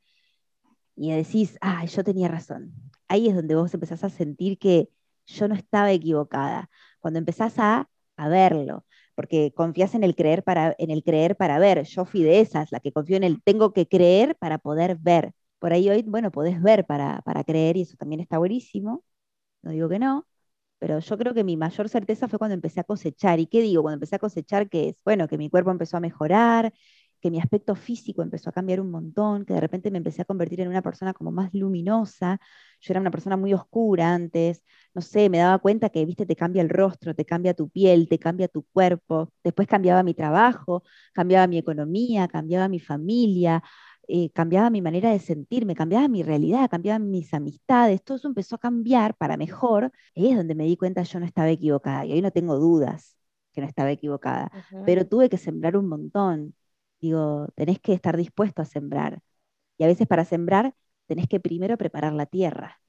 y 0.96 1.12
decís, 1.12 1.58
ah, 1.60 1.84
yo 1.84 2.04
tenía 2.04 2.28
razón. 2.28 2.72
Ahí 3.08 3.28
es 3.28 3.34
donde 3.34 3.54
vos 3.54 3.74
empezás 3.74 4.04
a 4.04 4.10
sentir 4.10 4.58
que 4.58 4.88
yo 5.26 5.48
no 5.48 5.54
estaba 5.54 5.92
equivocada. 5.92 6.70
Cuando 7.00 7.18
empezás 7.18 7.58
a, 7.58 7.88
a 8.16 8.28
verlo, 8.28 8.84
porque 9.14 9.52
confías 9.54 9.94
en 9.94 10.04
el 10.04 10.14
creer 10.16 10.42
para 10.44 10.74
en 10.78 10.90
el 10.90 11.02
creer 11.04 11.36
para 11.36 11.58
ver. 11.58 11.84
Yo 11.84 12.04
fui 12.04 12.22
de 12.22 12.40
esas, 12.40 12.72
la 12.72 12.80
que 12.80 12.92
confío 12.92 13.16
en 13.16 13.24
el 13.24 13.42
tengo 13.42 13.72
que 13.72 13.86
creer 13.88 14.36
para 14.36 14.58
poder 14.58 14.96
ver. 15.00 15.32
Por 15.58 15.72
ahí 15.72 15.88
hoy, 15.90 16.02
bueno, 16.02 16.30
podés 16.30 16.60
ver 16.62 16.84
para, 16.86 17.20
para 17.22 17.44
creer 17.44 17.76
y 17.76 17.82
eso 17.82 17.96
también 17.96 18.20
está 18.20 18.38
buenísimo. 18.38 19.04
No 19.62 19.70
digo 19.72 19.88
que 19.88 19.98
no, 19.98 20.26
pero 20.78 20.98
yo 21.00 21.18
creo 21.18 21.34
que 21.34 21.44
mi 21.44 21.56
mayor 21.56 21.88
certeza 21.88 22.28
fue 22.28 22.38
cuando 22.38 22.54
empecé 22.54 22.80
a 22.80 22.84
cosechar. 22.84 23.40
¿Y 23.40 23.46
qué 23.46 23.62
digo? 23.62 23.82
Cuando 23.82 23.96
empecé 23.96 24.16
a 24.16 24.18
cosechar, 24.18 24.68
que 24.68 24.88
es, 24.90 25.02
bueno, 25.04 25.28
que 25.28 25.38
mi 25.38 25.50
cuerpo 25.50 25.70
empezó 25.70 25.96
a 25.96 26.00
mejorar, 26.00 26.72
que 27.24 27.30
mi 27.30 27.40
aspecto 27.40 27.74
físico 27.74 28.22
empezó 28.22 28.50
a 28.50 28.52
cambiar 28.52 28.80
un 28.80 28.90
montón, 28.90 29.46
que 29.46 29.54
de 29.54 29.60
repente 29.60 29.90
me 29.90 29.96
empecé 29.98 30.22
a 30.22 30.26
convertir 30.26 30.60
en 30.60 30.68
una 30.68 30.82
persona 30.82 31.14
como 31.14 31.32
más 31.32 31.54
luminosa. 31.54 32.38
Yo 32.80 32.92
era 32.92 33.00
una 33.00 33.10
persona 33.10 33.36
muy 33.38 33.54
oscura 33.54 34.12
antes, 34.14 34.62
no 34.94 35.00
sé, 35.00 35.30
me 35.30 35.38
daba 35.38 35.58
cuenta 35.58 35.88
que, 35.88 36.04
viste, 36.04 36.26
te 36.26 36.36
cambia 36.36 36.60
el 36.62 36.68
rostro, 36.68 37.14
te 37.14 37.24
cambia 37.24 37.54
tu 37.54 37.70
piel, 37.70 38.08
te 38.08 38.18
cambia 38.18 38.48
tu 38.48 38.64
cuerpo. 38.64 39.32
Después 39.42 39.66
cambiaba 39.68 40.02
mi 40.02 40.12
trabajo, 40.14 40.82
cambiaba 41.14 41.46
mi 41.46 41.56
economía, 41.58 42.28
cambiaba 42.28 42.68
mi 42.68 42.78
familia, 42.80 43.62
eh, 44.08 44.30
cambiaba 44.32 44.70
mi 44.70 44.82
manera 44.82 45.10
de 45.10 45.18
sentirme, 45.18 45.74
cambiaba 45.74 46.08
mi 46.08 46.22
realidad, 46.22 46.68
cambiaban 46.70 47.10
mis 47.10 47.32
amistades. 47.34 48.02
Todo 48.04 48.18
eso 48.18 48.28
empezó 48.28 48.56
a 48.56 48.58
cambiar 48.58 49.16
para 49.16 49.36
mejor. 49.38 49.92
Y 50.14 50.26
ahí 50.26 50.30
es 50.32 50.36
donde 50.36 50.54
me 50.54 50.64
di 50.64 50.76
cuenta 50.76 51.02
yo 51.02 51.20
no 51.20 51.26
estaba 51.26 51.50
equivocada. 51.50 52.04
Y 52.06 52.12
hoy 52.12 52.22
no 52.22 52.30
tengo 52.30 52.58
dudas 52.58 53.16
que 53.52 53.60
no 53.62 53.66
estaba 53.66 53.90
equivocada. 53.92 54.50
Pero 54.84 55.06
tuve 55.06 55.28
que 55.28 55.38
sembrar 55.38 55.76
un 55.76 55.88
montón. 55.88 56.54
Digo, 57.04 57.48
tenés 57.54 57.80
que 57.80 57.92
estar 57.92 58.16
dispuesto 58.16 58.62
a 58.62 58.64
sembrar. 58.64 59.20
Y 59.78 59.84
a 59.84 59.88
veces 59.88 60.06
para 60.06 60.24
sembrar 60.24 60.74
tenés 61.06 61.28
que 61.28 61.40
primero 61.40 61.76
preparar 61.76 62.12
la 62.14 62.26
tierra. 62.26 62.80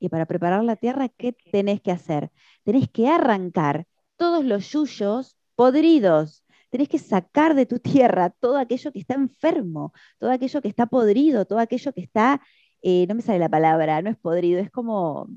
Y 0.00 0.08
para 0.08 0.26
preparar 0.26 0.64
la 0.64 0.76
tierra, 0.76 1.08
¿qué 1.10 1.34
tenés 1.52 1.80
que 1.82 1.92
hacer? 1.92 2.30
Tenés 2.64 2.88
que 2.90 3.08
arrancar 3.08 3.86
todos 4.16 4.44
los 4.44 4.72
yuyos 4.72 5.36
podridos. 5.54 6.44
Tenés 6.70 6.88
que 6.88 6.98
sacar 6.98 7.54
de 7.54 7.66
tu 7.66 7.78
tierra 7.78 8.30
todo 8.30 8.56
aquello 8.58 8.92
que 8.92 9.00
está 9.00 9.14
enfermo, 9.14 9.92
todo 10.18 10.30
aquello 10.30 10.62
que 10.62 10.68
está 10.68 10.86
podrido, 10.86 11.44
todo 11.46 11.58
aquello 11.58 11.92
que 11.92 12.00
está, 12.02 12.40
eh, 12.82 13.06
no 13.08 13.14
me 13.16 13.22
sale 13.22 13.38
la 13.38 13.48
palabra, 13.50 14.00
no 14.02 14.10
es 14.10 14.16
podrido, 14.18 14.60
es 14.60 14.70
como 14.70 15.28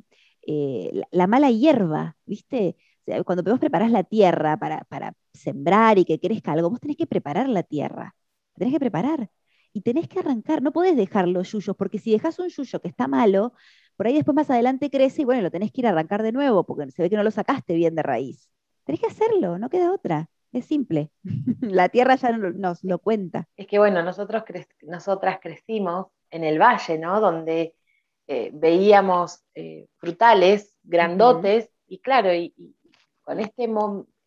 eh, 0.47 0.89
la, 0.93 1.07
la 1.11 1.27
mala 1.27 1.51
hierba, 1.51 2.15
¿viste? 2.25 2.77
O 3.01 3.03
sea, 3.05 3.23
cuando 3.23 3.43
vos 3.43 3.59
preparás 3.59 3.91
la 3.91 4.03
tierra 4.03 4.57
para, 4.57 4.83
para 4.85 5.15
sembrar 5.33 5.97
y 5.99 6.05
que 6.05 6.19
crezca 6.19 6.51
algo, 6.53 6.69
vos 6.69 6.79
tenés 6.79 6.97
que 6.97 7.07
preparar 7.07 7.49
la 7.49 7.63
tierra, 7.63 8.15
tenés 8.61 8.73
que 8.75 8.79
preparar 8.79 9.29
y 9.73 9.81
tenés 9.81 10.07
que 10.07 10.19
arrancar, 10.19 10.61
no 10.61 10.71
podés 10.71 10.95
dejar 10.95 11.27
los 11.27 11.51
yuyos, 11.51 11.75
porque 11.75 11.97
si 11.99 12.11
dejas 12.11 12.37
un 12.39 12.49
yuyo 12.49 12.79
que 12.81 12.87
está 12.89 13.07
malo, 13.07 13.53
por 13.95 14.07
ahí 14.07 14.13
después 14.13 14.35
más 14.35 14.49
adelante 14.49 14.89
crece 14.89 15.23
y 15.23 15.25
bueno, 15.25 15.41
lo 15.41 15.51
tenés 15.51 15.71
que 15.71 15.81
ir 15.81 15.87
a 15.87 15.91
arrancar 15.91 16.23
de 16.23 16.31
nuevo, 16.31 16.63
porque 16.65 16.91
se 16.91 17.01
ve 17.01 17.09
que 17.09 17.15
no 17.15 17.23
lo 17.23 17.31
sacaste 17.31 17.73
bien 17.75 17.95
de 17.95 18.03
raíz. 18.03 18.49
Tenés 18.83 19.01
que 19.01 19.07
hacerlo, 19.07 19.57
no 19.57 19.69
queda 19.69 19.91
otra. 19.93 20.29
Es 20.51 20.65
simple. 20.65 21.11
La 21.61 21.89
tierra 21.89 22.15
ya 22.15 22.31
no- 22.37 22.51
nos 22.51 22.83
lo 22.83 22.99
cuenta. 22.99 23.47
Es 23.55 23.67
que 23.67 23.79
bueno, 23.79 24.03
nosotros 24.03 24.43
cre- 24.43 24.67
nosotras 24.81 25.39
crecimos 25.41 26.07
en 26.29 26.43
el 26.43 26.59
valle, 26.59 26.97
¿no? 26.97 27.19
Donde 27.21 27.73
eh, 28.27 28.51
veíamos 28.53 29.43
eh, 29.55 29.87
frutales 29.97 30.75
grandotes 30.83 31.69
y 31.87 31.99
claro, 31.99 32.33
y, 32.33 32.53
y 32.57 32.75
con 33.21 33.39
este 33.39 33.67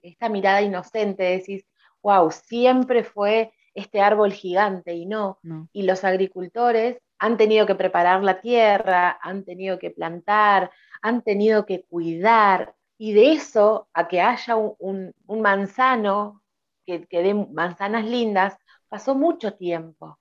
esta 0.02 0.28
mirada 0.28 0.62
inocente 0.62 1.22
decís, 1.22 1.66
wow, 2.02 2.30
siempre 2.30 3.04
fue 3.04 3.52
este 3.74 4.00
árbol 4.00 4.32
gigante 4.32 4.94
y 4.94 5.06
no. 5.06 5.40
No. 5.44 5.68
Y 5.72 5.82
los 5.82 6.04
agricultores 6.04 6.98
han 7.18 7.36
tenido 7.36 7.66
que 7.66 7.74
preparar 7.74 8.22
la 8.22 8.40
tierra, 8.40 9.18
han 9.22 9.44
tenido 9.44 9.78
que 9.78 9.90
plantar, 9.90 10.70
han 11.02 11.22
tenido 11.22 11.66
que 11.66 11.84
cuidar. 11.84 12.74
Y 12.98 13.12
de 13.12 13.32
eso 13.32 13.88
a 13.92 14.08
que 14.08 14.20
haya 14.20 14.56
un, 14.56 14.74
un- 14.78 15.14
un 15.26 15.40
manzano 15.42 16.42
que, 16.86 17.06
que 17.06 17.22
dé 17.22 17.34
manzanas 17.34 18.04
lindas, 18.04 18.56
pasó 18.88 19.14
mucho 19.14 19.54
tiempo. 19.54 20.18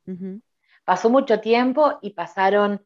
Pasó 0.85 1.09
mucho 1.09 1.39
tiempo 1.41 1.99
y 2.01 2.11
pasaron, 2.11 2.85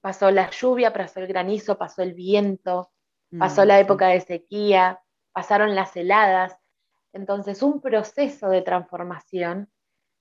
pasó 0.00 0.30
la 0.30 0.50
lluvia, 0.50 0.92
pasó 0.92 1.20
el 1.20 1.26
granizo, 1.28 1.78
pasó 1.78 2.02
el 2.02 2.14
viento, 2.14 2.92
pasó 3.36 3.62
Mm, 3.62 3.66
la 3.66 3.80
sí. 3.80 3.80
época 3.80 4.08
de 4.08 4.20
sequía, 4.20 5.00
pasaron 5.32 5.74
las 5.74 5.96
heladas. 5.96 6.56
Entonces, 7.12 7.62
un 7.62 7.80
proceso 7.80 8.48
de 8.48 8.62
transformación 8.62 9.70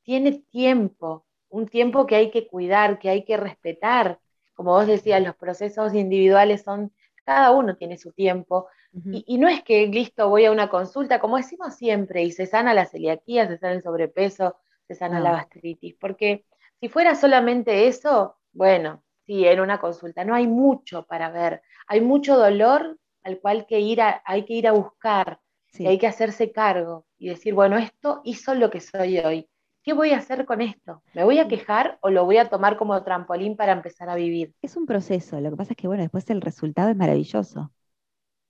tiene 0.03 0.43
tiempo, 0.51 1.25
un 1.49 1.67
tiempo 1.67 2.05
que 2.07 2.15
hay 2.15 2.31
que 2.31 2.47
cuidar, 2.47 2.99
que 2.99 3.09
hay 3.09 3.25
que 3.25 3.37
respetar. 3.37 4.19
Como 4.53 4.71
vos 4.71 4.87
decías, 4.87 5.21
los 5.21 5.35
procesos 5.35 5.93
individuales 5.93 6.63
son, 6.63 6.93
cada 7.25 7.51
uno 7.51 7.75
tiene 7.77 7.97
su 7.97 8.11
tiempo. 8.13 8.67
Y, 9.09 9.23
y 9.27 9.37
no 9.37 9.47
es 9.49 9.63
que, 9.63 9.87
listo, 9.87 10.29
voy 10.29 10.45
a 10.45 10.51
una 10.51 10.69
consulta, 10.69 11.19
como 11.19 11.37
decimos 11.37 11.75
siempre, 11.75 12.23
y 12.23 12.31
se 12.31 12.45
sana 12.45 12.73
la 12.73 12.85
celiaquía, 12.85 13.47
se 13.47 13.57
sana 13.57 13.73
el 13.73 13.83
sobrepeso, 13.83 14.57
se 14.87 14.95
sana 14.95 15.19
No. 15.19 15.23
la 15.23 15.31
gastritis, 15.33 15.95
porque 15.99 16.45
si 16.79 16.89
fuera 16.89 17.15
solamente 17.15 17.87
eso, 17.87 18.37
bueno, 18.53 19.03
sí, 19.25 19.45
en 19.45 19.59
una 19.59 19.79
consulta 19.79 20.25
no 20.25 20.33
hay 20.35 20.47
mucho 20.47 21.05
para 21.05 21.29
ver, 21.29 21.61
hay 21.87 22.01
mucho 22.01 22.37
dolor 22.37 22.97
al 23.23 23.39
cual 23.39 23.65
que 23.67 23.79
ir 23.79 24.01
a- 24.01 24.21
hay 24.25 24.45
que 24.45 24.53
ir 24.53 24.67
a 24.67 24.71
buscar, 24.73 25.39
Sí. 25.73 25.83
y 25.83 25.87
hay 25.87 25.97
que 25.99 26.07
hacerse 26.07 26.51
cargo 26.51 27.05
y 27.17 27.29
decir, 27.29 27.53
bueno, 27.53 27.77
esto 27.77 28.21
hizo 28.23 28.55
lo 28.55 28.69
que 28.71 28.81
soy 28.81 29.19
hoy. 29.19 29.49
¿Qué 29.83 29.93
voy 29.93 30.11
a 30.11 30.17
hacer 30.17 30.45
con 30.45 30.61
esto? 30.61 31.01
¿Me 31.13 31.23
voy 31.23 31.39
a 31.39 31.47
quejar 31.47 31.97
o 32.01 32.09
lo 32.09 32.25
voy 32.25 32.37
a 32.37 32.49
tomar 32.49 32.77
como 32.77 33.01
trampolín 33.03 33.55
para 33.55 33.73
empezar 33.73 34.09
a 34.09 34.15
vivir? 34.15 34.53
Es 34.61 34.75
un 34.75 34.85
proceso, 34.85 35.39
lo 35.39 35.49
que 35.51 35.57
pasa 35.57 35.73
es 35.73 35.77
que, 35.77 35.87
bueno, 35.87 36.03
después 36.03 36.29
el 36.29 36.41
resultado 36.41 36.89
es 36.89 36.95
maravilloso. 36.95 37.71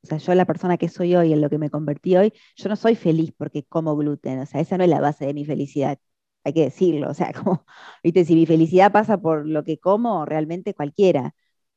O 0.03 0.07
sea, 0.07 0.17
yo 0.17 0.33
la 0.35 0.45
persona 0.45 0.77
que 0.77 0.89
soy 0.89 1.15
hoy, 1.15 1.33
en 1.33 1.41
lo 1.41 1.49
que 1.49 1.57
me 1.59 1.69
convertí 1.69 2.15
hoy, 2.17 2.33
yo 2.55 2.69
no 2.69 2.75
soy 2.75 2.95
feliz 2.95 3.33
porque 3.37 3.63
como 3.63 3.95
gluten, 3.95 4.39
o 4.39 4.45
sea, 4.45 4.61
esa 4.61 4.77
no 4.77 4.83
es 4.83 4.89
la 4.89 4.99
base 4.99 5.25
de 5.27 5.33
mi 5.33 5.45
felicidad, 5.45 5.99
hay 6.43 6.53
que 6.53 6.63
decirlo, 6.63 7.09
o 7.09 7.13
sea, 7.13 7.31
como, 7.33 7.65
viste, 8.03 8.25
si 8.25 8.35
mi 8.35 8.45
felicidad 8.45 8.91
pasa 8.91 9.17
por 9.17 9.47
lo 9.47 9.63
que 9.63 9.77
como, 9.79 10.25
realmente 10.25 10.73
cualquiera, 10.73 11.35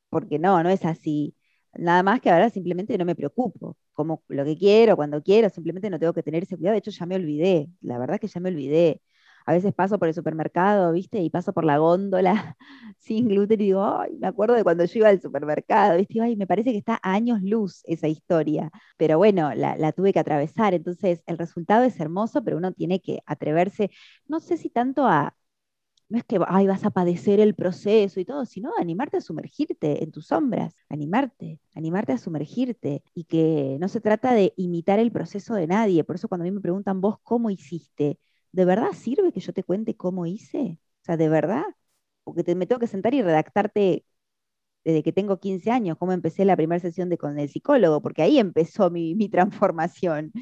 porque 0.09 0.39
no, 0.39 0.63
no 0.63 0.69
es 0.69 0.85
así. 0.85 1.35
Nada 1.73 2.03
más 2.03 2.21
que 2.21 2.29
ahora 2.31 2.49
simplemente 2.49 2.97
no 2.97 3.05
me 3.05 3.15
preocupo, 3.15 3.77
como 3.93 4.23
lo 4.29 4.45
que 4.45 4.57
quiero, 4.57 4.95
cuando 4.95 5.21
quiero, 5.21 5.49
simplemente 5.49 5.89
no 5.89 5.99
tengo 5.99 6.13
que 6.13 6.23
tener 6.23 6.43
ese 6.43 6.57
cuidado, 6.57 6.73
de 6.73 6.79
hecho 6.79 6.91
ya 6.91 7.05
me 7.05 7.15
olvidé, 7.15 7.69
la 7.81 7.97
verdad 7.99 8.19
que 8.19 8.27
ya 8.27 8.39
me 8.39 8.49
olvidé 8.49 9.01
a 9.45 9.53
veces 9.53 9.73
paso 9.73 9.99
por 9.99 10.07
el 10.07 10.13
supermercado, 10.13 10.91
¿viste? 10.91 11.19
Y 11.19 11.29
paso 11.29 11.53
por 11.53 11.65
la 11.65 11.77
góndola 11.77 12.57
sin 12.99 13.27
gluten 13.27 13.61
y 13.61 13.65
digo, 13.65 13.83
ay, 13.85 14.17
me 14.19 14.27
acuerdo 14.27 14.55
de 14.55 14.63
cuando 14.63 14.85
yo 14.85 14.99
iba 14.99 15.09
al 15.09 15.21
supermercado, 15.21 15.97
¿viste? 15.97 16.19
Ay, 16.21 16.35
me 16.35 16.47
parece 16.47 16.71
que 16.71 16.77
está 16.77 16.99
a 17.03 17.13
años 17.13 17.41
luz 17.41 17.81
esa 17.85 18.07
historia. 18.07 18.71
Pero 18.97 19.17
bueno, 19.17 19.53
la, 19.53 19.91
tuve 19.91 20.13
que 20.13 20.19
atravesar. 20.19 20.73
Entonces, 20.73 21.21
el 21.27 21.37
resultado 21.37 21.83
es 21.83 21.99
hermoso, 21.99 22.43
pero 22.43 22.57
uno 22.57 22.71
tiene 22.73 23.01
que 23.01 23.21
atreverse, 23.25 23.91
no 24.27 24.39
sé 24.39 24.57
si 24.57 24.69
tanto 24.69 25.05
a, 25.07 25.35
no 26.09 26.17
es 26.19 26.23
que 26.25 26.39
ay, 26.47 26.67
vas 26.67 26.85
a 26.85 26.91
padecer 26.91 27.39
el 27.39 27.55
proceso 27.55 28.19
y 28.19 28.25
todo, 28.25 28.45
sino 28.45 28.71
animarte 28.79 29.17
a 29.17 29.21
sumergirte 29.21 30.03
en 30.03 30.11
tus 30.11 30.27
sombras, 30.27 30.75
animarte, 30.89 31.59
animarte 31.73 32.13
a 32.13 32.17
sumergirte 32.17 33.03
y 33.15 33.23
que 33.25 33.77
no 33.79 33.87
se 33.87 34.01
trata 34.01 34.33
de 34.33 34.53
imitar 34.57 34.99
el 34.99 35.11
proceso 35.11 35.55
de 35.55 35.67
nadie. 35.67 36.03
Por 36.03 36.15
eso 36.15 36.27
cuando 36.27 36.43
a 36.43 36.47
mí 36.47 36.51
me 36.51 36.61
preguntan 36.61 37.01
vos 37.01 37.17
cómo 37.23 37.49
hiciste, 37.49 38.19
¿de 38.55 38.65
verdad 38.65 38.91
sirve 38.93 39.31
que 39.31 39.39
yo 39.41 39.53
te 39.53 39.63
cuente 39.63 39.95
cómo 39.97 40.25
hice? 40.25 40.79
O 41.01 41.05
sea, 41.05 41.17
¿de 41.17 41.29
verdad? 41.29 41.63
Porque 42.23 42.55
me 42.55 42.67
tengo 42.67 42.79
que 42.79 42.87
sentar 42.87 43.13
y 43.13 43.21
redactarte 43.21 44.05
desde 44.83 45.03
que 45.03 45.13
tengo 45.13 45.39
15 45.39 45.71
años, 45.71 45.97
cómo 45.99 46.13
empecé 46.13 46.45
la 46.45 46.55
primera 46.57 46.79
sesión 46.81 47.09
de, 47.09 47.17
con 47.19 47.39
el 47.39 47.49
psicólogo, 47.49 48.01
porque 48.03 48.23
ahí 48.23 48.39
empezó 48.39 48.91
mi, 48.91 49.15
mi 49.15 49.29
transformación. 49.29 50.33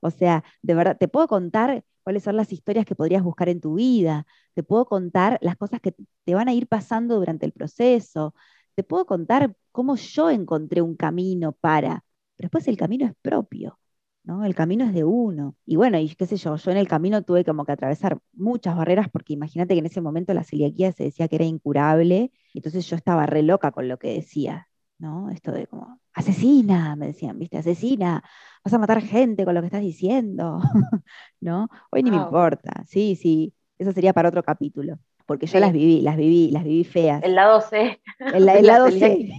O 0.00 0.10
sea, 0.10 0.44
de 0.62 0.74
verdad, 0.74 0.98
te 0.98 1.08
puedo 1.08 1.28
contar 1.28 1.84
cuáles 2.04 2.24
son 2.24 2.36
las 2.36 2.52
historias 2.52 2.86
que 2.86 2.96
podrías 2.96 3.24
buscar 3.24 3.48
en 3.50 3.60
tu 3.62 3.76
vida, 3.76 4.26
te 4.54 4.62
puedo 4.64 4.86
contar 4.86 5.38
las 5.42 5.56
cosas 5.56 5.80
que 5.82 5.94
te 6.24 6.34
van 6.36 6.48
a 6.48 6.54
ir 6.54 6.68
pasando 6.68 7.16
durante 7.18 7.46
el 7.46 7.52
proceso, 7.52 8.34
te 8.76 8.84
puedo 8.84 9.06
contar 9.06 9.56
cómo 9.72 9.96
yo 9.96 10.30
encontré 10.30 10.82
un 10.82 10.96
camino 10.96 11.52
para, 11.54 12.04
pero 12.36 12.46
después 12.48 12.68
el 12.68 12.78
camino 12.78 13.06
es 13.06 13.14
propio. 13.22 13.79
¿No? 14.24 14.44
El 14.44 14.54
camino 14.54 14.84
es 14.84 14.94
de 14.94 15.04
uno. 15.04 15.56
Y 15.66 15.76
bueno, 15.76 15.98
y 15.98 16.14
qué 16.14 16.26
sé 16.26 16.36
yo, 16.36 16.56
yo 16.56 16.70
en 16.70 16.76
el 16.76 16.88
camino 16.88 17.22
tuve 17.22 17.44
como 17.44 17.64
que 17.64 17.72
atravesar 17.72 18.18
muchas 18.32 18.76
barreras 18.76 19.08
porque 19.10 19.32
imagínate 19.34 19.74
que 19.74 19.80
en 19.80 19.86
ese 19.86 20.00
momento 20.00 20.34
la 20.34 20.44
celiaquía 20.44 20.92
se 20.92 21.04
decía 21.04 21.28
que 21.28 21.36
era 21.36 21.44
incurable, 21.44 22.32
y 22.52 22.58
entonces 22.58 22.86
yo 22.86 22.96
estaba 22.96 23.26
re 23.26 23.42
loca 23.42 23.70
con 23.72 23.88
lo 23.88 23.98
que 23.98 24.14
decía, 24.14 24.68
¿no? 24.98 25.30
Esto 25.30 25.52
de 25.52 25.66
como, 25.66 26.00
asesina, 26.12 26.96
me 26.96 27.08
decían, 27.08 27.38
¿viste? 27.38 27.58
Asesina, 27.58 28.22
vas 28.64 28.74
a 28.74 28.78
matar 28.78 29.00
gente 29.02 29.44
con 29.44 29.54
lo 29.54 29.60
que 29.62 29.66
estás 29.66 29.82
diciendo, 29.82 30.60
¿no? 31.40 31.68
Hoy 31.90 32.02
ni 32.02 32.10
me 32.10 32.16
importa, 32.18 32.84
sí, 32.86 33.16
sí, 33.16 33.54
eso 33.78 33.92
sería 33.92 34.12
para 34.12 34.28
otro 34.28 34.42
capítulo 34.42 34.98
porque 35.30 35.46
yo 35.46 35.60
las 35.60 35.72
viví, 35.72 36.00
las 36.00 36.16
viví, 36.16 36.50
las 36.50 36.64
viví 36.64 36.82
feas. 36.82 37.22
El 37.22 37.36
lado 37.36 37.60
C. 37.60 38.02
El, 38.18 38.46
lado 38.66 38.90
C. 38.90 39.30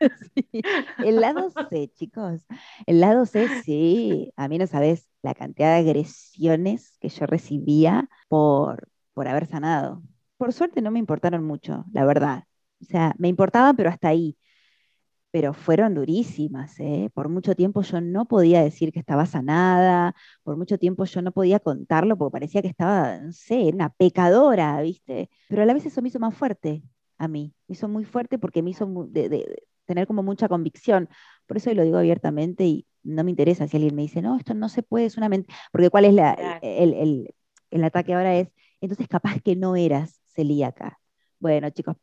El 1.04 1.20
lado 1.20 1.50
C, 1.68 1.92
chicos. 1.94 2.46
El 2.86 3.00
lado 3.00 3.26
C, 3.26 3.46
sí. 3.62 4.32
A 4.36 4.48
mí 4.48 4.56
no 4.56 4.66
sabes 4.66 5.06
la 5.20 5.34
cantidad 5.34 5.74
de 5.74 5.86
agresiones 5.86 6.96
que 6.98 7.10
yo 7.10 7.26
recibía 7.26 8.08
por, 8.28 8.88
por 9.12 9.28
haber 9.28 9.44
sanado. 9.44 10.02
Por 10.38 10.54
suerte 10.54 10.80
no 10.80 10.90
me 10.90 10.98
importaron 10.98 11.44
mucho, 11.44 11.84
la 11.92 12.06
verdad. 12.06 12.44
O 12.80 12.86
sea, 12.86 13.14
me 13.18 13.28
importaban, 13.28 13.76
pero 13.76 13.90
hasta 13.90 14.08
ahí 14.08 14.38
pero 15.34 15.52
fueron 15.52 15.94
durísimas. 15.94 16.78
¿eh? 16.78 17.10
Por 17.12 17.28
mucho 17.28 17.56
tiempo 17.56 17.82
yo 17.82 18.00
no 18.00 18.24
podía 18.24 18.62
decir 18.62 18.92
que 18.92 19.00
estaba 19.00 19.26
sanada, 19.26 20.14
por 20.44 20.56
mucho 20.56 20.78
tiempo 20.78 21.04
yo 21.06 21.22
no 21.22 21.32
podía 21.32 21.58
contarlo 21.58 22.16
porque 22.16 22.30
parecía 22.34 22.62
que 22.62 22.68
estaba, 22.68 23.18
no 23.18 23.32
sé, 23.32 23.64
una 23.74 23.88
pecadora, 23.90 24.80
¿viste? 24.80 25.28
Pero 25.48 25.62
a 25.62 25.66
la 25.66 25.74
vez 25.74 25.86
eso 25.86 26.00
me 26.02 26.08
hizo 26.08 26.20
más 26.20 26.36
fuerte 26.36 26.84
a 27.18 27.26
mí, 27.26 27.52
me 27.66 27.72
hizo 27.72 27.88
muy 27.88 28.04
fuerte 28.04 28.38
porque 28.38 28.62
me 28.62 28.70
hizo 28.70 28.86
de, 29.08 29.60
tener 29.86 30.06
como 30.06 30.22
mucha 30.22 30.46
convicción. 30.48 31.08
Por 31.48 31.56
eso 31.56 31.74
lo 31.74 31.82
digo 31.82 31.98
abiertamente 31.98 32.64
y 32.64 32.86
no 33.02 33.24
me 33.24 33.30
interesa 33.30 33.66
si 33.66 33.76
alguien 33.76 33.96
me 33.96 34.02
dice, 34.02 34.22
no, 34.22 34.36
esto 34.36 34.54
no 34.54 34.68
se 34.68 34.84
puede, 34.84 35.06
es 35.06 35.16
una 35.16 35.28
mentira, 35.28 35.52
porque 35.72 35.90
cuál 35.90 36.04
es 36.04 36.14
la, 36.14 36.60
el, 36.62 37.26
el, 37.72 37.84
ataque 37.84 38.14
ahora 38.14 38.36
es, 38.36 38.52
entonces 38.80 39.08
capaz 39.08 39.40
que 39.42 39.56
no 39.56 39.74
eras 39.74 40.20
celíaca. 40.28 41.00
Bueno, 41.40 41.70
chicos, 41.70 41.96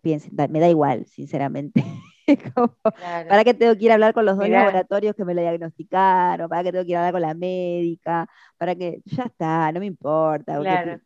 piensen, 0.00 0.32
me 0.50 0.60
da 0.60 0.68
igual, 0.68 1.04
sinceramente. 1.06 1.82
¿Para 3.26 3.44
qué 3.44 3.54
tengo 3.54 3.76
que 3.76 3.84
ir 3.84 3.90
a 3.90 3.94
hablar 3.94 4.14
con 4.14 4.24
los 4.24 4.36
dos 4.36 4.48
laboratorios 4.48 5.14
que 5.14 5.24
me 5.24 5.34
lo 5.34 5.40
diagnosticaron? 5.42 6.48
¿Para 6.48 6.62
qué 6.64 6.72
tengo 6.72 6.84
que 6.84 6.90
ir 6.90 6.96
a 6.96 7.00
hablar 7.00 7.12
con 7.12 7.22
la 7.22 7.34
médica? 7.34 8.28
¿Para 8.56 8.74
que 8.74 9.02
Ya 9.04 9.24
está, 9.24 9.72
no 9.72 9.80
me 9.80 9.86
importa. 9.86 10.58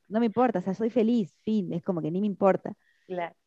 No 0.09 0.21
me 0.21 0.27
importa, 0.27 0.59
o 0.61 0.63
sea, 0.63 0.75
soy 0.75 0.91
feliz, 0.91 1.35
fin, 1.43 1.73
es 1.73 1.83
como 1.83 2.01
que 2.03 2.11
ni 2.11 2.21
me 2.21 2.27
importa. 2.27 2.75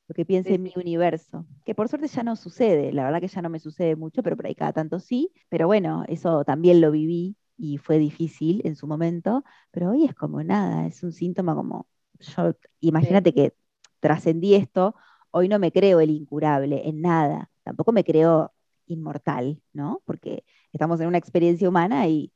Lo 0.08 0.16
que 0.16 0.26
piense 0.26 0.56
en 0.56 0.64
mi 0.64 0.74
universo. 0.76 1.46
Que 1.66 1.76
por 1.76 1.90
suerte 1.90 2.08
ya 2.08 2.24
no 2.24 2.36
sucede, 2.36 2.94
la 2.94 3.04
verdad 3.04 3.20
que 3.22 3.28
ya 3.28 3.42
no 3.42 3.50
me 3.50 3.60
sucede 3.60 3.96
mucho, 3.96 4.24
pero 4.24 4.38
por 4.38 4.46
ahí 4.48 4.56
cada 4.56 4.74
tanto 4.74 5.00
sí. 5.00 5.32
Pero 5.50 5.68
bueno, 5.68 6.04
eso 6.08 6.46
también 6.46 6.80
lo 6.82 6.92
viví 6.92 7.36
y 7.58 7.78
fue 7.78 7.98
difícil 8.00 8.62
en 8.66 8.76
su 8.76 8.88
momento, 8.88 9.44
pero 9.72 9.92
hoy 9.92 10.06
es 10.06 10.14
como 10.16 10.44
nada, 10.44 10.86
es 10.88 11.04
un 11.04 11.12
síntoma 11.12 11.56
como, 11.56 11.88
yo, 12.20 12.54
imagínate 12.80 13.34
que 13.34 13.54
trascendí 14.00 14.56
esto, 14.56 14.96
hoy 15.32 15.50
no 15.50 15.60
me 15.60 15.72
creo 15.72 16.00
el 16.00 16.12
incurable 16.12 16.88
en 16.88 17.02
nada, 17.02 17.50
tampoco 17.68 17.92
me 17.92 18.04
creo 18.04 18.54
inmortal, 18.88 19.62
¿no? 19.74 20.02
Porque 20.06 20.44
estamos 20.74 21.00
en 21.02 21.08
una 21.08 21.18
experiencia 21.18 21.70
humana 21.70 22.08
y, 22.08 22.32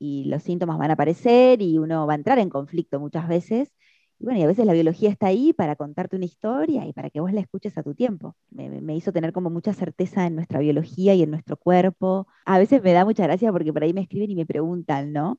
los 0.00 0.42
síntomas 0.42 0.78
van 0.78 0.90
a 0.90 0.94
aparecer 0.94 1.60
y 1.60 1.76
uno 1.76 2.06
va 2.06 2.14
a 2.14 2.16
entrar 2.16 2.38
en 2.38 2.48
conflicto 2.48 2.98
muchas 2.98 3.28
veces. 3.28 3.70
Y 4.18 4.24
bueno, 4.24 4.40
y 4.40 4.42
a 4.44 4.46
veces 4.46 4.64
la 4.64 4.72
biología 4.72 5.10
está 5.10 5.26
ahí 5.26 5.52
para 5.52 5.76
contarte 5.76 6.16
una 6.16 6.24
historia 6.24 6.86
y 6.86 6.94
para 6.94 7.10
que 7.10 7.20
vos 7.20 7.32
la 7.34 7.42
escuches 7.42 7.76
a 7.76 7.82
tu 7.82 7.94
tiempo. 7.94 8.34
Me, 8.50 8.96
hizo 8.96 9.12
tener 9.12 9.32
como 9.34 9.50
mucha 9.50 9.74
certeza 9.74 10.26
en 10.26 10.36
nuestra 10.36 10.60
biología 10.60 11.14
y 11.14 11.22
en 11.22 11.30
nuestro 11.30 11.58
cuerpo. 11.58 12.26
A 12.46 12.58
veces 12.58 12.82
me 12.82 12.92
da 12.92 13.04
mucha 13.04 13.24
gracia 13.24 13.52
porque 13.52 13.72
por 13.74 13.82
ahí 13.82 13.92
me 13.92 14.00
escriben 14.02 14.30
y 14.30 14.36
me 14.36 14.46
preguntan, 14.46 15.12
¿no? 15.12 15.38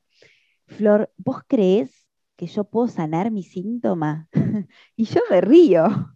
Flor, 0.66 1.12
¿vos 1.16 1.42
crees 1.48 2.06
que 2.36 2.46
yo 2.46 2.64
puedo 2.64 2.88
sanar 2.88 3.30
mi 3.32 3.42
síntoma? 3.42 4.28
y 4.96 5.04
yo 5.06 5.22
me 5.30 5.40
río. 5.40 6.14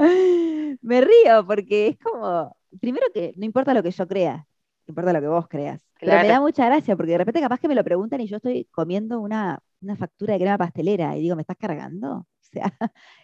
Me 0.82 1.00
río 1.00 1.46
porque 1.46 1.88
es 1.88 1.98
como, 1.98 2.56
primero 2.80 3.06
que 3.12 3.32
no 3.36 3.44
importa 3.44 3.74
lo 3.74 3.82
que 3.82 3.90
yo 3.90 4.06
crea, 4.08 4.46
importa 4.86 5.12
lo 5.12 5.20
que 5.20 5.28
vos 5.28 5.48
creas. 5.48 5.84
Pero 6.00 6.12
me 6.12 6.28
da 6.28 6.40
mucha 6.40 6.66
gracia 6.66 6.96
porque 6.96 7.12
de 7.12 7.18
repente 7.18 7.40
capaz 7.40 7.60
que 7.60 7.68
me 7.68 7.74
lo 7.74 7.84
preguntan 7.84 8.20
y 8.20 8.26
yo 8.26 8.36
estoy 8.36 8.64
comiendo 8.70 9.20
una, 9.20 9.62
factura 9.98 10.34
de 10.34 10.40
crema 10.40 10.58
pastelera 10.58 11.16
y 11.16 11.22
digo, 11.22 11.36
¿me 11.36 11.42
estás 11.42 11.56
cargando? 11.56 12.26
O 12.40 12.52
sea, 12.52 12.76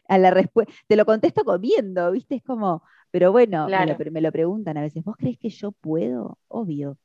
a 0.09 0.19
la 0.19 0.31
respuesta, 0.31 0.73
te 0.87 0.95
lo 0.95 1.05
contesto 1.05 1.43
comiendo, 1.43 2.13
¿viste? 2.13 2.37
Es 2.37 2.45
como, 2.45 2.85
pero 3.11 3.33
bueno, 3.33 3.67
me, 3.67 4.21
lo, 4.21 4.31
preguntan 4.31 4.77
a 4.77 4.83
veces, 4.83 5.03
¿vos 5.03 5.17
crees 5.17 5.37
que 5.37 5.49
yo 5.49 5.73
puedo? 5.73 6.39
Obvio. 6.47 6.97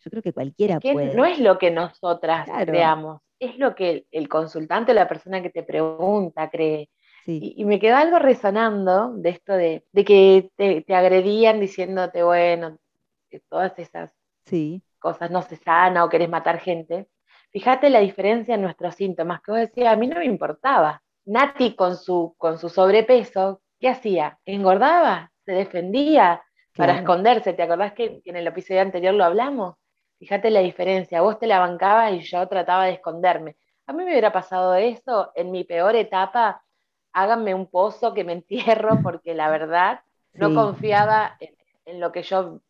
Yo 0.00 0.10
creo 0.10 0.20
que 0.20 0.32
cualquiera 0.32 0.80
puede. 0.80 1.14
No 1.14 1.24
es 1.24 1.38
lo 1.38 1.58
que 1.58 1.70
nosotras 1.70 2.48
creamos, 2.64 3.20
es 3.38 3.56
lo 3.56 3.76
que 3.76 4.06
el 4.10 4.28
consultante 4.28 4.90
o 4.90 4.94
la 4.96 5.06
persona 5.06 5.40
que 5.42 5.50
te 5.50 5.62
pregunta 5.62 6.50
cree. 6.50 6.90
Y, 7.26 7.64
me 7.64 7.78
quedó 7.78 7.96
algo 7.96 8.18
resonando 8.18 9.12
de 9.14 9.30
esto 9.30 9.52
de, 9.52 9.84
que 9.94 10.50
te, 10.56 10.94
agredían 10.94 11.60
diciéndote, 11.60 12.22
bueno, 12.22 12.78
que 13.28 13.40
todas 13.40 13.78
esas 13.78 14.12
cosas 14.98 15.30
no 15.30 15.42
se 15.42 15.56
sana 15.56 16.04
o 16.04 16.08
querés 16.08 16.28
matar 16.28 16.58
gente. 16.58 17.08
Fíjate 17.52 17.90
la 17.90 18.00
diferencia 18.00 18.54
en 18.54 18.62
nuestros 18.62 18.94
síntomas, 18.94 19.40
que 19.42 19.52
vos 19.52 19.60
decías, 19.60 19.92
a 19.92 19.96
mí 19.96 20.06
no 20.06 20.18
me 20.18 20.24
importaba. 20.24 21.02
Nati 21.24 21.74
con 21.74 21.96
su, 21.96 22.34
con 22.38 22.58
su 22.58 22.68
sobrepeso, 22.68 23.60
¿qué 23.78 23.88
hacía? 23.88 24.38
¿Engordaba? 24.44 25.32
¿Se 25.44 25.52
defendía 25.52 26.42
para 26.76 26.98
esconderse? 26.98 27.52
¿Te 27.52 27.62
acordás 27.62 27.92
que 27.92 28.20
en 28.24 28.36
el 28.36 28.46
episodio 28.46 28.80
anterior 28.80 29.14
lo 29.14 29.24
hablamos? 29.24 29.76
Fíjate 30.18 30.50
la 30.50 30.60
diferencia, 30.60 31.22
vos 31.22 31.38
te 31.38 31.46
la 31.46 31.58
bancabas 31.60 32.12
y 32.12 32.20
yo 32.20 32.46
trataba 32.46 32.84
de 32.86 32.92
esconderme. 32.92 33.56
A 33.86 33.92
mí 33.92 34.04
me 34.04 34.10
hubiera 34.10 34.32
pasado 34.32 34.74
eso 34.74 35.32
en 35.34 35.50
mi 35.50 35.64
peor 35.64 35.96
etapa, 35.96 36.62
háganme 37.12 37.54
un 37.54 37.66
pozo 37.66 38.14
que 38.14 38.24
me 38.24 38.32
entierro, 38.32 39.00
porque 39.02 39.34
la 39.34 39.50
verdad 39.50 40.00
no 40.34 40.54
confiaba 40.54 41.36
en, 41.84 42.00
lo 42.00 42.12
que 42.12 42.22
yo. 42.22 42.60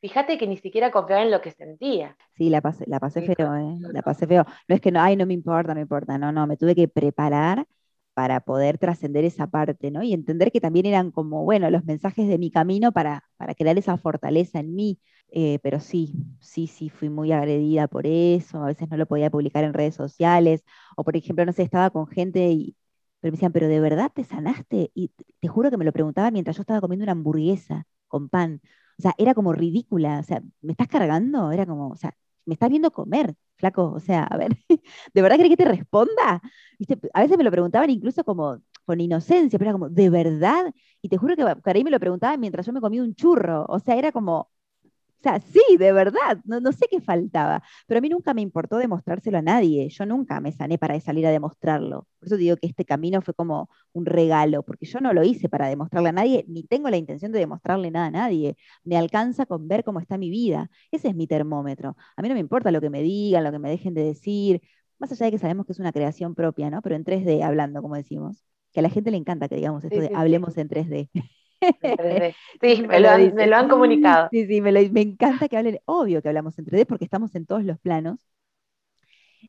Fíjate 0.00 0.38
que 0.38 0.46
ni 0.46 0.56
siquiera 0.56 0.90
confiaba 0.90 1.22
en 1.22 1.30
lo 1.30 1.40
que 1.40 1.50
sentía. 1.50 2.16
Sí, 2.36 2.50
la 2.50 2.60
pasé, 2.60 2.84
la 2.86 3.00
pasé 3.00 3.22
feo, 3.22 3.56
¿eh? 3.56 3.78
La 3.92 4.02
pasé 4.02 4.26
feo. 4.26 4.44
No 4.68 4.74
es 4.74 4.80
que 4.80 4.92
no, 4.92 5.00
ay, 5.00 5.16
no 5.16 5.26
me 5.26 5.34
importa, 5.34 5.72
no 5.72 5.76
me 5.76 5.82
importa. 5.82 6.18
No, 6.18 6.30
no, 6.30 6.46
me 6.46 6.56
tuve 6.56 6.74
que 6.74 6.86
preparar 6.86 7.66
para 8.14 8.40
poder 8.40 8.78
trascender 8.78 9.24
esa 9.24 9.46
parte, 9.46 9.90
¿no? 9.90 10.02
Y 10.02 10.12
entender 10.12 10.50
que 10.52 10.60
también 10.60 10.86
eran 10.86 11.10
como, 11.10 11.44
bueno, 11.44 11.70
los 11.70 11.84
mensajes 11.84 12.28
de 12.28 12.38
mi 12.38 12.50
camino 12.50 12.92
para, 12.92 13.24
para 13.36 13.54
crear 13.54 13.78
esa 13.78 13.96
fortaleza 13.96 14.60
en 14.60 14.74
mí. 14.74 14.98
Eh, 15.30 15.58
pero 15.62 15.78
sí, 15.78 16.14
sí, 16.40 16.66
sí, 16.66 16.88
fui 16.88 17.10
muy 17.10 17.32
agredida 17.32 17.86
por 17.86 18.06
eso, 18.06 18.62
a 18.62 18.66
veces 18.66 18.88
no 18.88 18.96
lo 18.96 19.06
podía 19.06 19.30
publicar 19.30 19.62
en 19.64 19.74
redes 19.74 19.94
sociales, 19.94 20.64
o 20.96 21.04
por 21.04 21.16
ejemplo, 21.16 21.44
no 21.44 21.52
sé, 21.52 21.62
estaba 21.62 21.90
con 21.90 22.06
gente 22.06 22.50
y 22.50 22.76
pero 23.20 23.32
me 23.32 23.36
decían, 23.36 23.52
pero 23.52 23.68
¿de 23.68 23.80
verdad 23.80 24.10
te 24.14 24.24
sanaste? 24.24 24.90
Y 24.94 25.10
te 25.40 25.48
juro 25.48 25.70
que 25.70 25.76
me 25.76 25.84
lo 25.84 25.92
preguntaban 25.92 26.32
mientras 26.32 26.56
yo 26.56 26.62
estaba 26.62 26.80
comiendo 26.80 27.04
una 27.04 27.12
hamburguesa 27.12 27.86
con 28.08 28.28
pan. 28.28 28.60
O 28.98 29.02
sea, 29.02 29.14
era 29.18 29.34
como 29.34 29.52
ridícula, 29.52 30.20
o 30.20 30.22
sea, 30.22 30.42
¿me 30.60 30.72
estás 30.72 30.88
cargando? 30.88 31.52
Era 31.52 31.66
como, 31.66 31.88
o 31.90 31.96
sea, 31.96 32.14
me 32.46 32.54
estás 32.54 32.70
viendo 32.70 32.90
comer, 32.90 33.34
flaco, 33.56 33.92
o 33.92 34.00
sea, 34.00 34.24
a 34.24 34.36
ver, 34.36 34.56
¿de 35.14 35.22
verdad 35.22 35.36
querés 35.36 35.50
que 35.50 35.56
te 35.56 35.64
responda? 35.64 36.40
A 37.14 37.22
veces 37.22 37.36
me 37.38 37.44
lo 37.44 37.50
preguntaban 37.50 37.90
incluso 37.90 38.24
como 38.24 38.62
con 38.84 39.00
inocencia, 39.00 39.58
pero 39.58 39.70
era 39.70 39.72
como, 39.72 39.88
¿de 39.90 40.10
verdad? 40.10 40.72
Y 41.02 41.08
te 41.08 41.16
juro 41.18 41.36
que 41.36 41.44
ahí 41.70 41.84
me 41.84 41.90
lo 41.90 42.00
preguntaban 42.00 42.40
mientras 42.40 42.66
yo 42.66 42.72
me 42.72 42.80
comía 42.80 43.02
un 43.02 43.14
churro, 43.14 43.66
o 43.68 43.78
sea, 43.78 43.96
era 43.96 44.12
como, 44.12 44.50
o 45.20 45.22
sea, 45.22 45.40
sí, 45.40 45.76
de 45.78 45.92
verdad, 45.92 46.38
no, 46.44 46.60
no, 46.60 46.70
sé 46.72 46.86
qué 46.88 47.00
faltaba, 47.00 47.62
pero 47.86 47.98
a 47.98 48.00
mí 48.00 48.08
nunca 48.08 48.34
me 48.34 48.42
importó 48.42 48.76
demostrárselo 48.78 49.38
a 49.38 49.42
nadie, 49.42 49.88
yo 49.88 50.06
nunca 50.06 50.40
me 50.40 50.52
sané 50.52 50.78
para 50.78 50.98
salir 51.00 51.26
a 51.26 51.30
demostrarlo. 51.30 52.06
Por 52.20 52.28
eso 52.28 52.36
digo 52.36 52.56
que 52.56 52.68
este 52.68 52.84
camino 52.84 53.20
fue 53.20 53.34
como 53.34 53.68
un 53.92 54.06
regalo, 54.06 54.62
porque 54.62 54.86
yo 54.86 55.00
no 55.00 55.12
lo 55.12 55.24
hice 55.24 55.48
para 55.48 55.68
demostrarle 55.68 56.10
a 56.10 56.12
nadie, 56.12 56.44
ni 56.48 56.62
tengo 56.64 56.88
la 56.88 56.96
intención 56.96 57.32
de 57.32 57.40
demostrarle 57.40 57.90
nada 57.90 58.06
a 58.06 58.10
nadie. 58.10 58.56
Me 58.84 58.96
alcanza 58.96 59.44
con 59.46 59.66
ver 59.66 59.82
cómo 59.84 60.00
está 60.00 60.18
mi 60.18 60.30
vida. 60.30 60.70
Ese 60.92 61.08
es 61.08 61.16
mi 61.16 61.26
termómetro. 61.26 61.96
A 62.16 62.22
mí 62.22 62.28
no 62.28 62.34
me 62.34 62.40
importa 62.40 62.70
lo 62.70 62.80
que 62.80 62.90
me 62.90 63.02
digan, 63.02 63.42
lo 63.44 63.50
que 63.50 63.58
me 63.58 63.70
dejen 63.70 63.94
de 63.94 64.04
decir, 64.04 64.62
más 64.98 65.10
allá 65.12 65.26
de 65.26 65.32
que 65.32 65.38
sabemos 65.38 65.66
que 65.66 65.72
es 65.72 65.78
una 65.80 65.92
creación 65.92 66.34
propia, 66.34 66.70
¿no? 66.70 66.82
Pero 66.82 66.94
en 66.96 67.04
3D, 67.04 67.42
hablando, 67.42 67.82
como 67.82 67.96
decimos, 67.96 68.44
que 68.72 68.80
a 68.80 68.82
la 68.82 68.90
gente 68.90 69.10
le 69.10 69.16
encanta 69.16 69.48
que 69.48 69.56
digamos 69.56 69.84
esto 69.84 70.00
de 70.00 70.10
hablemos 70.14 70.56
en 70.58 70.68
3D. 70.68 71.10
Sí, 72.60 72.82
me 72.82 73.00
lo, 73.00 73.08
han, 73.08 73.34
me 73.34 73.46
lo, 73.46 73.56
han, 73.56 73.68
comunicado. 73.68 74.28
Sí, 74.30 74.46
sí, 74.46 74.60
me, 74.60 74.72
me, 74.72 75.00
encanta 75.00 75.48
que 75.48 75.56
hablen, 75.56 75.80
obvio 75.84 76.22
que 76.22 76.28
hablamos 76.28 76.58
en 76.58 76.64
3D 76.64 76.86
porque 76.86 77.04
estamos 77.04 77.34
en 77.34 77.46
todos 77.46 77.64
los 77.64 77.78
planos. 77.78 78.28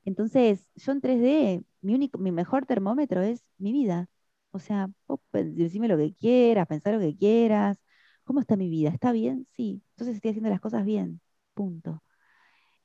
Entonces, 0.05 0.67
yo 0.75 0.91
en 0.91 1.01
3D, 1.01 1.63
mi, 1.81 1.95
único, 1.95 2.17
mi 2.17 2.31
mejor 2.31 2.65
termómetro 2.65 3.21
es 3.21 3.43
mi 3.57 3.71
vida. 3.71 4.07
O 4.51 4.59
sea, 4.59 4.89
vos 5.07 5.19
decime 5.31 5.87
lo 5.87 5.97
que 5.97 6.13
quieras, 6.15 6.67
pensar 6.67 6.93
lo 6.95 6.99
que 6.99 7.15
quieras. 7.17 7.79
¿Cómo 8.23 8.39
está 8.39 8.55
mi 8.55 8.69
vida? 8.69 8.89
¿Está 8.89 9.11
bien? 9.11 9.47
Sí. 9.51 9.83
Entonces 9.91 10.15
estoy 10.15 10.29
haciendo 10.31 10.49
las 10.49 10.61
cosas 10.61 10.85
bien. 10.85 11.21
Punto. 11.53 12.03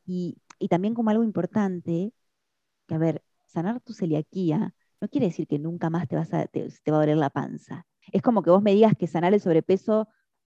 Y, 0.07 0.39
y 0.59 0.69
también 0.69 0.95
como 0.95 1.11
algo 1.11 1.25
importante, 1.25 2.13
que 2.87 2.95
a 2.95 2.99
ver, 2.99 3.25
sanar 3.47 3.81
tu 3.81 3.95
celiaquía 3.95 4.75
no 5.01 5.09
quiere 5.09 5.29
decir 5.29 5.47
que 5.49 5.59
nunca 5.59 5.91
más 5.91 6.09
te, 6.09 6.17
vas 6.17 6.33
a, 6.35 6.47
te, 6.47 6.69
te 6.83 6.91
va 6.91 6.99
a 6.99 7.01
doler 7.01 7.19
la 7.19 7.31
panza 7.31 7.87
es 8.13 8.23
como 8.23 8.43
que 8.43 8.51
vos 8.51 8.63
me 8.63 8.75
digas 8.75 8.95
que 8.97 9.07
sanar 9.07 9.35
el 9.35 9.41
sobrepeso 9.41 10.09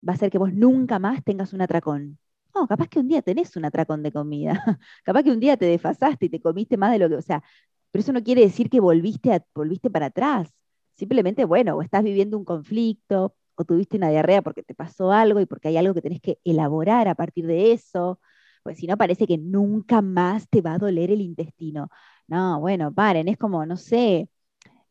va 0.08 0.14
a 0.14 0.18
ser 0.18 0.30
que 0.32 0.38
vos 0.38 0.54
nunca 0.54 1.00
más 1.00 1.24
tengas 1.24 1.54
un 1.54 1.62
atracón. 1.62 2.20
No, 2.56 2.68
capaz 2.68 2.88
que 2.88 3.00
un 3.00 3.08
día 3.08 3.22
tenés 3.22 3.56
un 3.56 3.66
atracón 3.66 4.04
de 4.04 4.12
comida. 4.12 4.54
capaz 5.04 5.24
que 5.24 5.32
un 5.32 5.40
día 5.40 5.58
te 5.58 5.66
desfasaste 5.66 6.28
y 6.28 6.30
te 6.30 6.42
comiste 6.42 6.78
más 6.78 6.92
de 6.92 7.00
lo 7.00 7.10
que, 7.10 7.16
o 7.16 7.22
sea, 7.22 7.44
pero 7.92 8.02
eso 8.02 8.14
no 8.14 8.24
quiere 8.24 8.42
decir 8.42 8.70
que 8.70 8.80
volviste, 8.80 9.34
a, 9.34 9.46
volviste 9.56 9.90
para 9.90 10.08
atrás. 10.08 10.54
Simplemente, 10.96 11.46
bueno, 11.46 11.76
o 11.78 11.82
estás 11.82 12.04
viviendo 12.04 12.38
un 12.38 12.46
conflicto, 12.46 13.36
o 13.56 13.66
tuviste 13.66 13.98
una 13.98 14.10
diarrea 14.10 14.42
porque 14.42 14.64
te 14.64 14.74
pasó 14.76 15.12
algo 15.12 15.40
y 15.40 15.46
porque 15.46 15.68
hay 15.70 15.78
algo 15.78 15.94
que 15.94 16.02
tenés 16.02 16.22
que 16.22 16.40
elaborar 16.44 17.08
a 17.08 17.16
partir 17.16 17.46
de 17.48 17.72
eso. 17.74 18.20
Pues 18.64 18.78
si 18.78 18.88
no, 18.88 18.98
parece 18.98 19.28
que 19.28 19.38
nunca 19.38 20.02
más 20.02 20.48
te 20.50 20.62
va 20.62 20.74
a 20.74 20.78
doler 20.80 21.12
el 21.12 21.22
intestino. 21.22 21.90
No, 22.28 22.60
bueno, 22.60 22.94
paren, 22.94 23.28
es 23.28 23.38
como, 23.38 23.66
no 23.66 23.78
sé, 23.78 24.30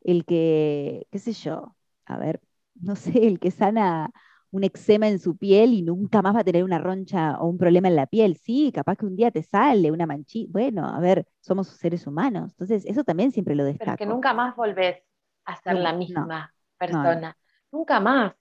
el 0.03 0.25
que, 0.25 1.07
qué 1.11 1.19
sé 1.19 1.33
yo, 1.33 1.75
a 2.05 2.17
ver, 2.17 2.41
no 2.75 2.95
sé, 2.95 3.27
el 3.27 3.39
que 3.39 3.51
sana 3.51 4.11
un 4.53 4.63
eczema 4.63 5.07
en 5.07 5.17
su 5.17 5.35
piel 5.35 5.73
y 5.73 5.81
nunca 5.81 6.21
más 6.21 6.35
va 6.35 6.41
a 6.41 6.43
tener 6.43 6.63
una 6.63 6.77
roncha 6.77 7.39
o 7.39 7.47
un 7.47 7.57
problema 7.57 7.87
en 7.87 7.95
la 7.95 8.05
piel. 8.05 8.37
Sí, 8.37 8.71
capaz 8.71 8.97
que 8.97 9.07
un 9.07 9.15
día 9.15 9.31
te 9.31 9.41
sale 9.41 9.91
una 9.91 10.05
manchita. 10.05 10.51
Bueno, 10.51 10.87
a 10.87 10.99
ver, 10.99 11.25
somos 11.39 11.69
seres 11.69 12.05
humanos. 12.05 12.51
Entonces, 12.51 12.85
eso 12.85 13.03
también 13.03 13.31
siempre 13.31 13.55
lo 13.55 13.63
destaco. 13.63 13.85
Pero 13.85 13.97
que 13.97 14.05
nunca 14.05 14.33
más 14.33 14.55
volvés 14.55 15.01
a 15.45 15.55
ser 15.55 15.77
la 15.77 15.93
misma 15.93 16.53
persona. 16.77 17.35
nunca 17.71 17.99
más. 17.99 18.33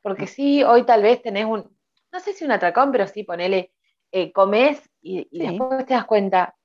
Porque 0.00 0.28
sí, 0.28 0.62
hoy 0.62 0.84
tal 0.84 1.02
vez 1.02 1.22
tenés 1.22 1.44
un, 1.44 1.68
no 2.12 2.20
sé 2.20 2.32
si 2.32 2.44
un 2.44 2.52
atracón, 2.52 2.92
pero 2.92 3.08
sí, 3.08 3.24
ponele, 3.24 3.72
eh, 4.12 4.32
comes 4.32 4.80
y, 5.00 5.26
después 5.36 5.86
te 5.86 5.94
das 5.94 6.04
cuenta, 6.04 6.56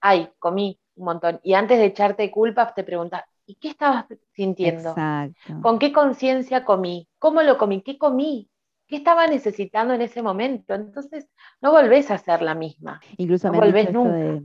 ay, 0.00 0.30
comí 0.40 0.80
un 0.96 1.04
montón. 1.04 1.40
Y 1.44 1.54
antes 1.54 1.78
de 1.78 1.86
echarte 1.86 2.30
culpas 2.30 2.74
te 2.74 2.82
preguntas, 2.82 3.22
¿Y 3.46 3.54
qué 3.56 3.68
estabas 3.68 4.06
sintiendo? 4.32 4.90
Exacto. 4.90 5.60
¿Con 5.62 5.78
qué 5.78 5.92
conciencia 5.92 6.64
comí? 6.64 7.08
¿Cómo 7.18 7.42
lo 7.42 7.58
comí? 7.58 7.82
¿Qué 7.82 7.96
comí? 7.96 8.50
¿Qué 8.86 8.96
estaba 8.96 9.26
necesitando 9.26 9.94
en 9.94 10.02
ese 10.02 10.22
momento? 10.22 10.74
Entonces, 10.74 11.28
no 11.60 11.72
volvés 11.72 12.10
a 12.10 12.18
ser 12.18 12.42
la 12.42 12.54
misma. 12.54 13.00
Incluso 13.16 13.50
no 13.50 13.58
volvés 13.58 13.92
nunca. 13.92 14.12
De, 14.12 14.42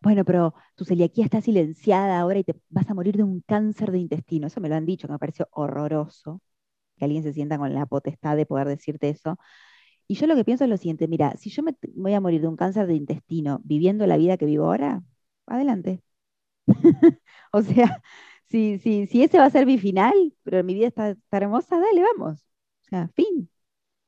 bueno, 0.00 0.24
pero 0.24 0.54
tu 0.74 0.84
celiaquía 0.84 1.24
está 1.24 1.40
silenciada 1.40 2.18
ahora 2.18 2.38
y 2.38 2.44
te 2.44 2.54
vas 2.68 2.88
a 2.90 2.94
morir 2.94 3.16
de 3.16 3.22
un 3.22 3.40
cáncer 3.40 3.92
de 3.92 3.98
intestino. 3.98 4.46
Eso 4.46 4.60
me 4.60 4.68
lo 4.68 4.74
han 4.74 4.86
dicho, 4.86 5.06
que 5.06 5.12
me 5.12 5.18
pareció 5.18 5.48
horroroso 5.50 6.40
que 6.96 7.04
alguien 7.04 7.22
se 7.22 7.32
sienta 7.32 7.58
con 7.58 7.74
la 7.74 7.86
potestad 7.86 8.36
de 8.36 8.46
poder 8.46 8.68
decirte 8.68 9.08
eso. 9.08 9.38
Y 10.06 10.16
yo 10.16 10.26
lo 10.26 10.36
que 10.36 10.44
pienso 10.44 10.64
es 10.64 10.70
lo 10.70 10.76
siguiente, 10.76 11.08
mira, 11.08 11.36
si 11.36 11.50
yo 11.50 11.62
me 11.62 11.76
voy 11.94 12.14
a 12.14 12.20
morir 12.20 12.40
de 12.42 12.48
un 12.48 12.56
cáncer 12.56 12.86
de 12.86 12.94
intestino 12.94 13.60
viviendo 13.64 14.06
la 14.06 14.16
vida 14.16 14.36
que 14.36 14.46
vivo 14.46 14.66
ahora, 14.66 15.02
adelante. 15.46 16.02
o 17.52 17.62
sea, 17.62 18.02
si, 18.54 18.78
si, 18.78 19.06
si 19.08 19.24
ese 19.24 19.38
va 19.38 19.46
a 19.46 19.50
ser 19.50 19.66
mi 19.66 19.78
final, 19.78 20.14
pero 20.44 20.62
mi 20.62 20.74
vida 20.74 20.86
está, 20.86 21.16
hermosa, 21.32 21.76
dale, 21.76 22.04
vamos. 22.16 22.40
O 22.84 22.88
sea, 22.88 23.08
fin. 23.08 23.50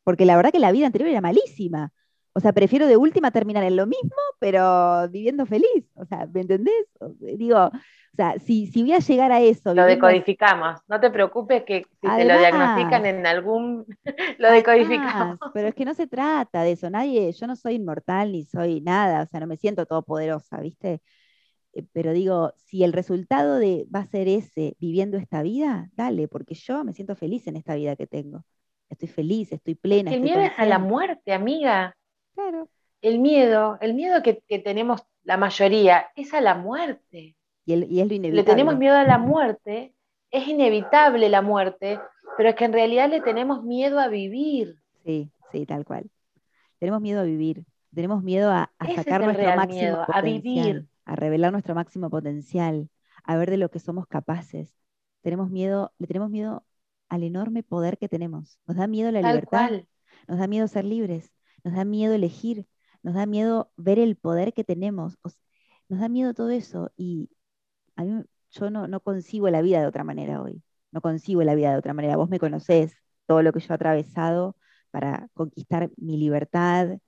Porque 0.05 0.25
la 0.25 0.37
verdad 0.37 0.53
que 0.53 0.61
la 0.61 0.71
vida 0.71 0.87
anterior 0.87 1.11
era 1.11 1.21
malísima. 1.21 1.93
O 2.33 2.39
sea, 2.39 2.53
prefiero 2.53 2.87
de 2.87 2.97
última 2.97 3.33
terminar 3.33 3.65
en 3.65 3.75
lo 3.75 3.87
mismo, 3.89 4.15
pero 4.39 5.09
viviendo 5.09 5.47
feliz. 5.47 5.91
O 5.95 6.05
sea, 6.05 6.29
¿me 6.33 6.43
entendés? 6.43 6.87
Digo, 7.19 7.59
o 7.59 8.17
sea, 8.17 8.39
si, 8.39 8.69
si 8.69 8.83
voy 8.83 8.93
a 8.93 9.01
llegar 9.01 9.33
a 9.33 9.41
eso. 9.41 9.75
Lo 9.75 9.85
decodificamos. 9.85 10.79
No 10.87 11.01
te 11.01 11.11
preocupes 11.11 11.65
que 11.65 11.85
si 12.01 12.09
te 12.09 12.25
lo 12.25 12.39
diagnostican 12.39 13.05
en 13.05 13.27
algún. 13.27 13.85
lo 14.39 14.53
decodificamos. 14.53 15.39
Pero 15.55 15.69
es 15.69 15.75
que 15.75 15.85
no 15.85 15.95
se 15.95 16.07
trata 16.07 16.63
de 16.63 16.73
eso. 16.73 16.89
Nadie, 16.89 17.33
yo 17.33 17.49
no 17.49 17.57
soy 17.57 17.75
inmortal 17.75 18.31
ni 18.31 18.45
soy 18.45 18.81
nada. 18.81 19.23
O 19.23 19.27
sea, 19.27 19.41
no 19.41 19.49
me 19.49 19.57
siento 19.57 19.87
todopoderosa, 19.87 20.61
¿viste? 20.61 21.03
Eh, 21.77 21.85
pero 21.93 22.13
digo, 22.13 22.55
si 22.57 22.85
el 22.85 22.95
resultado 22.95 23.59
de 23.59 23.87
va 23.95 24.01
a 24.01 24.07
ser 24.07 24.29
ese 24.29 24.77
viviendo 24.81 25.19
esta 25.19 25.43
vida, 25.43 25.91
dale, 25.95 26.27
porque 26.27 26.55
yo 26.55 26.83
me 26.85 26.95
siento 26.95 27.15
feliz 27.15 27.47
en 27.47 27.57
esta 27.57 27.75
vida 27.75 27.97
que 27.97 28.07
tengo. 28.07 28.45
Estoy 28.89 29.09
feliz, 29.09 29.53
estoy 29.53 29.75
plena. 29.75 30.13
El 30.13 30.23
miedo 30.23 30.41
es 30.41 30.53
a 30.57 30.65
la 30.65 30.79
muerte, 30.79 31.35
amiga. 31.35 31.95
Claro. 32.35 32.69
El 33.03 33.19
miedo, 33.19 33.77
el 33.83 33.93
miedo 33.93 34.23
que, 34.23 34.43
tenemos 34.65 35.03
la 35.23 35.37
mayoría 35.37 36.07
es 36.17 36.33
a 36.33 36.41
la 36.41 36.55
muerte. 36.55 37.37
Y, 37.67 37.73
es 37.75 37.81
lo 37.81 38.15
inevitable. 38.15 38.33
Le 38.33 38.45
tenemos 38.45 38.79
miedo 38.79 38.95
a 38.95 39.05
la 39.05 39.19
muerte, 39.19 39.93
es 40.31 40.49
inevitable 40.49 41.29
la 41.29 41.43
muerte, 41.43 42.01
pero 42.39 42.49
es 42.49 42.55
que 42.55 42.65
en 42.65 42.73
realidad 42.73 43.11
le 43.11 43.21
tenemos 43.21 43.65
miedo 43.65 44.01
a 44.01 44.09
vivir. 44.09 44.77
Sí, 45.05 45.31
sí, 45.53 45.67
tal 45.67 45.85
cual. 45.85 46.09
Tenemos 46.79 47.03
miedo 47.03 47.21
a 47.21 47.25
vivir, 47.25 47.65
tenemos 47.95 48.23
miedo 48.23 48.51
a, 48.51 48.71
sacar 48.95 49.25
nuestro 49.25 49.57
máximo 49.57 49.81
miedo, 49.81 50.07
a 50.09 50.23
vivir 50.23 50.87
a 51.07 51.17
revelar 51.17 51.53
nuestro 51.53 51.75
máximo 51.75 52.11
potencial, 52.11 52.91
a 53.25 53.37
ver 53.37 53.51
de 53.51 53.57
lo 53.57 53.71
que 53.71 53.79
somos 53.79 54.07
capaces. 54.07 54.75
Tenemos 55.23 55.51
miedo, 55.51 55.93
le 55.99 56.07
tenemos 56.07 56.31
miedo 56.31 56.67
al 57.09 57.23
enorme 57.23 57.63
poder 57.63 57.97
que 57.99 58.09
tenemos. 58.09 58.59
Nos 58.67 58.77
da 58.77 58.87
miedo 58.87 59.11
la 59.11 59.23
libertad, 59.23 59.71
nos 60.29 60.39
da 60.39 60.47
miedo 60.47 60.69
ser 60.69 60.85
libres, 60.85 61.33
nos 61.65 61.75
da 61.75 61.85
miedo 61.85 62.15
elegir, 62.15 62.67
nos 63.03 63.15
da 63.15 63.27
miedo 63.27 63.71
ver 63.77 63.99
el 63.99 64.17
poder 64.17 64.53
que 64.53 64.65
tenemos, 64.65 65.17
nos 65.89 66.01
da 66.01 66.09
miedo 66.09 66.35
todo 66.35 66.51
eso 66.51 66.93
y 66.97 67.31
a 67.97 68.05
mí 68.05 68.25
yo 68.51 68.71
no, 68.71 68.89
no 68.89 69.01
concibo 69.01 69.49
la 69.51 69.63
vida 69.63 69.81
de 69.81 69.87
otra 69.87 70.05
manera 70.05 70.43
hoy, 70.43 70.63
no 70.91 71.01
concibo 71.01 71.43
la 71.43 71.55
vida 71.55 71.71
de 71.71 71.79
otra 71.79 71.95
manera. 71.95 72.17
Vos 72.17 72.29
me 72.29 72.41
conocés, 72.41 72.97
todo 73.27 73.43
lo 73.43 73.53
que 73.53 73.61
yo 73.61 73.73
he 73.73 73.75
atravesado 73.75 74.57
para 74.91 75.29
conquistar 75.35 75.91
mi 75.97 76.17
libertad, 76.17 76.99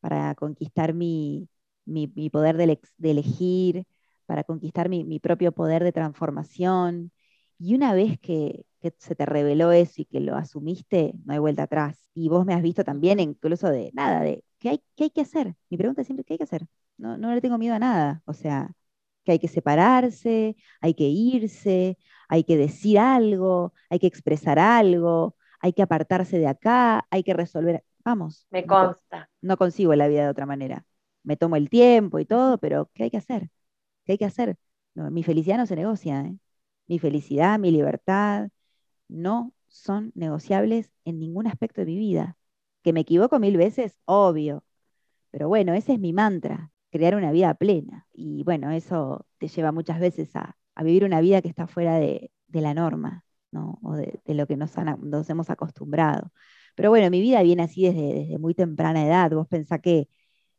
para 0.00 0.34
conquistar 0.34 0.94
mi, 0.94 1.48
mi, 1.84 2.08
poder 2.30 2.56
de, 2.56 2.78
elegir, 3.02 3.86
para 4.26 4.44
conquistar 4.44 4.88
mi, 4.88 5.18
propio 5.20 5.52
poder 5.52 5.84
de 5.84 5.92
transformación. 5.92 7.12
Y 7.58 7.74
una 7.74 7.94
vez 7.94 8.18
que, 8.18 8.64
se 8.98 9.14
te 9.14 9.26
reveló 9.26 9.70
eso 9.72 10.02
y 10.02 10.06
que 10.06 10.20
lo 10.20 10.36
asumiste, 10.36 11.14
no 11.24 11.32
hay 11.34 11.38
vuelta 11.38 11.64
atrás. 11.64 12.10
Y 12.14 12.28
vos 12.28 12.44
me 12.44 12.54
has 12.54 12.62
visto 12.62 12.84
también 12.84 13.20
incluso 13.20 13.68
de 13.70 13.90
nada, 13.94 14.20
de 14.22 14.44
¿qué 14.58 14.70
hay, 14.70 14.82
qué 14.96 15.04
hay 15.04 15.10
que 15.10 15.20
hacer? 15.22 15.54
Mi 15.70 15.76
pregunta 15.76 16.02
es 16.02 16.08
siempre, 16.08 16.24
¿qué 16.24 16.34
hay 16.34 16.38
que 16.38 16.44
hacer? 16.44 16.66
No, 16.98 17.16
no 17.16 17.32
le 17.34 17.40
tengo 17.40 17.58
miedo 17.58 17.74
a 17.76 17.78
nada. 17.78 18.22
O 18.26 18.32
sea, 18.32 18.72
que 19.24 19.32
hay 19.32 19.38
que 19.38 19.48
separarse, 19.48 20.56
hay 20.80 20.94
que 20.94 21.04
irse, 21.04 21.98
hay 22.28 22.44
que 22.44 22.56
decir 22.56 22.98
algo, 22.98 23.72
hay 23.90 23.98
que 24.00 24.06
expresar 24.08 24.58
algo, 24.58 25.36
hay 25.60 25.72
que 25.72 25.82
apartarse 25.82 26.38
de 26.38 26.48
acá, 26.48 27.06
hay 27.10 27.22
que 27.22 27.34
resolver. 27.34 27.84
Vamos. 28.04 28.46
Me 28.50 28.66
consta. 28.66 29.30
no 29.42 29.56
consigo 29.56 29.94
la 29.94 30.08
vida 30.08 30.24
de 30.24 30.30
otra 30.30 30.46
manera 30.46 30.84
me 31.24 31.36
tomo 31.36 31.56
el 31.56 31.70
tiempo 31.70 32.18
y 32.18 32.26
todo, 32.26 32.58
pero 32.58 32.90
¿qué 32.94 33.04
hay 33.04 33.10
que 33.10 33.18
hacer? 33.18 33.50
¿Qué 34.04 34.12
hay 34.12 34.18
que 34.18 34.24
hacer? 34.26 34.56
mi 34.94 35.22
felicidad 35.22 35.56
no 35.58 35.66
se 35.66 35.76
negocia, 35.76 36.20
¿eh? 36.22 36.36
mi 36.86 36.98
felicidad, 36.98 37.58
mi 37.58 37.70
libertad, 37.70 38.50
no 39.08 39.54
son 39.68 40.12
negociables 40.14 40.90
en 41.04 41.18
ningún 41.20 41.46
aspecto 41.46 41.80
de 41.82 41.86
mi 41.86 41.98
vida. 41.98 42.36
Que 42.82 42.92
me 42.92 43.00
equivoco 43.00 43.38
mil 43.38 43.56
veces, 43.56 43.96
obvio. 44.04 44.64
Pero 45.30 45.48
bueno, 45.48 45.74
ese 45.74 45.94
es 45.94 46.00
mi 46.00 46.12
mantra, 46.12 46.72
crear 46.90 47.16
una 47.16 47.32
vida 47.32 47.54
plena. 47.54 48.06
Y 48.12 48.44
bueno, 48.44 48.70
eso 48.72 49.26
te 49.38 49.48
lleva 49.48 49.72
muchas 49.72 50.00
veces 50.00 50.34
a, 50.36 50.56
vivir 50.84 51.04
una 51.04 51.20
vida 51.20 51.42
que 51.42 51.48
está 51.48 51.66
fuera 51.66 51.96
de, 51.98 52.32
la 52.48 52.74
norma, 52.74 53.24
¿no? 53.50 53.78
O 53.82 53.94
de, 53.94 54.20
lo 54.26 54.46
que 54.46 54.56
nos, 54.56 54.72
nos, 55.00 55.30
hemos 55.30 55.50
acostumbrado. 55.50 56.32
Pero 56.74 56.90
bueno, 56.90 57.10
mi 57.10 57.20
vida 57.20 57.42
viene 57.42 57.62
así 57.64 57.84
desde, 57.84 58.14
desde 58.14 58.38
muy 58.38 58.54
temprana 58.54 59.06
edad. 59.06 59.30
Vos 59.30 59.48
pensás 59.48 59.80
que 59.80 60.08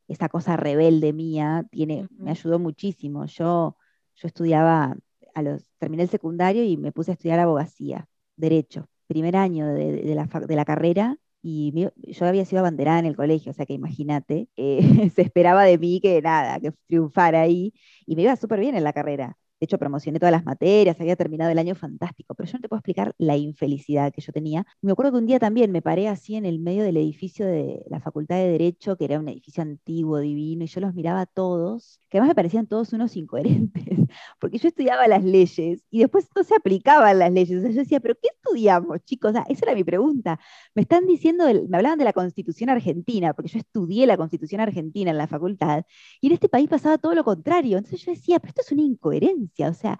esa 0.07 0.29
cosa 0.29 0.57
rebelde 0.57 1.13
mía 1.13 1.65
tiene, 1.71 2.07
me 2.11 2.31
ayudó 2.31 2.59
muchísimo. 2.59 3.25
Yo, 3.25 3.77
yo 4.15 4.27
estudiaba, 4.27 4.95
a 5.35 5.41
los, 5.41 5.71
terminé 5.79 6.03
el 6.03 6.09
secundario 6.09 6.63
y 6.63 6.77
me 6.77 6.91
puse 6.91 7.11
a 7.11 7.13
estudiar 7.15 7.39
abogacía, 7.39 8.07
derecho, 8.35 8.87
primer 9.07 9.35
año 9.35 9.67
de, 9.67 10.15
la, 10.15 10.25
de 10.25 10.55
la, 10.55 10.65
carrera. 10.65 11.17
Y 11.41 11.73
yo 11.95 12.25
había 12.25 12.45
sido 12.45 12.61
abanderada 12.61 12.99
en 12.99 13.05
el 13.05 13.15
colegio, 13.17 13.51
o 13.51 13.53
sea 13.53 13.65
que 13.65 13.73
imagínate, 13.73 14.47
eh, 14.55 15.09
se 15.15 15.21
esperaba 15.23 15.63
de 15.63 15.77
mí 15.77 15.99
que 16.01 16.21
nada, 16.21 16.59
que 16.59 16.71
triunfara 16.87 17.41
ahí, 17.41 17.73
y 18.05 18.15
me 18.15 18.23
iba 18.23 18.35
súper 18.35 18.59
bien 18.59 18.75
en 18.75 18.83
la 18.83 18.93
carrera. 18.93 19.37
De 19.63 19.65
hecho, 19.65 19.77
promocioné 19.77 20.19
todas 20.19 20.33
las 20.33 20.43
materias, 20.43 20.99
había 20.99 21.15
terminado 21.15 21.49
el 21.49 21.57
año 21.57 21.73
fantástico, 21.73 22.35
pero 22.35 22.51
yo 22.51 22.57
no 22.57 22.61
te 22.61 22.67
puedo 22.67 22.79
explicar 22.79 23.15
la 23.17 23.37
infelicidad 23.37 24.11
que 24.11 24.19
yo 24.19 24.33
tenía. 24.33 24.65
Me 24.81 24.91
acuerdo 24.91 25.13
que 25.13 25.19
un 25.19 25.25
día 25.25 25.39
también 25.39 25.71
me 25.71 25.81
paré 25.81 26.09
así 26.09 26.35
en 26.35 26.45
el 26.45 26.59
medio 26.59 26.83
del 26.83 26.97
edificio 26.97 27.45
de 27.45 27.81
la 27.89 28.01
Facultad 28.01 28.35
de 28.35 28.49
Derecho, 28.49 28.97
que 28.97 29.05
era 29.05 29.19
un 29.19 29.29
edificio 29.29 29.63
antiguo, 29.63 30.19
divino, 30.19 30.65
y 30.65 30.67
yo 30.67 30.81
los 30.81 30.93
miraba 30.93 31.21
a 31.21 31.25
todos, 31.27 32.01
que 32.09 32.17
además 32.17 32.31
me 32.31 32.35
parecían 32.35 32.67
todos 32.67 32.91
unos 32.91 33.15
incoherentes, 33.15 33.85
porque 34.37 34.57
yo 34.57 34.67
estudiaba 34.67 35.07
las 35.07 35.23
leyes 35.23 35.81
y 35.89 35.99
después 35.99 36.27
no 36.35 36.43
se 36.43 36.55
aplicaban 36.55 37.19
las 37.19 37.31
leyes. 37.31 37.63
O 37.63 37.67
yo 37.69 37.73
decía, 37.73 38.01
¿pero 38.01 38.15
qué 38.15 38.27
estudiamos, 38.35 38.99
chicos? 39.05 39.33
esa 39.47 39.65
era 39.65 39.75
mi 39.75 39.85
pregunta. 39.85 40.41
Me 40.75 40.81
están 40.81 41.05
diciendo, 41.07 41.45
me 41.69 41.77
hablaban 41.77 41.99
de 41.99 42.03
la 42.03 42.11
Constitución 42.11 42.69
Argentina, 42.69 43.33
porque 43.33 43.49
yo 43.49 43.59
estudié 43.59 44.05
la 44.07 44.17
Constitución 44.17 44.59
Argentina 44.59 45.09
en 45.11 45.17
la 45.17 45.27
facultad, 45.27 45.85
y 46.19 46.27
en 46.27 46.33
este 46.33 46.49
país 46.49 46.67
pasaba 46.67 46.97
todo 46.97 47.15
lo 47.15 47.23
contrario. 47.23 47.77
Entonces 47.77 48.01
yo 48.05 48.11
decía, 48.11 48.39
pero 48.39 48.49
esto 48.49 48.61
es 48.61 48.71
una 48.73 48.81
incoherencia 48.81 49.52
o 49.59 49.73
sea, 49.73 49.99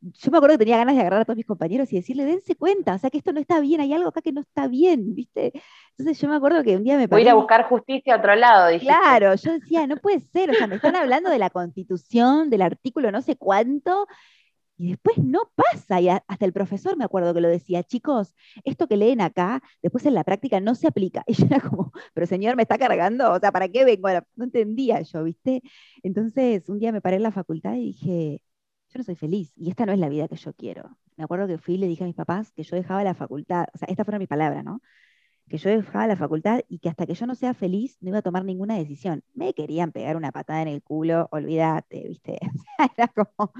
yo 0.00 0.30
me 0.30 0.36
acuerdo 0.36 0.54
que 0.54 0.64
tenía 0.64 0.76
ganas 0.76 0.94
de 0.94 1.00
agarrar 1.00 1.22
a 1.22 1.24
todos 1.24 1.36
mis 1.36 1.46
compañeros 1.46 1.90
y 1.92 1.96
decirle, 1.96 2.24
dense 2.24 2.54
cuenta, 2.56 2.94
o 2.94 2.98
sea, 2.98 3.10
que 3.10 3.18
esto 3.18 3.32
no 3.32 3.40
está 3.40 3.60
bien, 3.60 3.80
hay 3.80 3.92
algo 3.92 4.08
acá 4.08 4.20
que 4.20 4.32
no 4.32 4.42
está 4.42 4.68
bien, 4.68 5.14
¿viste? 5.14 5.52
Entonces 5.96 6.20
yo 6.20 6.28
me 6.28 6.36
acuerdo 6.36 6.62
que 6.62 6.76
un 6.76 6.84
día 6.84 6.96
me 6.98 7.06
Voy 7.06 7.20
a 7.20 7.24
ir 7.24 7.30
a 7.30 7.34
buscar 7.34 7.68
justicia 7.68 8.14
a 8.14 8.18
otro 8.18 8.34
lado, 8.34 8.68
dijiste. 8.68 8.94
Claro, 8.94 9.34
yo 9.34 9.52
decía, 9.52 9.86
no 9.86 9.96
puede 9.96 10.20
ser, 10.20 10.50
o 10.50 10.54
sea, 10.54 10.66
me 10.66 10.76
están 10.76 10.96
hablando 10.96 11.30
de 11.30 11.38
la 11.38 11.50
constitución, 11.50 12.50
del 12.50 12.62
artículo 12.62 13.10
no 13.10 13.22
sé 13.22 13.36
cuánto, 13.36 14.06
y 14.76 14.90
después 14.90 15.18
no 15.18 15.50
pasa, 15.54 16.00
y 16.00 16.08
hasta 16.08 16.44
el 16.44 16.52
profesor 16.52 16.96
me 16.96 17.04
acuerdo 17.04 17.32
que 17.32 17.40
lo 17.40 17.48
decía, 17.48 17.82
chicos, 17.84 18.34
esto 18.64 18.88
que 18.88 18.96
leen 18.96 19.20
acá, 19.20 19.62
después 19.82 20.04
en 20.04 20.14
la 20.14 20.24
práctica 20.24 20.60
no 20.60 20.74
se 20.74 20.88
aplica. 20.88 21.24
Y 21.28 21.34
yo 21.34 21.46
era 21.46 21.60
como, 21.60 21.92
pero 22.12 22.26
señor, 22.26 22.56
me 22.56 22.62
está 22.62 22.76
cargando, 22.76 23.32
o 23.32 23.38
sea, 23.38 23.52
¿para 23.52 23.68
qué 23.68 23.84
vengo? 23.84 24.08
No 24.36 24.44
entendía 24.44 25.00
yo, 25.02 25.24
¿viste? 25.24 25.62
Entonces, 26.02 26.68
un 26.68 26.78
día 26.78 26.92
me 26.92 27.00
paré 27.00 27.16
en 27.16 27.22
la 27.22 27.30
facultad 27.30 27.74
y 27.74 27.86
dije, 27.92 28.42
yo 28.94 28.98
no 28.98 29.04
soy 29.04 29.16
feliz 29.16 29.52
y 29.56 29.70
esta 29.70 29.86
no 29.86 29.92
es 29.92 29.98
la 29.98 30.08
vida 30.08 30.28
que 30.28 30.36
yo 30.36 30.52
quiero. 30.54 30.96
Me 31.16 31.24
acuerdo 31.24 31.48
que 31.48 31.58
fui 31.58 31.74
y 31.74 31.78
le 31.78 31.88
dije 31.88 32.04
a 32.04 32.06
mis 32.06 32.14
papás 32.14 32.52
que 32.52 32.62
yo 32.62 32.76
dejaba 32.76 33.02
la 33.02 33.14
facultad, 33.14 33.66
o 33.74 33.78
sea, 33.78 33.88
esta 33.88 34.04
fue 34.04 34.18
mi 34.20 34.26
palabra, 34.28 34.62
¿no? 34.62 34.80
Que 35.48 35.58
yo 35.58 35.70
dejaba 35.70 36.06
la 36.06 36.16
facultad 36.16 36.60
y 36.68 36.78
que 36.78 36.88
hasta 36.88 37.06
que 37.06 37.14
yo 37.14 37.26
no 37.26 37.34
sea 37.34 37.54
feliz 37.54 37.98
no 38.00 38.10
iba 38.10 38.18
a 38.18 38.22
tomar 38.22 38.44
ninguna 38.44 38.76
decisión. 38.76 39.24
Me 39.34 39.52
querían 39.52 39.92
pegar 39.92 40.16
una 40.16 40.32
patada 40.32 40.62
en 40.62 40.68
el 40.68 40.82
culo, 40.82 41.28
olvídate, 41.32 42.08
¿viste? 42.08 42.38
Era 42.96 43.08
como, 43.08 43.52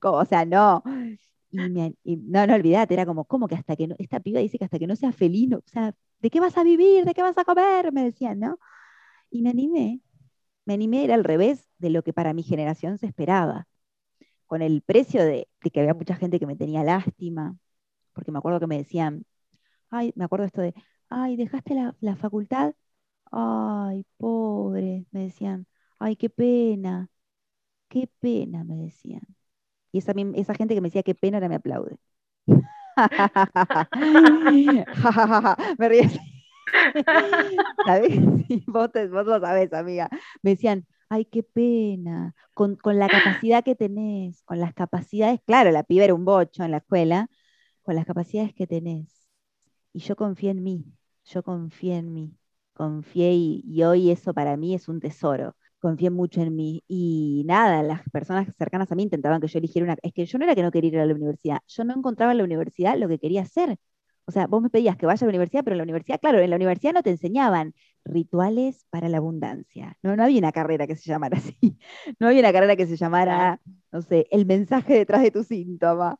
como 0.00 0.18
o 0.18 0.24
sea, 0.24 0.44
no. 0.44 0.82
Y, 1.50 2.16
no, 2.16 2.46
no, 2.46 2.54
olvídate, 2.54 2.94
era 2.94 3.06
como, 3.06 3.24
¿cómo 3.24 3.48
que 3.48 3.56
hasta 3.56 3.74
que 3.76 3.88
no, 3.88 3.96
esta 3.98 4.20
piba 4.20 4.40
dice 4.40 4.58
que 4.58 4.64
hasta 4.64 4.78
que 4.78 4.86
no 4.86 4.94
sea 4.96 5.12
feliz, 5.12 5.48
no, 5.48 5.58
o 5.58 5.62
sea, 5.66 5.94
¿de 6.20 6.30
qué 6.30 6.38
vas 6.40 6.56
a 6.56 6.62
vivir? 6.64 7.04
¿De 7.04 7.12
qué 7.14 7.22
vas 7.22 7.36
a 7.38 7.44
comer? 7.44 7.92
Me 7.92 8.04
decían, 8.04 8.38
¿no? 8.38 8.58
Y 9.30 9.42
me 9.42 9.50
animé, 9.50 10.00
me 10.64 10.74
animé, 10.74 11.04
era 11.04 11.14
al 11.14 11.24
revés 11.24 11.68
de 11.78 11.90
lo 11.90 12.02
que 12.04 12.12
para 12.12 12.34
mi 12.34 12.42
generación 12.44 12.98
se 12.98 13.06
esperaba 13.06 13.68
con 14.50 14.62
el 14.62 14.82
precio 14.82 15.24
de, 15.24 15.48
que 15.72 15.80
había 15.80 15.94
mucha 15.94 16.16
gente 16.16 16.40
que 16.40 16.46
me 16.46 16.56
tenía 16.56 16.82
lástima, 16.82 17.56
porque 18.12 18.32
me 18.32 18.38
acuerdo 18.38 18.58
que 18.58 18.66
me 18.66 18.78
decían, 18.78 19.24
ay, 19.90 20.12
me 20.16 20.24
acuerdo 20.24 20.46
esto 20.46 20.60
de, 20.60 20.74
ay, 21.08 21.36
dejaste 21.36 21.76
la, 22.00 22.16
facultad, 22.16 22.74
ay, 23.30 24.04
pobre, 24.16 25.06
me 25.12 25.22
decían, 25.22 25.68
ay, 26.00 26.16
qué 26.16 26.30
pena, 26.30 27.08
qué 27.88 28.10
pena, 28.20 28.64
me 28.64 28.76
decían. 28.76 29.22
Y 29.92 29.98
esa, 29.98 30.12
esa 30.34 30.54
gente 30.54 30.74
que 30.74 30.80
me 30.80 30.88
decía 30.88 31.04
qué 31.04 31.14
pena 31.14 31.38
ahora 31.38 31.48
me 31.48 31.56
aplaude. 31.56 31.96
me 35.78 35.88
ríes. 35.88 36.18
¿Sabes? 37.86 38.20
vos, 38.66 38.90
vos 39.12 39.26
lo 39.26 39.40
sabés, 39.40 39.72
amiga. 39.72 40.08
Me 40.42 40.52
decían, 40.52 40.86
ay, 41.10 41.24
qué 41.26 41.42
pena, 41.42 42.34
con, 42.54 42.78
la 42.84 43.08
capacidad 43.08 43.64
que 43.64 43.74
tenés, 43.76 44.42
con 44.44 44.60
las 44.60 44.74
capacidades, 44.74 45.40
claro, 45.46 45.70
la 45.72 45.82
piba 45.84 46.04
era 46.04 46.14
un 46.14 46.24
bocho 46.24 46.64
en 46.64 46.70
la 46.72 46.78
escuela, 46.78 47.28
con 47.82 47.96
las 47.96 48.06
capacidades 48.06 48.54
que 48.54 48.66
tenés. 48.66 49.28
Y 49.92 50.00
yo 50.00 50.16
confié 50.16 50.50
en 50.50 50.62
mí, 50.62 50.84
yo 51.24 51.42
confié 51.42 51.96
en 51.98 52.12
mí, 52.14 52.36
confié 52.74 53.34
y, 53.34 53.82
hoy 53.84 54.10
eso 54.10 54.34
para 54.34 54.56
mí 54.56 54.74
es 54.74 54.88
un 54.88 55.00
tesoro. 55.00 55.56
Confié 55.80 56.10
mucho 56.10 56.42
en 56.42 56.54
mí. 56.56 56.84
Y 56.88 57.42
nada, 57.46 57.82
las 57.82 58.02
personas 58.10 58.48
cercanas 58.58 58.92
a 58.92 58.94
mí 58.94 59.02
intentaban 59.04 59.40
que 59.40 59.48
yo 59.48 59.58
eligiera 59.58 59.84
una. 59.86 59.96
Es 60.02 60.12
que 60.12 60.26
yo 60.26 60.38
no 60.38 60.44
era 60.44 60.54
que 60.54 60.62
no 60.62 60.70
quería 60.70 60.88
ir 60.90 60.98
a 61.00 61.06
la 61.06 61.14
universidad, 61.14 61.60
yo 61.66 61.84
no 61.84 61.94
encontraba 61.94 62.32
en 62.32 62.38
la 62.38 62.44
universidad 62.44 62.98
lo 62.98 63.08
que 63.08 63.18
quería 63.18 63.42
hacer. 63.42 63.78
O 64.26 64.32
sea, 64.32 64.46
vos 64.46 64.62
me 64.62 64.70
pedías 64.70 64.96
que 64.96 65.06
vaya 65.06 65.24
a 65.24 65.26
la 65.26 65.30
universidad, 65.30 65.64
pero 65.64 65.74
en 65.74 65.78
la 65.78 65.84
universidad, 65.84 66.20
claro, 66.20 66.38
en 66.40 66.50
la 66.50 66.56
universidad 66.56 66.92
no 66.92 67.02
te 67.02 67.10
enseñaban 67.10 67.74
rituales 68.04 68.86
para 68.90 69.08
la 69.08 69.18
abundancia. 69.18 69.96
No, 70.02 70.16
no 70.16 70.24
había 70.24 70.38
una 70.38 70.52
carrera 70.52 70.86
que 70.86 70.96
se 70.96 71.10
llamara 71.10 71.38
así. 71.38 71.78
No 72.18 72.28
había 72.28 72.40
una 72.40 72.52
carrera 72.52 72.76
que 72.76 72.86
se 72.86 72.96
llamara, 72.96 73.60
no 73.92 74.02
sé, 74.02 74.26
el 74.30 74.46
mensaje 74.46 74.94
detrás 74.94 75.22
de 75.22 75.30
tu 75.30 75.44
síntoma. 75.44 76.18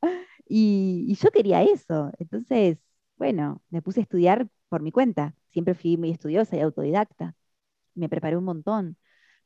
Y, 0.48 1.14
yo 1.14 1.30
quería 1.30 1.62
eso. 1.62 2.10
Entonces, 2.18 2.78
bueno, 3.16 3.62
me 3.70 3.82
puse 3.82 4.00
a 4.00 4.02
estudiar 4.02 4.48
por 4.68 4.82
mi 4.82 4.92
cuenta. 4.92 5.34
Siempre 5.52 5.74
fui 5.74 5.96
muy 5.96 6.10
estudiosa 6.10 6.56
y 6.56 6.60
autodidacta. 6.60 7.34
Me 7.94 8.08
preparé 8.08 8.36
un 8.36 8.44
montón, 8.44 8.96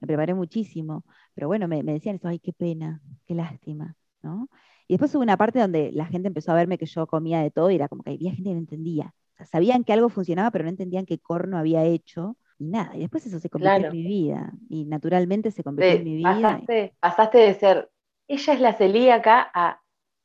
me 0.01 0.07
preparé 0.07 0.35
muchísimo. 0.35 1.05
Pero 1.35 1.49
bueno, 1.49 1.68
me, 1.68 1.82
me 1.82 1.95
decían 1.95 2.16
eso, 2.16 2.28
ay, 2.28 2.39
qué 2.41 2.53
pena, 2.53 3.03
qué 3.26 3.35
lástima, 3.35 3.97
¿no? 4.22 4.49
Y 4.89 4.95
después 4.95 5.14
hubo 5.14 5.22
una 5.22 5.37
parte 5.37 5.59
donde 5.61 5.93
la 5.93 6.07
gente 6.07 6.28
empezó 6.28 6.53
a 6.53 6.55
verme 6.57 6.78
que 6.78 6.87
yo 6.87 7.07
comía 7.07 7.41
de 7.41 7.51
todo 7.51 7.70
y 7.70 7.76
era 7.76 7.89
como 7.89 8.03
que 8.03 8.11
había 8.12 8.32
gente 8.32 8.51
que 8.51 8.55
no 8.55 8.61
entendía. 8.61 9.14
Sabían 9.51 9.85
que 9.85 9.93
algo 9.93 10.09
funcionaba, 10.09 10.51
pero 10.51 10.64
no 10.64 10.70
entendían 10.70 11.07
qué 11.07 11.18
corno 11.18 11.59
había 11.59 11.85
hecho 11.85 12.37
y 12.59 12.66
nada. 12.66 12.97
Y 12.97 13.01
después 13.01 13.26
eso 13.26 13.39
se 13.41 13.51
convirtió 13.51 13.87
en 13.87 13.93
mi 13.93 14.03
vida. 14.03 14.53
Y 14.68 14.85
naturalmente 14.85 15.51
se 15.51 15.62
convirtió 15.62 15.97
en 15.97 16.05
mi 16.05 16.16
vida. 16.16 16.41
Pasaste, 16.41 16.95
pasaste, 17.01 17.39
de 17.39 17.55
ser, 17.55 17.91
ella 18.28 18.53
es 18.53 18.61
la 18.61 18.72
celíaca, 18.74 19.51
a 19.53 19.80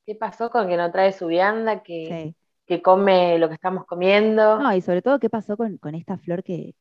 qué 0.05 0.15
pasó 0.15 0.49
con 0.49 0.67
que 0.67 0.77
no 0.77 0.91
trae 0.91 1.11
su 1.11 1.27
vianda, 1.27 1.83
que, 1.83 2.35
que 2.65 2.81
come 2.81 3.39
lo 3.39 3.47
que 3.47 3.55
estamos 3.55 3.85
comiendo. 3.85 4.59
No, 4.59 4.75
y 4.75 4.81
sobre 4.81 5.01
todo 5.01 5.19
qué 5.19 5.29
pasó 5.29 5.57
con, 5.57 5.79
esta 5.95 6.17
flor 6.17 6.43
que, 6.43 6.75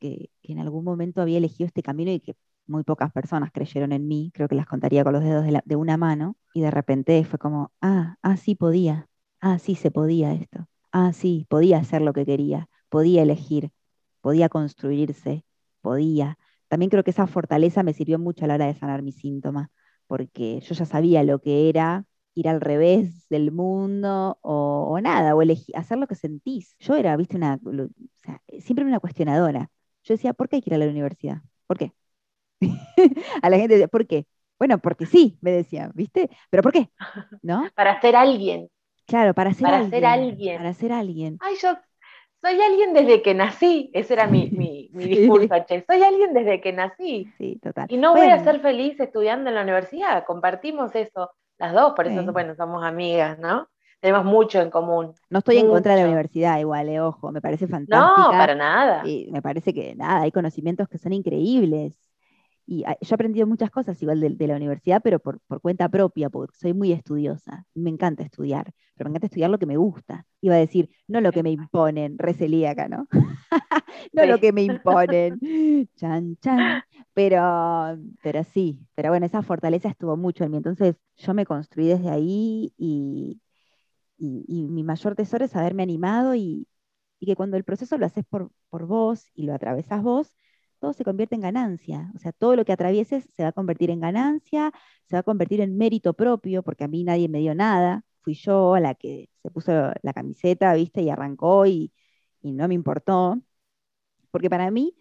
que, 0.00 0.30
que 0.42 0.52
en 0.52 0.58
algún 0.58 0.84
momento 0.84 1.22
había 1.22 1.38
elegido 1.38 1.66
este 1.66 1.82
camino 1.82 2.10
y 2.10 2.20
que 2.20 2.34
muy 2.66 2.82
pocas 2.84 3.12
personas 3.12 3.50
creyeron 3.52 3.92
en 3.92 4.06
mí, 4.08 4.30
creo 4.34 4.48
que 4.48 4.54
las 4.54 4.66
contaría 4.66 5.04
con 5.04 5.12
los 5.12 5.22
dedos 5.22 5.44
de, 5.64 5.76
una 5.76 5.96
mano, 5.96 6.36
y 6.52 6.62
de 6.62 6.70
repente 6.70 7.24
fue 7.24 7.38
como, 7.38 7.72
ah, 7.80 8.16
ah, 8.22 8.36
sí 8.36 8.54
podía, 8.54 9.08
ah, 9.40 9.58
sí 9.58 9.74
se 9.74 9.90
podía 9.90 10.32
esto, 10.32 10.66
ah, 10.94 11.12
sí, 11.12 11.46
podía 11.50 11.78
hacer 11.78 12.02
lo 12.02 12.12
que 12.14 12.24
quería, 12.26 12.68
podía 12.88 13.22
elegir, 13.22 13.72
podía 14.22 14.48
construirse, 14.48 15.44
podía. 15.82 16.38
También 16.68 16.90
creo 16.90 17.04
que 17.04 17.10
esa 17.10 17.26
fortaleza 17.26 17.82
me 17.82 17.94
sirvió 17.94 18.18
mucho 18.18 18.44
a 18.44 18.48
la 18.48 18.54
hora 18.54 18.66
de 18.66 18.74
sanar 18.74 19.02
mi 19.02 19.12
síntoma, 19.12 19.70
porque 20.06 20.60
yo 20.60 20.74
ya 20.74 20.86
sabía 20.86 21.24
lo 21.24 21.40
que 21.40 21.68
era 21.68 22.06
ir 22.34 22.48
al 22.48 22.60
revés 22.60 23.28
del 23.28 23.52
mundo 23.52 24.38
o, 24.42 24.98
nada, 25.00 25.34
o 25.34 25.42
elegir, 25.42 25.76
hacer 25.76 25.98
lo 25.98 26.06
que 26.06 26.14
sentís. 26.16 26.76
Yo 26.80 26.96
era, 26.96 27.16
viste, 27.16 27.36
una, 27.36 27.58
siempre 28.60 28.84
una 28.84 29.00
cuestionadora. 29.00 29.70
Yo 30.04 30.14
decía, 30.14 30.32
¿por 30.34 30.48
qué 30.48 30.56
hay 30.56 30.62
que 30.62 30.70
ir 30.70 30.74
a 30.74 30.78
la 30.78 30.86
universidad? 30.88 31.42
¿Por 31.66 31.78
qué? 31.78 31.92
a 33.42 33.50
la 33.50 33.58
gente, 33.58 33.88
¿por 33.88 34.06
qué? 34.06 34.26
Bueno, 34.58 34.78
porque 34.78 35.06
sí, 35.06 35.38
me 35.40 35.50
decían, 35.52 35.92
¿viste? 35.94 36.30
¿Pero 36.50 36.62
por 36.62 36.72
qué? 36.72 36.90
¿No? 37.42 37.68
Para 37.74 38.00
ser 38.00 38.16
alguien. 38.16 38.68
Claro, 39.06 39.34
para 39.34 39.52
ser, 39.52 39.62
para 39.62 39.76
alguien, 39.76 39.90
ser 39.90 40.06
alguien. 40.06 40.56
Para 40.58 40.74
ser 40.74 40.92
alguien. 40.92 41.38
Ay, 41.40 41.54
yo 41.60 41.76
soy 42.42 42.60
alguien 42.60 42.92
desde 42.92 43.22
que 43.22 43.34
nací. 43.34 43.90
Ese 43.94 44.14
era 44.14 44.26
mi, 44.26 44.50
mi, 44.50 44.88
discurso, 44.92 45.54
che. 45.66 45.84
Soy 45.86 46.02
alguien 46.02 46.34
desde 46.34 46.60
que 46.60 46.72
nací. 46.72 47.26
Sí, 47.38 47.58
total. 47.62 47.86
Y 47.90 47.96
no 47.96 48.14
voy 48.14 48.28
a 48.28 48.42
ser 48.44 48.60
feliz 48.60 48.98
estudiando 49.00 49.48
en 49.48 49.56
la 49.56 49.62
universidad. 49.62 50.24
Compartimos 50.24 50.94
eso 50.94 51.30
las 51.58 51.72
dos, 51.72 51.92
por 51.94 52.06
eso, 52.06 52.32
bueno, 52.32 52.54
somos 52.54 52.84
amigas, 52.84 53.38
¿no? 53.38 53.68
Tenemos 54.00 54.24
mucho 54.24 54.60
en 54.60 54.70
común. 54.70 55.14
No 55.30 55.38
estoy 55.38 55.58
en 55.58 55.68
contra 55.68 55.94
de 55.94 56.02
la 56.02 56.06
universidad, 56.08 56.58
igual, 56.58 56.88
eh, 56.88 57.00
ojo, 57.00 57.32
me 57.32 57.40
parece 57.40 57.66
fantástica. 57.66 58.22
No, 58.22 58.30
para 58.30 58.54
nada. 58.54 59.06
Y 59.06 59.28
me 59.30 59.40
parece 59.40 59.72
que 59.72 59.94
nada, 59.94 60.22
hay 60.22 60.32
conocimientos 60.32 60.88
que 60.88 60.98
son 60.98 61.12
increíbles 61.12 62.03
y 62.66 62.84
ah, 62.84 62.96
yo 63.00 63.08
he 63.10 63.14
aprendido 63.14 63.46
muchas 63.46 63.70
cosas 63.70 64.00
igual 64.02 64.20
de, 64.20 64.30
de 64.30 64.46
la 64.46 64.56
universidad, 64.56 65.00
pero 65.02 65.18
por, 65.18 65.40
por, 65.40 65.60
cuenta 65.60 65.88
propia, 65.88 66.30
porque 66.30 66.56
soy 66.56 66.72
muy 66.72 66.92
estudiosa. 66.92 67.66
Me 67.74 67.90
encanta 67.90 68.22
estudiar, 68.22 68.72
pero 68.94 69.08
me 69.08 69.12
encanta 69.12 69.26
estudiar 69.26 69.50
lo 69.50 69.58
que 69.58 69.66
me 69.66 69.76
gusta. 69.76 70.26
Iba 70.40 70.54
a 70.54 70.58
decir, 70.58 70.90
no 71.06 71.20
lo 71.20 71.32
que 71.32 71.42
me 71.42 71.50
imponen, 71.50 72.18
recelíaca, 72.18 72.88
¿no? 72.88 73.06
no 74.12 74.26
lo 74.26 74.38
que 74.38 74.52
me 74.52 74.62
imponen. 74.64 75.38
chan, 75.96 76.36
chan. 76.40 76.82
Pero, 77.12 77.98
pero 78.22 78.44
sí, 78.44 78.80
pero 78.94 79.10
bueno, 79.10 79.26
esa 79.26 79.42
fortaleza 79.42 79.88
estuvo 79.88 80.16
mucho 80.16 80.44
en 80.44 80.52
mí. 80.52 80.56
Entonces 80.56 80.96
yo 81.16 81.34
me 81.34 81.44
construí 81.46 81.88
desde 81.88 82.10
ahí 82.10 82.72
y, 82.78 83.40
y, 84.18 84.44
y 84.48 84.68
mi 84.68 84.84
mayor 84.84 85.14
tesoro 85.14 85.44
es 85.44 85.54
haberme 85.54 85.82
animado 85.82 86.34
y, 86.34 86.66
y 87.20 87.26
que 87.26 87.36
cuando 87.36 87.56
el 87.56 87.64
proceso 87.64 87.98
lo 87.98 88.06
haces 88.06 88.24
por, 88.24 88.50
por 88.70 88.86
vos 88.86 89.26
y 89.34 89.44
lo 89.44 89.54
atravesás 89.54 90.02
vos, 90.02 90.34
se 90.92 91.04
convierte 91.04 91.34
en 91.34 91.40
ganancia. 91.42 92.10
O 92.14 92.18
sea, 92.18 92.32
todo 92.32 92.56
lo 92.56 92.64
que 92.64 92.72
atravieses 92.72 93.24
se 93.34 93.42
va 93.42 93.50
a 93.50 93.52
convertir 93.52 93.90
en 93.90 94.00
ganancia, 94.00 94.72
se 95.04 95.16
va 95.16 95.20
a 95.20 95.22
convertir 95.22 95.60
en 95.60 95.76
mérito 95.76 96.14
propio, 96.14 96.62
porque 96.62 96.84
a 96.84 96.88
mí 96.88 97.04
nadie 97.04 97.28
me 97.28 97.38
dio 97.40 97.54
nada. 97.54 98.04
Fui 98.22 98.34
yo 98.34 98.78
la 98.78 98.94
que 98.94 99.30
se 99.42 99.50
puso 99.50 99.72
la 100.02 100.12
camiseta, 100.12 100.74
viste, 100.74 101.02
y 101.02 101.10
arrancó 101.10 101.66
y, 101.66 101.92
y 102.42 102.52
no 102.52 102.68
me 102.68 102.74
importó. 102.74 103.40
Porque 104.30 104.50
para 104.50 104.70
mí, 104.70 104.96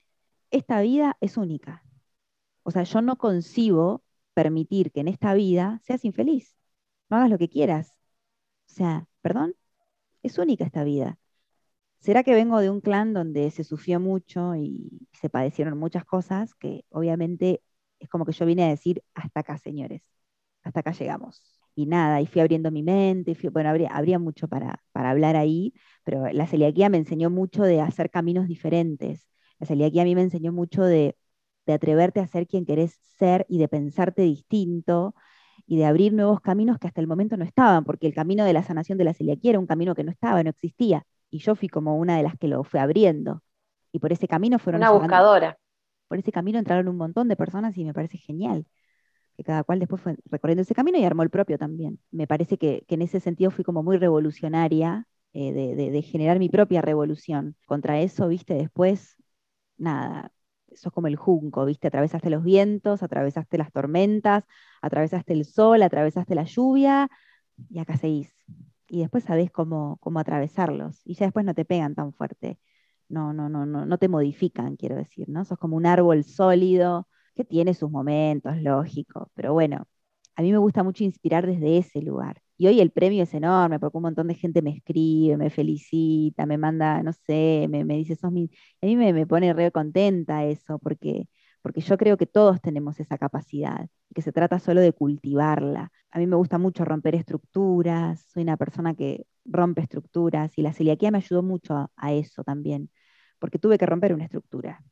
esta 0.51 0.81
vida 0.81 1.17
es 1.21 1.38
única. 1.38 1.84
O 2.63 2.71
sea, 2.71 2.84
yo 2.84 3.01
no 3.01 3.17
concibo 3.17 4.03
permitir 4.34 4.91
que 4.91 5.01
en 5.01 5.07
esta 5.09 5.34
vida 5.34 5.79
seas 5.84 6.05
infeliz. 6.05 6.55
No 7.09 7.17
hagas 7.17 7.29
lo 7.29 7.38
que 7.38 7.49
quieras. 7.49 7.93
O 8.69 8.73
sea, 8.73 9.07
perdón, 9.21 9.55
es 10.23 10.38
única 10.39 10.65
esta 10.65 10.84
vida. 10.84 11.19
¿Será 12.04 12.24
que 12.24 12.34
vengo 12.34 12.60
de 12.60 12.70
un 12.70 12.82
clan 12.82 13.14
donde 13.14 13.49
se 13.51 13.64
sufrió 13.64 13.97
mucho 13.99 14.56
y 14.56 15.08
se 15.14 15.30
padecieron 15.30 15.78
muchas 15.78 16.04
cosas? 16.04 16.54
Que 16.56 16.84
obviamente 16.89 17.62
es 17.99 18.10
como 18.10 18.26
que 18.26 18.34
yo 18.34 18.45
vine 18.45 18.66
a 18.66 18.68
decir, 18.70 19.04
hasta 19.14 19.39
acá, 19.39 19.58
señores, 19.58 20.04
hasta 20.64 20.82
acá 20.82 20.91
llegamos. 20.91 21.41
Y 21.76 21.86
nada, 21.86 22.20
y 22.22 22.28
fui 22.28 22.41
abriendo 22.41 22.72
mi 22.72 22.84
mente, 22.84 23.36
fui, 23.36 23.49
bueno, 23.49 23.70
habría, 23.70 24.20
mucho 24.20 24.49
para, 24.49 24.84
para, 24.91 25.12
hablar 25.12 25.38
ahí, 25.38 25.74
pero 26.04 26.28
la 26.34 26.45
celiaquía 26.45 26.89
me 26.89 26.97
enseñó 26.97 27.30
mucho 27.30 27.64
de 27.64 27.80
hacer 27.82 28.10
caminos 28.12 28.47
diferentes. 28.49 29.30
La 29.60 29.66
celiaquía 29.68 30.01
a 30.01 30.06
mí 30.06 30.14
me 30.16 30.24
enseñó 30.24 30.51
mucho 30.51 30.84
de, 30.84 31.16
de 31.66 31.74
atreverte 31.74 32.20
a 32.20 32.28
ser 32.28 32.47
quien 32.47 32.66
querés 32.66 32.99
ser 33.18 33.45
y 33.49 33.60
de 33.60 33.70
pensarte 33.70 34.24
distinto 34.24 35.16
y 35.66 35.78
de 35.78 35.86
abrir 35.86 36.14
nuevos 36.14 36.41
caminos 36.41 36.80
que 36.80 36.88
hasta 36.88 37.01
el 37.01 37.08
momento 37.08 37.38
no 37.38 37.45
estaban, 37.45 37.86
porque 37.86 38.08
el 38.08 38.14
camino 38.14 38.43
de 38.45 38.54
la 38.54 38.64
sanación 38.64 38.97
de 38.97 39.06
la 39.06 39.14
celiaquía 39.14 39.51
era 39.51 39.60
un 39.60 39.68
camino 39.68 39.95
que 39.95 40.04
no 40.04 40.12
estaba, 40.12 40.43
no 40.43 40.49
existía 40.49 41.06
y 41.34 41.39
yo 41.39 41.55
fui 41.55 41.67
como 41.67 41.97
una 41.97 42.15
de 42.15 42.21
las 42.21 42.38
que 42.38 42.47
lo 42.47 42.63
fue 42.63 42.79
abriendo. 42.79 43.41
Y 43.91 43.97
por 43.97 44.13
ese 44.13 44.27
camino 44.27 44.59
fueron... 44.59 44.81
Una 44.81 44.89
llegando, 44.89 45.01
buscadora. 45.01 45.57
Por 46.07 46.19
ese 46.19 46.31
camino 46.31 46.59
entraron 46.59 46.88
un 46.88 46.95
montón 46.95 47.27
de 47.27 47.36
personas 47.36 47.75
y 47.75 47.84
me 47.84 47.93
parece 47.93 48.19
genial. 48.19 48.67
Que 49.36 49.43
cada 49.43 49.63
cual 49.63 49.79
después 49.79 49.99
fue 49.99 50.15
recorriendo 50.29 50.61
ese 50.61 50.75
camino 50.75 50.99
y 50.99 51.05
armó 51.05 51.23
el 51.23 51.31
propio 51.31 51.57
también. 51.57 51.97
Me 52.11 52.27
parece 52.27 52.59
que, 52.59 52.86
que 52.88 52.93
en 52.93 53.01
ese 53.01 53.19
sentido 53.19 53.49
fui 53.49 53.63
como 53.63 53.81
muy 53.81 53.97
revolucionaria 53.97 55.07
eh, 55.34 55.51
de, 55.53 55.75
de, 55.75 55.89
de, 55.89 56.01
generar 56.03 56.38
mi 56.38 56.49
propia 56.49 56.84
revolución. 56.84 57.55
Contra 57.65 57.99
eso, 57.99 58.27
viste, 58.27 58.53
después, 58.53 59.17
nada, 59.77 60.31
sos 60.75 60.93
como 60.93 61.07
el 61.07 61.15
junco, 61.15 61.65
viste, 61.65 61.88
atravesaste 61.88 62.29
los 62.29 62.43
vientos, 62.43 63.01
atravesaste 63.01 63.57
las 63.57 63.71
tormentas, 63.71 64.43
atravesaste 64.84 65.34
el 65.34 65.45
sol, 65.45 65.81
atravesaste 65.81 66.36
la 66.36 66.43
lluvia 66.43 67.09
y 67.71 67.79
acá 67.79 67.97
seguís 67.97 68.31
y 68.94 69.02
después 69.02 69.24
sabés 69.26 69.52
cómo, 69.52 69.98
cómo 70.02 70.20
atravesarlos 70.20 71.02
y 71.06 71.16
ya 71.16 71.26
después 71.28 71.46
no 71.46 71.54
te 71.56 71.66
pegan 71.66 71.96
tan 71.96 72.14
fuerte, 72.14 72.60
no, 73.10 73.34
no, 73.34 73.50
no, 73.50 73.66
no, 73.66 73.86
no 73.86 73.98
te 73.98 74.08
modifican, 74.08 74.76
quiero 74.78 74.96
decir, 74.96 75.30
¿no? 75.30 75.46
Sos 75.46 75.58
como 75.60 75.76
un 75.78 75.86
árbol 75.86 76.24
sólido 76.24 77.08
que 77.36 77.46
tiene 77.46 77.74
sus 77.74 77.91
momentos, 77.91 78.58
lógico, 78.62 79.32
pero 79.36 79.54
bueno, 79.54 79.88
a 80.36 80.41
mí 80.41 80.52
me 80.52 80.58
gusta 80.58 80.84
mucho 80.84 81.04
inspirar 81.04 81.46
desde 81.48 81.78
ese 81.78 82.02
lugar. 82.02 82.41
Y 82.58 82.68
hoy 82.68 82.80
el 82.82 82.91
premio 82.91 83.24
es 83.24 83.34
enorme 83.34 83.80
porque 83.80 83.98
un 83.98 84.04
montón 84.04 84.28
de 84.28 84.36
gente 84.36 84.62
me 84.62 84.72
escribe, 84.72 85.38
me 85.38 85.50
felicita, 85.50 86.46
me 86.46 86.58
manda, 86.58 87.02
no 87.04 87.12
sé, 87.14 87.68
me, 87.70 87.84
me 87.86 87.96
dice, 87.98 88.16
sos 88.16 88.32
mi... 88.32 88.50
A 88.82 88.86
mí 88.86 88.96
me, 88.96 89.12
me 89.14 89.28
pone 89.28 89.54
re 89.54 89.72
contenta 89.72 90.46
eso 90.46 90.80
porque 90.80 91.28
porque 91.64 91.82
yo 91.82 91.97
creo 91.97 92.18
que 92.18 92.28
todos 92.28 92.61
tenemos 92.61 92.99
esa 92.99 93.18
capacidad 93.18 93.88
que 94.14 94.22
se 94.22 94.34
trata 94.34 94.59
solo 94.59 94.82
de 94.82 94.93
cultivarla. 94.93 95.91
A 96.11 96.20
mí 96.20 96.28
me 96.28 96.36
gusta 96.36 96.57
mucho 96.59 96.86
romper 96.86 97.16
estructuras, 97.16 98.22
soy 98.34 98.43
una 98.43 98.57
persona 98.57 98.93
que 98.95 99.26
rompe 99.45 99.82
estructuras 99.82 100.57
y 100.57 100.61
la 100.61 100.74
celiaquía 100.74 101.09
me 101.09 101.20
ayudó 101.20 101.41
mucho 101.41 101.76
a, 101.76 101.89
a 101.95 102.14
eso 102.14 102.43
también, 102.43 102.91
porque 103.39 103.59
tuve 103.59 103.78
que 103.78 103.86
romper 103.86 104.14
una 104.14 104.26
estructura. 104.26 104.84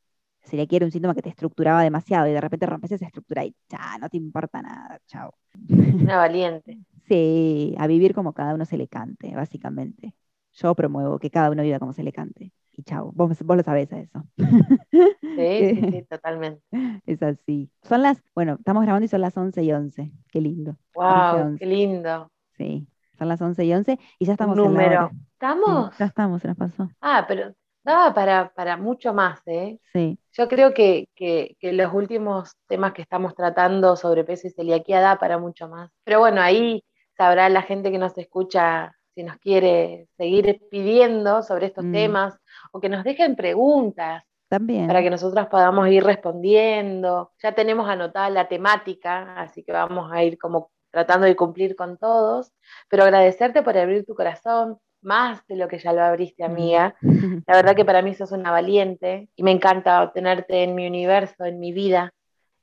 La 0.44 0.50
celiaquía 0.50 0.78
era 0.78 0.86
un 0.86 0.92
síntoma 0.94 1.14
que 1.14 1.22
te 1.22 1.30
estructuraba 1.30 1.84
demasiado 1.84 2.28
y 2.28 2.32
de 2.32 2.42
repente 2.42 2.66
rompes 2.66 2.94
esa 2.94 3.06
estructura 3.06 3.46
y 3.46 3.54
ya, 3.70 3.98
no 4.00 4.10
te 4.10 4.18
importa 4.18 4.62
nada, 4.62 5.00
chao. 5.08 5.36
Una 5.70 6.18
valiente. 6.18 6.80
sí, 7.08 7.76
a 7.78 7.88
vivir 7.88 8.16
como 8.16 8.34
cada 8.34 8.56
uno 8.56 8.66
se 8.66 8.78
le 8.78 8.88
cante, 8.88 9.36
básicamente. 9.36 10.16
Yo 10.54 10.74
promuevo 10.74 11.20
que 11.20 11.30
cada 11.30 11.52
uno 11.52 11.64
viva 11.64 11.80
como 11.80 11.94
se 11.94 12.04
le 12.04 12.14
cante 12.14 12.54
y 12.82 12.84
chao, 12.84 13.12
vos, 13.14 13.42
vos 13.44 13.58
lo 13.58 13.64
sabés 13.64 13.92
a 13.94 14.00
eso. 14.00 14.24
Sí, 14.36 15.76
sí, 15.76 15.92
sí, 15.92 16.02
totalmente. 16.10 16.62
Es 17.06 17.22
así. 17.22 17.70
Son 17.84 18.02
las, 18.02 18.22
bueno, 18.34 18.56
estamos 18.60 18.84
grabando 18.84 19.06
y 19.06 19.08
son 19.08 19.22
las 19.22 19.38
11 19.38 19.64
y 19.64 19.72
11. 19.72 20.12
Qué 20.32 20.42
lindo. 20.42 20.76
Wow, 20.96 21.06
11, 21.06 21.42
11. 21.42 21.60
qué 21.60 21.66
lindo. 21.68 22.32
Sí, 22.58 22.88
son 23.18 23.28
las 23.28 23.42
11 23.42 23.66
y 23.66 23.74
11 23.74 24.00
y 24.20 24.26
ya 24.26 24.34
estamos 24.34 24.58
Número. 24.58 24.84
en 24.84 24.94
la 24.94 25.06
hora. 25.06 25.12
¿Estamos? 25.34 25.90
Sí, 25.92 25.96
ya 26.00 26.06
estamos, 26.06 26.42
se 26.42 26.48
nos 26.48 26.58
pasó. 26.58 26.90
Ah, 27.02 27.26
pero 27.28 27.54
daba 27.84 28.14
para, 28.14 28.52
para 28.54 28.78
mucho 28.78 29.14
más, 29.14 29.40
¿eh? 29.46 29.80
Sí. 29.94 30.20
Yo 30.34 30.48
creo 30.48 30.74
que, 30.74 31.08
que, 31.16 31.56
que, 31.60 31.74
los 31.74 31.94
últimos 31.94 32.56
temas 32.68 32.94
que 32.94 33.02
estamos 33.02 33.36
tratando 33.36 33.96
sobre 33.96 34.24
peso 34.24 34.48
y 34.48 34.52
celiaquía 34.52 35.02
da 35.02 35.20
para 35.20 35.38
mucho 35.38 35.68
más. 35.68 35.92
Pero 36.04 36.20
bueno, 36.20 36.42
ahí 36.42 36.84
sabrá 37.16 37.48
la 37.50 37.62
gente 37.62 37.92
que 37.92 37.98
nos 37.98 38.18
escucha 38.18 38.96
si 39.14 39.24
nos 39.24 39.38
quiere 39.38 40.08
seguir 40.18 40.62
pidiendo 40.70 41.44
sobre 41.44 41.68
estos 41.68 41.86
mm. 41.86 41.92
temas 41.92 42.41
o 42.72 42.80
que 42.80 42.90
nos 42.90 43.04
dejen 43.04 43.36
preguntas. 43.36 44.24
También. 44.48 44.88
Para 44.88 45.02
que 45.02 45.10
nosotras 45.10 45.48
podamos 45.48 45.88
ir 45.88 46.04
respondiendo. 46.04 47.32
Ya 47.42 47.54
tenemos 47.54 47.88
anotada 47.88 48.30
la 48.30 48.50
temática, 48.50 49.36
así 49.36 49.64
que 49.64 49.72
vamos 49.72 50.12
a 50.12 50.24
ir 50.24 50.38
como 50.38 50.72
tratando 50.92 51.26
de 51.26 51.38
cumplir 51.38 51.76
con 51.76 51.98
todos. 51.98 52.52
Pero 52.90 53.04
agradecerte 53.04 53.64
por 53.64 53.78
abrir 53.78 54.06
tu 54.06 54.14
corazón, 54.14 54.78
más 55.02 55.46
de 55.48 55.56
lo 55.56 55.68
que 55.68 55.80
ya 55.80 55.94
lo 55.94 56.04
abriste, 56.04 56.44
amiga. 56.44 56.96
La 57.02 57.56
verdad 57.56 57.76
que 57.76 57.86
para 57.86 58.02
mí 58.02 58.14
sos 58.14 58.32
una 58.32 58.52
valiente 58.52 59.30
y 59.36 59.44
me 59.44 59.52
encanta 59.52 60.12
tenerte 60.14 60.64
en 60.64 60.76
mi 60.76 60.88
universo, 60.88 61.46
en 61.46 61.60
mi 61.60 61.72
vida 61.72 62.14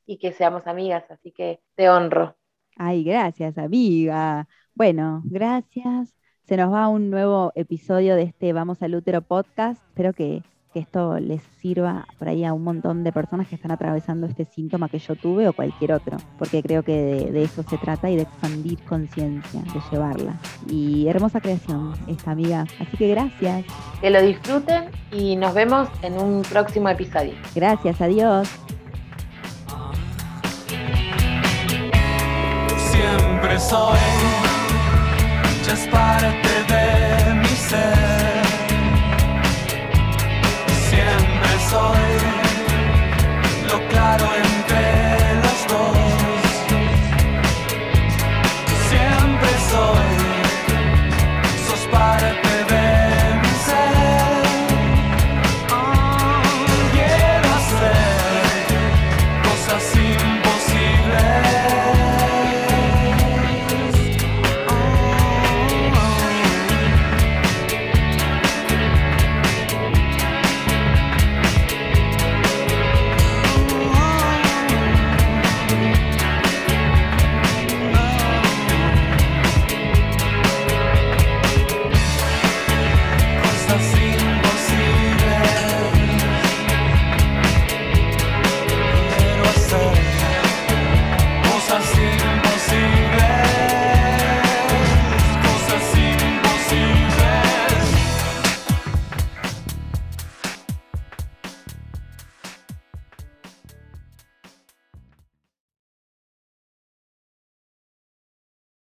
y 0.06 0.18
que 0.18 0.32
seamos 0.32 0.66
amigas, 0.66 1.04
así 1.11 1.32
que 1.32 1.61
te 1.74 1.90
honro. 1.90 2.36
Ay, 2.76 3.02
gracias, 3.02 3.59
amiga. 3.59 4.46
Bueno, 4.74 5.22
gracias. 5.24 6.17
Se 6.49 6.57
nos 6.57 6.72
va 6.72 6.88
un 6.88 7.11
nuevo 7.11 7.53
episodio 7.57 8.16
de 8.16 8.22
este 8.22 8.55
Vamos 8.55 8.80
al 8.80 8.94
Útero 8.94 9.20
podcast. 9.20 9.82
Espero 9.90 10.14
que, 10.14 10.42
que, 10.72 10.80
esto 10.80 11.20
les 11.20 11.42
sirva 11.61 12.07
por 12.18 12.26
ahí 12.26 12.42
a 12.42 12.55
un 12.55 12.64
montón 12.64 13.05
de 13.05 13.12
personas 13.12 13.49
que 13.49 13.55
están 13.55 13.70
atravesando 13.70 14.26
este 14.26 14.46
síntoma 14.46 14.88
que 14.88 14.99
yo 14.99 15.14
tuve 15.14 15.46
o 15.46 15.53
cualquier 15.53 15.92
otro, 15.92 16.16
porque 16.38 16.62
creo 16.62 16.82
que 16.82 16.96
de, 17.03 17.32
de 17.32 17.42
eso 17.42 17.62
se 17.64 17.76
trata 17.76 18.09
y 18.09 18.16
de 18.16 18.22
expandir 18.22 18.78
conciencia, 18.84 19.61
de 19.61 19.80
llevarla. 19.92 20.40
Y 20.70 21.07
hermosa 21.07 21.38
creación 21.42 21.92
esta 22.07 22.30
amiga. 22.30 22.64
Así 22.80 22.96
que 22.96 23.09
gracias. 23.09 23.66
Que 24.01 24.09
lo 24.09 24.22
disfruten 24.22 24.84
y 25.12 25.36
nos 25.36 25.53
vemos 25.53 25.90
en 26.01 26.14
un 26.14 26.40
próximo 26.51 26.88
episodio. 26.88 27.34
Gracias, 27.55 28.01
adiós. 28.01 28.49
Siempre 32.78 33.59
soy 33.59 34.47
es 35.72 35.86
parte 35.88 36.48
de 36.72 37.34
mi 37.34 37.48
ser. 37.48 38.42
Siempre 40.88 41.52
soy. 41.70 42.17